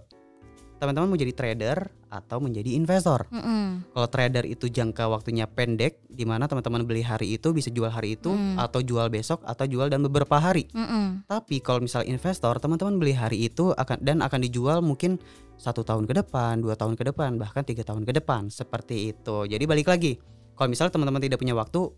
Teman-teman 0.82 1.14
mau 1.14 1.14
jadi 1.14 1.30
trader 1.30 1.78
atau 2.10 2.42
menjadi 2.42 2.74
investor. 2.74 3.30
Mm-mm. 3.30 3.94
Kalau 3.94 4.08
trader 4.10 4.42
itu 4.50 4.66
jangka 4.66 5.06
waktunya 5.06 5.46
pendek, 5.46 6.02
di 6.10 6.26
mana 6.26 6.50
teman-teman 6.50 6.82
beli 6.82 7.06
hari 7.06 7.38
itu 7.38 7.54
bisa 7.54 7.70
jual 7.70 7.86
hari 7.86 8.18
itu, 8.18 8.34
Mm. 8.34 8.58
atau 8.58 8.82
jual 8.82 9.06
besok, 9.06 9.46
atau 9.46 9.62
jual 9.70 9.86
dalam 9.86 10.10
beberapa 10.10 10.42
hari. 10.42 10.66
Mm-mm. 10.74 11.30
Tapi 11.30 11.62
kalau 11.62 11.86
misal 11.86 12.02
investor, 12.10 12.58
teman-teman 12.58 12.98
beli 12.98 13.14
hari 13.14 13.46
itu 13.46 13.70
akan 13.70 14.02
dan 14.02 14.26
akan 14.26 14.42
dijual 14.42 14.82
mungkin 14.82 15.22
satu 15.54 15.86
tahun 15.86 16.10
ke 16.10 16.26
depan, 16.26 16.58
dua 16.58 16.74
tahun 16.74 16.98
ke 16.98 17.14
depan, 17.14 17.38
bahkan 17.38 17.62
tiga 17.62 17.86
tahun 17.86 18.02
ke 18.02 18.18
depan, 18.18 18.50
seperti 18.50 19.14
itu. 19.14 19.46
Jadi 19.46 19.62
balik 19.70 19.86
lagi, 19.86 20.18
kalau 20.58 20.66
misalnya 20.66 20.98
teman-teman 20.98 21.22
tidak 21.22 21.38
punya 21.38 21.54
waktu, 21.54 21.94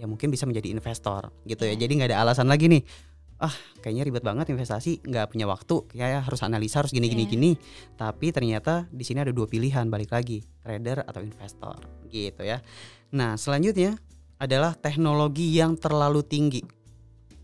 ya 0.00 0.08
mungkin 0.08 0.32
bisa 0.32 0.48
menjadi 0.48 0.72
investor, 0.72 1.28
gitu 1.44 1.68
ya. 1.68 1.76
Iya. 1.76 1.84
Jadi 1.84 1.92
nggak 2.00 2.08
ada 2.16 2.24
alasan 2.24 2.48
lagi 2.48 2.64
nih. 2.72 3.11
Ah 3.42 3.50
kayaknya 3.82 4.06
ribet 4.06 4.22
banget 4.22 4.54
investasi 4.54 5.02
nggak 5.02 5.34
punya 5.34 5.50
waktu. 5.50 5.82
Ya 5.98 6.22
harus 6.22 6.40
analisa 6.46 6.78
harus 6.78 6.94
gini 6.94 7.10
gini 7.10 7.26
Iya. 7.26 7.32
gini. 7.34 7.50
Tapi 7.98 8.30
ternyata 8.30 8.86
di 8.94 9.02
sini 9.02 9.18
ada 9.18 9.34
dua 9.34 9.50
pilihan 9.50 9.90
balik 9.90 10.14
lagi 10.14 10.46
trader 10.62 11.02
atau 11.02 11.20
investor. 11.20 11.82
Gitu 12.06 12.46
ya. 12.46 12.62
Nah 13.10 13.34
selanjutnya 13.34 13.98
adalah 14.38 14.78
teknologi 14.78 15.50
yang 15.58 15.74
terlalu 15.74 16.22
tinggi. 16.22 16.62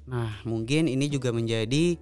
Nah 0.06 0.38
mungkin 0.46 0.86
ini 0.86 1.10
juga 1.10 1.34
menjadi 1.34 1.98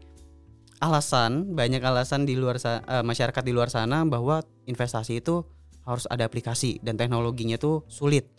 alasan 0.85 1.57
banyak 1.57 1.81
alasan 1.81 2.29
di 2.29 2.37
luar 2.37 2.61
eh, 2.61 3.01
masyarakat 3.01 3.41
di 3.41 3.53
luar 3.57 3.73
sana 3.73 4.05
bahwa 4.05 4.45
investasi 4.69 5.25
itu 5.25 5.41
harus 5.89 6.05
ada 6.13 6.29
aplikasi 6.29 6.85
dan 6.85 7.01
teknologinya 7.01 7.57
tuh 7.57 7.89
sulit. 7.89 8.36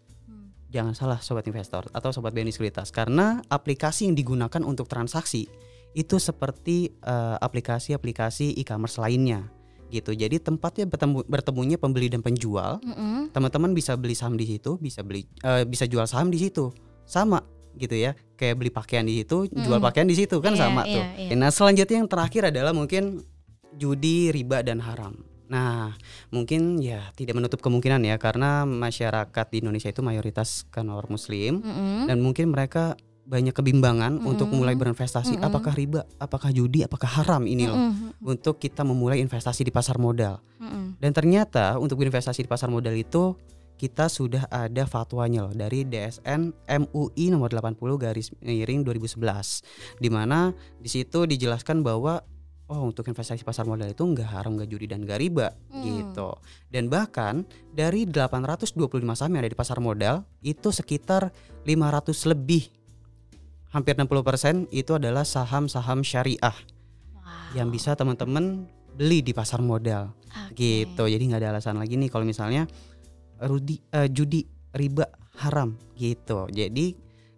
Jangan 0.78 0.93
salah 0.93 1.17
sobat 1.17 1.49
investor 1.49 1.89
atau 1.89 2.13
sobat 2.13 2.38
BNI 2.38 2.53
Sekuritas 2.53 2.93
karena 2.93 3.41
aplikasi 3.49 4.05
yang 4.05 4.13
digunakan 4.13 4.61
untuk 4.61 4.86
transaksi 4.86 5.49
itu 5.97 6.21
seperti 6.21 6.93
eh, 7.01 7.38
aplikasi-aplikasi 7.41 8.53
e-commerce 8.61 9.01
lainnya 9.01 9.49
gitu. 9.89 10.11
Jadi 10.13 10.38
tempatnya 10.38 10.86
bertemu 10.86 11.25
bertemunya 11.25 11.78
pembeli 11.80 12.11
dan 12.11 12.21
penjual. 12.21 12.78
Mm-mm. 12.84 13.32
Teman-teman 13.34 13.71
bisa 13.73 13.95
beli 13.97 14.13
saham 14.13 14.38
di 14.38 14.45
situ, 14.45 14.78
bisa 14.78 15.01
beli 15.01 15.25
eh, 15.41 15.63
bisa 15.65 15.89
jual 15.89 16.05
saham 16.05 16.30
di 16.30 16.38
situ. 16.38 16.69
Sama 17.07 17.41
gitu 17.80 17.95
ya. 17.95 18.13
Kayak 18.38 18.55
beli 18.61 18.69
pakaian 18.69 19.07
di 19.07 19.23
situ, 19.23 19.47
jual 19.49 19.80
Mm-mm. 19.80 19.88
pakaian 19.88 20.05
di 20.05 20.13
situ 20.13 20.38
kan 20.43 20.53
Iya, 20.53 20.59
sama 20.59 20.82
iya, 20.86 20.93
tuh. 20.93 21.03
iya. 21.23 21.34
Nah, 21.39 21.49
selanjutnya 21.49 21.97
yang 22.03 22.09
terakhir 22.11 22.51
adalah 22.51 22.75
mungkin 22.75 23.23
judi, 23.73 24.30
riba 24.30 24.61
dan 24.61 24.84
haram. 24.84 25.17
Nah, 25.48 25.95
mungkin 26.28 26.80
ya 26.84 27.12
tidak 27.16 27.39
menutup 27.39 27.64
kemungkinan 27.64 28.04
ya 28.04 28.20
karena 28.20 28.68
masyarakat 28.68 29.45
di 29.52 29.64
Indonesia 29.64 29.89
itu 29.91 30.04
mayoritas 30.04 30.68
kan 30.68 30.91
orang 30.91 31.12
muslim 31.12 31.64
Mm-mm. 31.64 32.12
dan 32.12 32.20
mungkin 32.20 32.52
mereka 32.52 33.00
banyak 33.28 33.52
kebimbangan 33.52 34.20
Mm-mm. 34.20 34.32
untuk 34.32 34.48
mulai 34.52 34.76
berinvestasi 34.76 35.39
Mm-mm. 35.39 35.48
apakah 35.48 35.74
riba, 35.76 36.08
apakah 36.20 36.52
judi, 36.52 36.84
apakah 36.84 37.08
haram 37.08 37.43
ini 37.43 37.68
loh 37.68 37.80
Mm-mm. 37.80 38.24
untuk 38.24 38.60
kita 38.60 38.84
memulai 38.88 39.20
investasi 39.24 39.68
di 39.68 39.72
pasar 39.72 40.00
modal. 40.00 40.39
Mm-mm. 40.60 41.00
Dan 41.00 41.12
ternyata 41.12 41.80
untuk 41.80 42.00
berinvestasi 42.00 42.43
di 42.43 42.50
pasar 42.52 42.72
modal 42.72 42.95
itu 42.95 43.36
kita 43.78 44.10
sudah 44.10 44.50
ada 44.50 44.89
fatwanya 44.89 45.45
loh 45.45 45.54
dari 45.54 45.86
DSN 45.86 46.66
MUI 46.66 47.30
nomor 47.30 47.54
80 47.54 47.78
garis 48.02 48.34
miring 48.41 48.82
2011 48.82 50.02
di 50.02 50.10
mana 50.10 50.50
di 50.82 50.89
situ 50.89 51.30
dijelaskan 51.30 51.86
bahwa 51.86 52.26
oh 52.68 52.84
untuk 52.84 53.07
investasi 53.07 53.41
pasar 53.41 53.63
modal 53.63 53.88
itu 53.88 54.03
nggak 54.03 54.28
haram 54.28 54.55
nggak 54.55 54.68
judi 54.68 54.86
dan 54.86 55.03
nggak 55.03 55.20
riba 55.20 55.47
Hmm. 55.72 55.84
gitu 55.84 56.30
dan 56.68 56.88
bahkan 56.88 57.43
dari 57.72 58.03
825 58.03 58.76
saham 59.13 59.32
yang 59.32 59.41
ada 59.41 59.51
di 59.51 59.55
pasar 59.55 59.78
modal 59.78 60.24
itu 60.41 60.70
sekitar 60.70 61.32
500 61.63 62.11
lebih 62.28 62.68
hampir 63.70 63.93
60% 63.93 64.68
itu 64.70 64.91
adalah 64.91 65.24
saham-saham 65.24 66.01
syariah 66.01 66.55
Wow. 67.13 67.55
yang 67.55 67.70
bisa 67.70 67.93
teman-teman 67.93 68.65
beli 68.93 69.22
di 69.22 69.32
pasar 69.32 69.59
modal 69.59 70.11
Oke. 70.49 70.57
gitu 70.57 71.03
jadi 71.05 71.20
nggak 71.20 71.41
ada 71.41 71.49
alasan 71.53 71.78
lagi 71.78 71.95
nih 71.95 72.09
kalau 72.09 72.24
misalnya 72.24 72.65
rudi 73.38 73.78
eh, 73.91 74.09
judi 74.09 74.41
riba 74.72 75.05
haram 75.38 75.78
gitu 75.93 76.49
jadi 76.49 76.97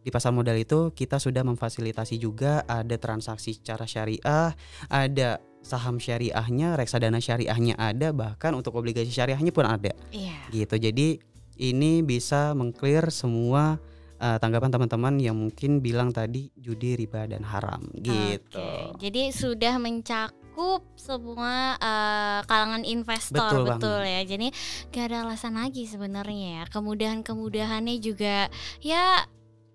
di 0.10 0.12
pasar 0.12 0.34
modal 0.34 0.58
itu 0.58 0.90
kita 0.92 1.22
sudah 1.22 1.46
memfasilitasi 1.46 2.18
juga 2.18 2.66
ada 2.66 2.98
transaksi 2.98 3.54
secara 3.54 3.86
syariah 3.86 4.58
ada 4.90 5.38
saham 5.62 6.02
syariahnya 6.02 6.74
reksadana 6.74 7.22
syariahnya 7.22 7.78
ada 7.78 8.10
bahkan 8.10 8.58
untuk 8.58 8.74
obligasi 8.74 9.14
syariahnya 9.14 9.54
pun 9.54 9.64
ada 9.64 9.94
Iya. 10.10 10.34
gitu 10.50 10.76
jadi 10.76 11.22
ini 11.60 12.02
bisa 12.02 12.56
mengclear 12.56 13.12
semua 13.12 13.78
eh, 14.18 14.38
tanggapan 14.40 14.72
teman-teman 14.72 15.16
yang 15.16 15.36
mungkin 15.36 15.80
bilang 15.80 16.10
tadi 16.10 16.50
judi 16.56 16.96
riba 16.96 17.24
dan 17.24 17.44
haram 17.44 17.84
gitu 17.96 18.58
Oke, 18.60 19.00
Jadi 19.00 19.32
sudah 19.32 19.76
mencakup 19.78 20.84
semua 20.96 21.76
eh, 21.76 22.40
kalangan 22.44 22.84
investor 22.84 23.40
Betul 23.48 23.64
betul, 23.68 24.00
banget. 24.00 24.12
ya. 24.12 24.22
Jadi 24.28 24.48
gak 24.90 25.06
ada 25.08 25.18
alasan 25.24 25.56
lagi 25.56 25.84
sebenarnya 25.84 26.48
ya. 26.52 26.64
Kemudahan-kemudahannya 26.68 27.96
juga 28.00 28.48
ya 28.80 29.24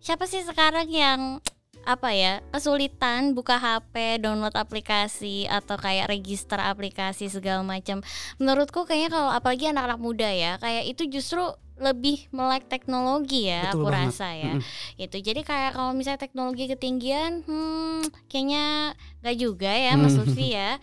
siapa 0.05 0.29
sih 0.29 0.45
sekarang 0.45 0.85
yang 0.93 1.41
apa 1.85 2.13
ya 2.17 2.41
kesulitan 2.49 3.33
buka 3.33 3.57
HP, 3.57 4.21
download 4.21 4.57
aplikasi 4.57 5.45
atau 5.45 5.77
kayak 5.77 6.09
register 6.09 6.57
aplikasi 6.57 7.29
segala 7.29 7.61
macam. 7.61 8.01
Menurutku 8.37 8.85
kayaknya 8.85 9.13
kalau 9.13 9.29
apalagi 9.29 9.69
anak-anak 9.69 10.01
muda 10.01 10.29
ya, 10.29 10.57
kayak 10.61 10.85
itu 10.89 11.09
justru 11.09 11.45
lebih 11.75 12.25
melek 12.31 12.71
teknologi 12.71 13.51
ya, 13.51 13.69
Betul 13.75 13.83
aku 13.83 13.87
banget. 13.91 14.15
rasa 14.15 14.29
ya 14.31 14.53
Mm-mm. 14.55 14.95
itu 14.95 15.17
jadi 15.19 15.41
kayak 15.43 15.71
kalau 15.75 15.91
misalnya 15.91 16.23
teknologi 16.23 16.71
ketinggian 16.71 17.43
hmm 17.51 18.15
kayaknya 18.31 18.95
nggak 19.27 19.37
juga 19.43 19.75
ya 19.75 19.99
Mas. 19.99 20.15
Lutfi 20.15 20.55
ya 20.55 20.79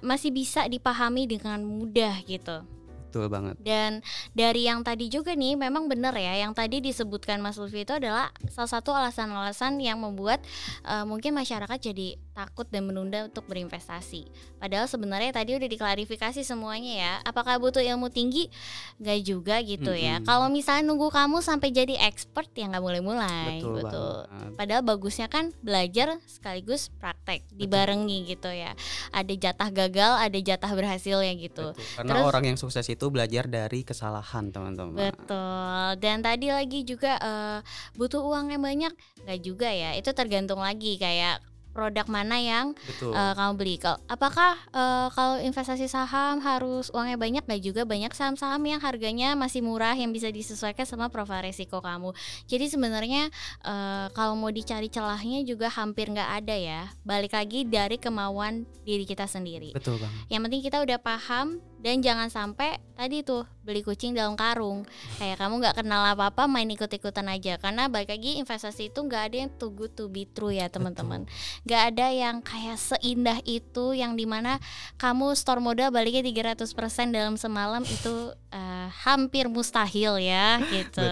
masih 0.00 0.32
bisa 0.32 0.64
dipahami 0.64 1.28
dengan 1.28 1.60
mudah 1.60 2.24
gitu 2.24 2.64
betul 3.08 3.26
banget 3.32 3.56
dan 3.64 4.04
dari 4.36 4.68
yang 4.68 4.84
tadi 4.84 5.08
juga 5.08 5.32
nih 5.32 5.56
memang 5.56 5.88
benar 5.88 6.12
ya 6.12 6.44
yang 6.44 6.52
tadi 6.52 6.84
disebutkan 6.84 7.40
Mas 7.40 7.56
Lutfi 7.56 7.82
itu 7.82 7.96
adalah 7.96 8.28
salah 8.52 8.68
satu 8.68 8.92
alasan-alasan 8.92 9.80
yang 9.80 9.96
membuat 9.96 10.44
eh, 10.84 11.04
mungkin 11.08 11.32
masyarakat 11.32 11.80
jadi 11.80 12.20
takut 12.36 12.68
dan 12.68 12.86
menunda 12.86 13.26
untuk 13.26 13.48
berinvestasi 13.48 14.28
padahal 14.60 14.86
sebenarnya 14.86 15.32
tadi 15.32 15.56
udah 15.56 15.66
diklarifikasi 15.66 16.44
semuanya 16.44 16.92
ya 16.94 17.12
apakah 17.24 17.58
butuh 17.58 17.82
ilmu 17.82 18.12
tinggi 18.12 18.52
nggak 19.00 19.20
juga 19.24 19.58
gitu 19.64 19.90
ya 19.96 20.20
Mm-mm. 20.20 20.28
kalau 20.28 20.46
misalnya 20.46 20.86
nunggu 20.86 21.10
kamu 21.10 21.42
sampai 21.42 21.74
jadi 21.74 21.98
expert 22.06 22.52
ya 22.54 22.70
nggak 22.70 22.84
mulai-mulai 22.84 23.58
betul, 23.58 23.74
betul 23.82 24.14
banget 24.28 24.56
Padahal 24.58 24.82
bagusnya 24.82 25.30
kan 25.30 25.54
belajar 25.62 26.18
sekaligus 26.26 26.90
praktek 26.98 27.46
dibarengi 27.54 28.26
gitu 28.26 28.50
ya. 28.50 28.74
Ada 29.14 29.30
jatah 29.38 29.70
gagal, 29.70 30.12
ada 30.18 30.38
jatah 30.42 30.72
berhasilnya 30.74 31.30
gitu. 31.38 31.70
Betul. 31.72 31.94
Karena 31.94 32.12
Terus- 32.18 32.26
orang 32.26 32.44
yang 32.50 32.58
sukses 32.58 32.82
itu 32.90 33.06
belajar 33.08 33.44
dari 33.48 33.84
kesalahan 33.84 34.52
teman-teman. 34.52 35.12
Betul. 35.12 35.88
Dan 36.00 36.20
tadi 36.24 36.48
lagi 36.52 36.84
juga 36.84 37.18
eh, 37.18 37.58
butuh 37.98 38.22
uang 38.24 38.54
yang 38.54 38.62
banyak, 38.62 38.92
nggak 39.24 39.40
juga 39.42 39.68
ya. 39.68 39.96
Itu 39.96 40.12
tergantung 40.14 40.60
lagi 40.60 40.96
kayak 40.96 41.42
produk 41.78 42.10
mana 42.10 42.42
yang 42.42 42.74
Betul. 42.74 43.14
eh, 43.14 43.32
kamu 43.38 43.52
beli. 43.54 43.74
Kalau 43.78 44.02
apakah 44.10 44.58
eh, 44.74 45.06
kalau 45.14 45.38
investasi 45.38 45.86
saham 45.86 46.42
harus 46.42 46.90
uangnya 46.90 47.14
banyak? 47.14 47.46
Nggak 47.46 47.62
juga 47.62 47.82
banyak 47.86 48.10
saham-saham 48.10 48.58
yang 48.66 48.82
harganya 48.82 49.38
masih 49.38 49.62
murah 49.62 49.94
yang 49.94 50.10
bisa 50.10 50.26
disesuaikan 50.34 50.82
sama 50.82 51.06
profil 51.06 51.38
resiko 51.46 51.78
kamu. 51.78 52.10
Jadi 52.50 52.66
sebenarnya 52.66 53.30
eh, 53.62 54.06
kalau 54.10 54.34
mau 54.34 54.50
dicari 54.50 54.90
celahnya 54.90 55.46
juga 55.46 55.70
hampir 55.70 56.10
nggak 56.10 56.30
ada 56.42 56.56
ya. 56.58 56.82
Balik 57.06 57.38
lagi 57.38 57.62
dari 57.62 57.94
kemauan 57.94 58.66
diri 58.82 59.06
kita 59.06 59.30
sendiri. 59.30 59.70
Betul 59.70 60.02
bang. 60.02 60.10
Yang 60.26 60.40
penting 60.50 60.62
kita 60.66 60.78
udah 60.82 60.98
paham 60.98 61.62
dan 61.78 62.02
jangan 62.02 62.26
sampai 62.26 62.82
tadi 62.98 63.22
tuh 63.22 63.46
beli 63.62 63.86
kucing 63.86 64.10
dalam 64.10 64.34
karung. 64.34 64.82
Kayak 65.22 65.38
kamu 65.38 65.54
nggak 65.62 65.76
kenal 65.78 66.02
apa-apa 66.10 66.50
main 66.50 66.66
ikut-ikutan 66.66 67.30
aja. 67.30 67.54
Karena 67.62 67.86
balik 67.86 68.10
lagi 68.10 68.42
investasi 68.42 68.90
itu 68.90 68.98
nggak 69.06 69.22
ada 69.30 69.36
yang 69.46 69.50
too 69.54 69.70
good 69.70 69.94
to 69.94 70.10
be 70.10 70.26
true 70.26 70.50
ya 70.50 70.66
teman-teman. 70.66 71.30
Nggak 71.62 71.82
ada 71.94 72.06
yang 72.10 72.42
kayak 72.42 72.74
seindah 72.74 73.38
itu 73.46 73.94
yang 73.94 74.18
di 74.18 74.26
mana 74.26 74.58
kamu 74.98 75.38
store 75.38 75.62
modal 75.62 75.94
baliknya 75.94 76.26
300% 76.54 77.14
dalam 77.14 77.38
semalam 77.38 77.86
itu 77.86 78.34
eh, 78.50 78.88
hampir 79.06 79.46
mustahil 79.46 80.18
ya 80.18 80.58
gitu. 80.74 81.06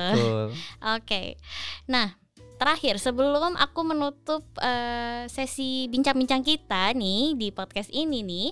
Oke. 0.98 1.38
Nah, 1.86 2.18
terakhir 2.56 2.96
sebelum 2.98 3.54
aku 3.54 3.80
menutup 3.86 4.42
eh, 4.58 5.28
sesi 5.30 5.86
bincang-bincang 5.92 6.42
kita 6.42 6.90
nih 6.96 7.36
di 7.36 7.48
podcast 7.52 7.92
ini 7.92 8.24
nih, 8.24 8.48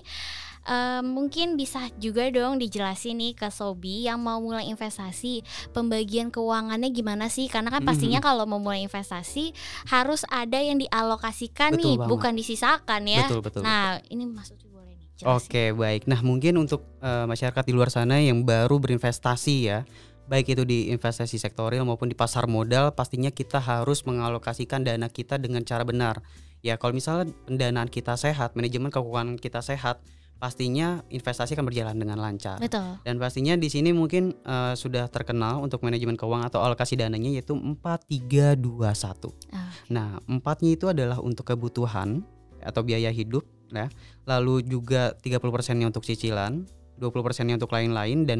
eh, 0.65 1.01
mungkin 1.05 1.55
bisa 1.55 1.87
juga 2.01 2.27
dong 2.33 2.57
dijelasin 2.57 3.21
nih 3.21 3.33
ke 3.37 3.47
Sobi 3.53 4.09
yang 4.09 4.19
mau 4.19 4.41
mulai 4.41 4.67
investasi, 4.67 5.45
pembagian 5.71 6.33
keuangannya 6.33 6.89
gimana 6.91 7.29
sih? 7.29 7.45
Karena 7.47 7.69
kan 7.69 7.85
pastinya 7.85 8.19
kalau 8.19 8.49
mau 8.49 8.57
mulai 8.59 8.81
investasi 8.83 9.53
harus 9.89 10.25
ada 10.27 10.57
yang 10.57 10.81
dialokasikan 10.81 11.77
Betul 11.77 11.81
nih, 11.85 11.95
banget. 12.01 12.09
bukan 12.11 12.33
disisakan 12.35 13.01
ya. 13.05 13.25
Betul 13.29 13.41
betul. 13.45 13.61
Nah, 13.61 14.01
ini 14.09 14.25
Mas 14.25 14.49
Lutfi 14.49 14.67
boleh 14.67 14.93
nih 14.97 15.07
jelasin. 15.21 15.37
Oke 15.37 15.63
baik. 15.71 16.09
Nah 16.09 16.19
mungkin 16.25 16.57
untuk 16.57 16.83
eh, 16.99 17.25
masyarakat 17.29 17.63
di 17.63 17.73
luar 17.73 17.93
sana 17.93 18.19
yang 18.19 18.41
baru 18.43 18.81
berinvestasi 18.81 19.55
ya, 19.69 19.85
baik 20.25 20.57
itu 20.57 20.65
di 20.65 20.89
investasi 20.89 21.37
sektorial 21.37 21.85
maupun 21.85 22.09
di 22.09 22.17
pasar 22.17 22.49
modal, 22.49 22.91
pastinya 22.97 23.29
kita 23.29 23.61
harus 23.61 24.01
mengalokasikan 24.09 24.81
dana 24.81 25.05
kita 25.05 25.37
dengan 25.37 25.61
cara 25.61 25.85
benar. 25.85 26.25
Ya 26.65 26.81
kalau 26.81 26.97
misalnya 26.97 27.29
pendanaan 27.45 27.85
kita 27.85 28.17
sehat, 28.17 28.57
manajemen 28.57 28.89
keuangan 28.89 29.37
kita 29.37 29.61
sehat, 29.61 30.01
pastinya 30.35 31.01
investasi 31.07 31.55
akan 31.55 31.65
berjalan 31.65 31.95
dengan 31.95 32.19
lancar. 32.19 32.59
Betul. 32.59 32.99
Dan 33.01 33.15
pastinya 33.17 33.55
di 33.55 33.71
sini 33.71 33.95
mungkin 33.95 34.35
eh, 34.43 34.73
sudah 34.75 35.07
terkenal 35.07 35.63
untuk 35.63 35.81
manajemen 35.81 36.19
keuangan 36.19 36.51
atau 36.51 36.61
alokasi 36.61 36.99
dananya 36.99 37.31
yaitu 37.31 37.55
4321. 37.55 39.31
Ah. 39.55 39.71
Nah, 39.89 40.19
empatnya 40.27 40.75
itu 40.75 40.85
adalah 40.91 41.23
untuk 41.23 41.47
kebutuhan 41.47 42.21
atau 42.59 42.81
biaya 42.83 43.09
hidup 43.09 43.47
ya. 43.71 43.87
Lalu 44.27 44.67
juga 44.67 45.15
30%-nya 45.23 45.87
untuk 45.87 46.03
cicilan, 46.03 46.67
20%-nya 46.99 47.55
untuk 47.55 47.71
lain-lain 47.71 48.27
dan 48.27 48.39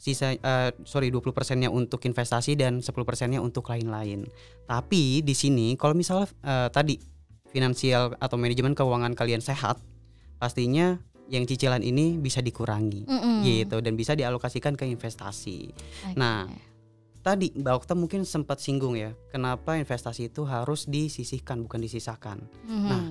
sisa 0.00 0.34
eh, 0.34 0.70
sorry 0.82 1.12
20%-nya 1.12 1.70
untuk 1.70 2.02
investasi 2.02 2.58
dan 2.58 2.80
10%-nya 2.82 3.38
untuk 3.38 3.68
lain-lain. 3.68 4.26
Tapi 4.66 5.20
di 5.22 5.34
sini 5.36 5.76
kalau 5.76 5.94
misalnya 5.94 6.26
eh, 6.42 6.68
tadi 6.72 6.96
finansial 7.54 8.18
atau 8.18 8.34
manajemen 8.34 8.74
keuangan 8.74 9.14
kalian 9.14 9.38
sehat, 9.38 9.78
pastinya 10.42 10.98
yang 11.32 11.48
cicilan 11.48 11.80
ini 11.80 12.20
bisa 12.20 12.44
dikurangi 12.44 13.08
Mm-mm. 13.08 13.40
gitu 13.44 13.80
dan 13.80 13.96
bisa 13.96 14.12
dialokasikan 14.12 14.76
ke 14.76 14.84
investasi. 14.84 15.72
Oke. 15.72 16.16
Nah, 16.20 16.48
Tadi 17.24 17.56
Mbak 17.56 17.74
Okta 17.80 17.96
mungkin 17.96 18.28
sempat 18.28 18.60
singgung 18.60 19.00
ya, 19.00 19.16
kenapa 19.32 19.80
investasi 19.80 20.28
itu 20.28 20.44
harus 20.44 20.84
disisihkan 20.84 21.64
bukan 21.64 21.80
disisahkan. 21.80 22.36
Mhm. 22.68 22.84
nah, 22.84 23.04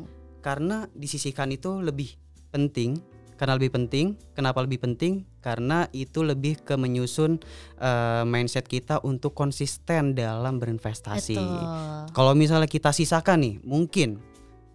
Karena 0.46 0.86
disisihkan 0.94 1.50
itu 1.50 1.82
lebih 1.82 2.14
penting. 2.54 3.02
Karena 3.34 3.58
lebih 3.58 3.74
penting, 3.74 4.14
kenapa 4.38 4.62
lebih 4.62 4.86
penting? 4.86 5.26
Karena 5.42 5.90
itu 5.90 6.22
lebih 6.22 6.62
ke 6.62 6.78
menyusun 6.78 7.42
eh, 7.82 8.24
mindset 8.30 8.70
kita 8.70 9.02
untuk 9.02 9.34
konsisten 9.34 10.14
dalam 10.14 10.62
berinvestasi. 10.62 11.34
Betul. 11.34 12.14
Kalau 12.14 12.38
misalnya 12.38 12.70
kita 12.70 12.94
sisakan 12.94 13.42
nih, 13.42 13.56
mungkin 13.66 14.22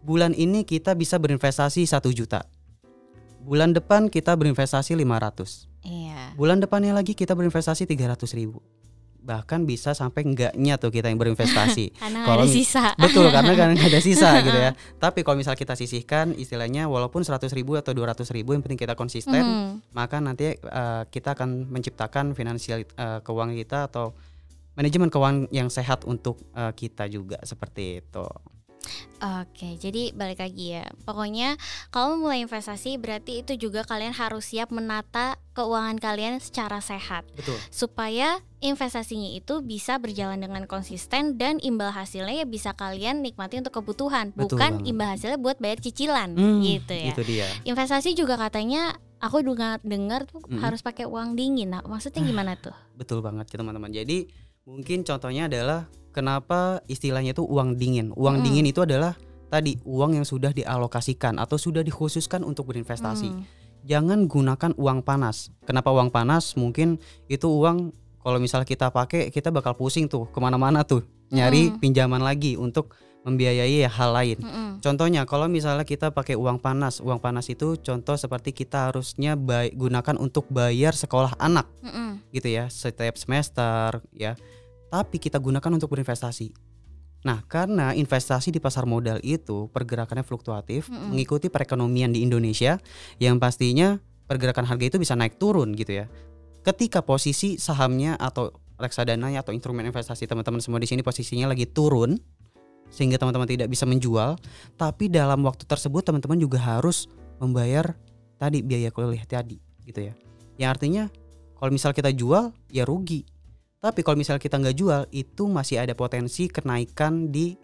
bulan 0.03 0.35
ini 0.35 0.67
kita 0.67 0.99
bisa 0.99 1.23
berinvestasi 1.23 1.87
satu 1.87 2.11
juta. 2.11 2.43
Bulan 3.49 3.73
depan 3.73 4.13
kita 4.13 4.37
berinvestasi 4.37 4.93
500. 4.93 5.65
Iya. 5.81 6.37
Bulan 6.37 6.61
depannya 6.61 6.93
lagi 6.93 7.17
kita 7.17 7.33
berinvestasi 7.33 7.89
300 7.89 8.29
ribu. 8.37 8.61
Bahkan 9.19 9.65
bisa 9.65 9.93
sampai 9.93 10.25
enggaknya 10.25 10.77
tuh 10.77 10.89
kita 10.89 11.09
yang 11.09 11.17
berinvestasi. 11.17 11.93
Karena 12.01 12.29
Kalau 12.29 12.45
ada 12.45 12.49
sisa. 12.49 12.93
Betul 12.97 13.29
karena 13.29 13.53
kan 13.53 13.69
ada 13.73 14.01
sisa 14.07 14.41
gitu 14.41 14.53
ya. 14.55 14.73
Tapi 14.97 15.25
kalau 15.25 15.37
misal 15.37 15.57
kita 15.57 15.73
sisihkan 15.73 16.33
istilahnya 16.33 16.89
walaupun 16.89 17.25
100 17.25 17.49
ribu 17.53 17.77
atau 17.77 17.93
200 17.93 18.25
ribu 18.33 18.53
yang 18.53 18.61
penting 18.61 18.79
kita 18.79 18.93
konsisten 18.93 19.41
Mhm. 19.41 19.93
maka 19.93 20.21
nanti 20.21 20.57
eh, 20.57 21.03
kita 21.09 21.33
akan 21.33 21.69
menciptakan 21.69 22.33
finansial 22.33 22.85
eh, 22.85 23.19
keuangan 23.21 23.57
kita 23.57 23.79
atau 23.89 24.13
manajemen 24.75 25.09
keuangan 25.09 25.49
yang 25.49 25.69
sehat 25.69 26.05
untuk 26.05 26.37
eh, 26.53 26.73
kita 26.73 27.09
juga 27.09 27.41
seperti 27.43 28.01
itu. 28.01 28.25
Oke, 29.19 29.75
jadi 29.77 30.11
balik 30.13 30.39
lagi 30.39 30.75
ya. 30.75 30.87
Pokoknya 31.03 31.59
kalau 31.89 32.15
mulai 32.15 32.41
investasi 32.41 32.97
berarti 32.97 33.43
itu 33.43 33.59
juga 33.59 33.83
kalian 33.83 34.13
harus 34.13 34.47
siap 34.47 34.69
menata 34.69 35.37
keuangan 35.53 35.99
kalian 35.99 36.39
secara 36.39 36.79
sehat 36.79 37.27
Betul. 37.35 37.59
supaya 37.69 38.39
investasinya 38.59 39.27
itu 39.29 39.59
bisa 39.59 39.99
berjalan 39.99 40.39
dengan 40.39 40.63
konsisten 40.65 41.35
dan 41.35 41.59
imbal 41.59 41.91
hasilnya 41.91 42.43
ya 42.43 42.47
bisa 42.47 42.71
kalian 42.73 43.21
nikmati 43.21 43.59
untuk 43.59 43.75
kebutuhan, 43.75 44.31
Betul 44.33 44.55
bukan 44.55 44.71
banget. 44.79 44.87
imbal 44.87 45.09
hasilnya 45.11 45.37
buat 45.37 45.59
bayar 45.59 45.79
cicilan 45.79 46.31
Hmm, 46.33 46.63
gitu 46.63 46.95
ya. 46.95 47.11
Itu 47.11 47.23
dia. 47.23 47.47
Investasi 47.65 48.15
juga 48.15 48.39
katanya 48.39 48.95
aku 49.19 49.43
dengar 49.43 49.83
dengar 49.83 50.31
tuh 50.31 50.39
Mm-mm. 50.47 50.63
harus 50.63 50.79
pakai 50.79 51.03
uang 51.05 51.35
dingin. 51.35 51.75
Nah, 51.75 51.83
maksudnya 51.83 52.23
gimana 52.23 52.55
tuh? 52.55 52.75
Betul 53.01 53.19
banget 53.19 53.51
ya 53.51 53.59
teman-teman. 53.59 53.91
Jadi 53.91 54.31
mungkin 54.63 55.03
contohnya 55.03 55.51
adalah 55.51 55.91
kenapa 56.19 56.83
istilahnya 56.87 57.31
itu 57.31 57.47
uang 57.47 57.79
dingin. 57.79 58.11
Uang 58.19 58.43
Mm. 58.43 58.45
dingin 58.45 58.67
itu 58.67 58.83
adalah 58.83 59.15
tadi 59.47 59.79
uang 59.83 60.19
yang 60.19 60.27
sudah 60.27 60.51
dialokasikan 60.51 61.39
atau 61.39 61.55
sudah 61.55 61.81
dikhususkan 61.81 62.43
untuk 62.43 62.69
berinvestasi. 62.69 63.31
Hmm. 63.31 63.47
Jangan 63.87 64.27
gunakan 64.27 64.75
uang 64.75 65.01
panas. 65.01 65.55
Kenapa 65.63 65.89
uang 65.89 66.11
panas? 66.11 66.53
Mungkin 66.53 66.99
itu 67.27 67.47
uang 67.47 67.95
kalau 68.19 68.37
misalnya 68.37 68.67
kita 68.67 68.91
pakai 68.91 69.31
kita 69.31 69.49
bakal 69.49 69.73
pusing 69.73 70.05
tuh 70.05 70.27
ke 70.27 70.37
mana-mana 70.37 70.83
tuh 70.83 71.07
nyari 71.31 71.71
Mm. 71.71 71.79
pinjaman 71.79 72.21
lagi 72.21 72.59
untuk 72.59 72.99
membiayai 73.19 73.85
hal 73.85 74.11
lain. 74.11 74.39
Contohnya 74.79 75.25
kalau 75.25 75.47
misalnya 75.47 75.83
kita 75.83 76.09
pakai 76.09 76.33
uang 76.33 76.57
panas, 76.59 76.97
uang 76.99 77.19
panas 77.19 77.45
itu 77.47 77.77
contoh 77.77 78.17
seperti 78.17 78.53
kita 78.53 78.89
harusnya 78.89 79.35
bay- 79.35 79.69
gunakan 79.71 80.17
untuk 80.17 80.49
bayar 80.49 80.93
sekolah 80.93 81.37
anak 81.37 81.69
gitu 82.29 82.49
ya 82.49 82.69
setiap 82.69 83.17
semester 83.17 84.01
ya 84.13 84.33
tapi 84.89 85.21
kita 85.21 85.37
gunakan 85.41 85.69
untuk 85.73 85.93
berinvestasi. 85.93 86.53
Nah 87.27 87.43
karena 87.45 87.93
investasi 87.97 88.55
di 88.55 88.61
pasar 88.63 88.87
modal 88.87 89.19
itu 89.27 89.67
pergerakannya 89.75 90.23
fluktuatif 90.23 90.87
Mm-mm. 90.87 91.15
mengikuti 91.15 91.51
perekonomian 91.51 92.15
di 92.15 92.23
Indonesia 92.23 92.79
yang 93.19 93.43
pastinya 93.43 93.99
pergerakan 94.29 94.69
harga 94.69 94.95
itu 94.95 94.99
bisa 95.01 95.19
naik 95.19 95.41
turun 95.41 95.75
gitu 95.75 96.05
ya. 96.05 96.07
Ketika 96.63 97.03
posisi 97.03 97.57
sahamnya 97.59 98.15
atau 98.15 98.53
reksadananya 98.79 99.43
atau 99.43 99.51
instrumen 99.51 99.83
investasi 99.91 100.31
teman-teman 100.31 100.63
semua 100.63 100.79
di 100.79 100.87
sini 100.87 101.03
posisinya 101.03 101.51
lagi 101.51 101.67
turun 101.67 102.15
sehingga 102.89 103.19
teman-teman 103.19 103.51
tidak 103.51 103.69
bisa 103.69 103.85
menjual 103.85 104.39
tapi 104.79 105.11
dalam 105.11 105.43
waktu 105.43 105.67
tersebut 105.67 106.07
teman-teman 106.07 106.39
juga 106.39 106.63
harus 106.63 107.11
membayar 107.43 107.99
tadi 108.39 108.63
biaya 108.63 108.95
kuliah 108.95 109.27
tadi 109.27 109.59
gitu 109.83 110.07
ya. 110.07 110.15
Yang 110.55 110.71
artinya 110.71 111.05
kalau 111.59 111.75
misal 111.75 111.91
kita 111.91 112.15
jual 112.15 112.55
ya 112.71 112.87
rugi 112.87 113.27
tapi 113.79 114.03
kalau 114.03 114.19
misal 114.19 114.37
kita 114.37 114.59
nggak 114.59 114.77
jual 114.77 115.03
itu 115.15 115.47
masih 115.47 115.83
ada 115.83 115.95
potensi 115.95 116.51
kenaikan 116.51 117.31
di 117.31 117.55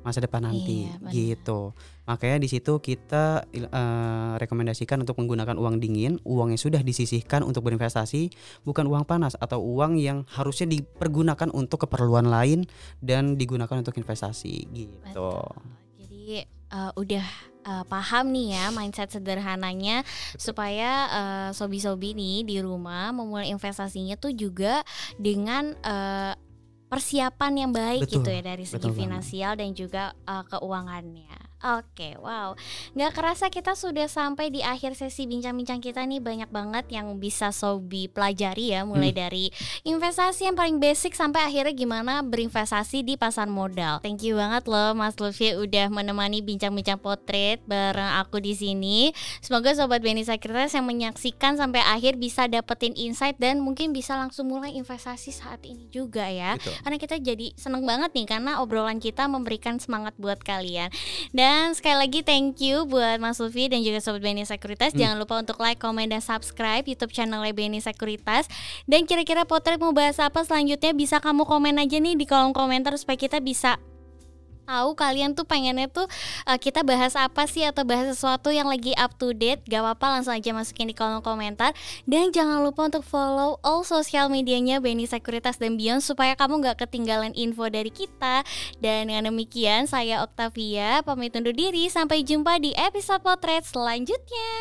masa 0.00 0.24
depan 0.24 0.48
nanti 0.48 0.88
Iya, 0.88 0.96
benar. 0.96 1.12
gitu 1.12 1.60
makanya 2.08 2.40
di 2.40 2.48
situ 2.48 2.80
kita 2.80 3.44
eh, 3.52 4.32
rekomendasikan 4.40 5.04
untuk 5.04 5.20
menggunakan 5.20 5.60
uang 5.60 5.76
dingin 5.76 6.16
uang 6.24 6.56
yang 6.56 6.60
sudah 6.60 6.80
disisihkan 6.80 7.44
untuk 7.44 7.68
berinvestasi 7.68 8.32
bukan 8.64 8.88
uang 8.88 9.04
panas 9.04 9.36
atau 9.36 9.60
uang 9.60 10.00
yang 10.00 10.24
harusnya 10.32 10.72
dipergunakan 10.72 11.52
untuk 11.52 11.84
keperluan 11.84 12.32
lain 12.32 12.64
dan 13.04 13.36
digunakan 13.36 13.76
untuk 13.76 13.92
investasi 14.00 14.72
gitu 14.72 14.96
Betul. 15.04 15.44
Jadi 16.00 16.48
eh, 16.48 16.90
udah 16.96 17.26
eh, 17.62 17.84
paham 17.86 18.32
nih 18.32 18.56
ya 18.56 18.64
mindset 18.72 19.10
sederhananya 19.12 20.02
supaya 20.36 20.90
eh, 21.10 21.48
sobi-sobi 21.52 22.14
nih 22.14 22.44
di 22.46 22.56
rumah 22.60 23.12
memulai 23.12 23.50
investasinya 23.50 24.16
tuh 24.16 24.32
juga 24.32 24.80
dengan 25.16 25.76
eh, 25.80 26.34
persiapan 26.90 27.52
yang 27.54 27.70
baik 27.70 28.10
Betul, 28.10 28.26
gitu 28.26 28.28
ya 28.34 28.42
dari 28.42 28.66
segi 28.66 28.90
betul 28.90 28.90
banget. 28.90 29.00
finansial 29.06 29.52
dan 29.54 29.70
juga 29.74 30.04
eh, 30.26 30.44
keuangannya. 30.48 31.49
Oke, 31.60 32.16
wow, 32.16 32.56
nggak 32.96 33.12
kerasa 33.12 33.52
kita 33.52 33.76
sudah 33.76 34.08
sampai 34.08 34.48
di 34.48 34.64
akhir 34.64 34.96
sesi 34.96 35.28
bincang-bincang 35.28 35.84
kita 35.84 36.00
nih 36.08 36.16
banyak 36.16 36.48
banget 36.48 36.88
yang 36.88 37.20
bisa 37.20 37.52
sobi 37.52 38.08
pelajari 38.08 38.72
ya, 38.72 38.88
mulai 38.88 39.12
Hmm. 39.12 39.20
dari 39.28 39.44
investasi 39.84 40.48
yang 40.48 40.56
paling 40.56 40.80
basic 40.80 41.12
sampai 41.12 41.44
akhirnya 41.44 41.76
gimana 41.76 42.24
berinvestasi 42.24 43.04
di 43.04 43.20
pasar 43.20 43.44
modal. 43.44 44.00
Thank 44.00 44.24
you 44.24 44.40
banget 44.40 44.64
loh 44.72 44.96
Mas 44.96 45.20
Lutfi 45.20 45.52
udah 45.52 45.92
menemani 45.92 46.40
bincang-bincang 46.40 46.96
potret 46.96 47.60
bareng 47.68 48.24
aku 48.24 48.40
di 48.40 48.56
sini. 48.56 49.12
Semoga 49.44 49.76
sobat 49.76 50.00
Beni 50.00 50.24
Sekretariat 50.24 50.72
yang 50.72 50.88
menyaksikan 50.88 51.60
sampai 51.60 51.84
akhir 51.84 52.16
bisa 52.16 52.48
dapetin 52.48 52.96
insight 52.96 53.36
dan 53.36 53.60
mungkin 53.60 53.92
bisa 53.92 54.16
langsung 54.16 54.48
mulai 54.48 54.72
investasi 54.80 55.28
saat 55.28 55.60
ini 55.68 55.92
juga 55.92 56.24
ya. 56.24 56.56
Betul. 56.56 56.72
Karena 56.88 56.96
kita 56.96 57.16
jadi 57.20 57.46
seneng 57.52 57.84
banget 57.84 58.16
nih 58.16 58.24
karena 58.24 58.64
obrolan 58.64 58.96
kita 58.96 59.28
memberikan 59.28 59.76
semangat 59.76 60.16
buat 60.16 60.40
kalian. 60.40 60.88
Dan 61.36 61.49
sekali 61.74 61.96
lagi 61.96 62.20
thank 62.22 62.60
you 62.62 62.86
buat 62.86 63.18
Mas 63.18 63.40
Lutfi 63.42 63.66
dan 63.66 63.82
juga 63.82 63.98
sobat 63.98 64.22
Beni 64.22 64.46
Sekuritas. 64.46 64.94
Hmm. 64.94 65.00
Jangan 65.02 65.16
lupa 65.18 65.34
untuk 65.40 65.58
like, 65.58 65.80
komen 65.82 66.12
dan 66.12 66.22
subscribe 66.22 66.86
YouTube 66.86 67.10
channel 67.10 67.42
Beni 67.50 67.82
Sekuritas. 67.82 68.46
Dan 68.86 69.08
kira-kira 69.08 69.42
potret 69.42 69.82
mau 69.82 69.90
bahas 69.90 70.20
apa 70.22 70.46
selanjutnya 70.46 70.94
bisa 70.94 71.18
kamu 71.18 71.44
komen 71.48 71.82
aja 71.82 71.98
nih 71.98 72.14
di 72.14 72.24
kolom 72.28 72.54
komentar 72.54 72.94
supaya 72.94 73.18
kita 73.18 73.42
bisa 73.42 73.82
tahu 74.70 74.94
kalian 74.94 75.34
tuh 75.34 75.42
pengennya 75.42 75.90
tuh 75.90 76.06
uh, 76.46 76.54
kita 76.54 76.86
bahas 76.86 77.18
apa 77.18 77.50
sih 77.50 77.66
atau 77.66 77.82
bahas 77.82 78.14
sesuatu 78.14 78.54
yang 78.54 78.70
lagi 78.70 78.94
up 78.94 79.18
to 79.18 79.34
date 79.34 79.66
gak 79.66 79.82
apa-apa 79.82 80.22
langsung 80.22 80.38
aja 80.38 80.54
masukin 80.54 80.86
di 80.86 80.94
kolom 80.94 81.18
komentar. 81.18 81.74
Dan 82.06 82.30
jangan 82.30 82.62
lupa 82.62 82.86
untuk 82.86 83.02
follow 83.02 83.58
all 83.66 83.82
sosial 83.82 84.30
medianya 84.30 84.78
Beni 84.78 85.10
Sekuritas 85.10 85.58
dan 85.58 85.74
Beyond 85.74 86.06
supaya 86.06 86.38
kamu 86.38 86.62
gak 86.62 86.86
ketinggalan 86.86 87.34
info 87.34 87.66
dari 87.66 87.90
kita. 87.90 88.46
Dan 88.78 89.10
dengan 89.10 89.34
demikian 89.34 89.90
saya 89.90 90.22
Octavia 90.22 91.02
pamit 91.02 91.34
undur 91.34 91.52
diri. 91.52 91.90
Sampai 91.90 92.22
jumpa 92.22 92.62
di 92.62 92.70
episode 92.78 93.26
potret 93.26 93.66
selanjutnya 93.66 94.52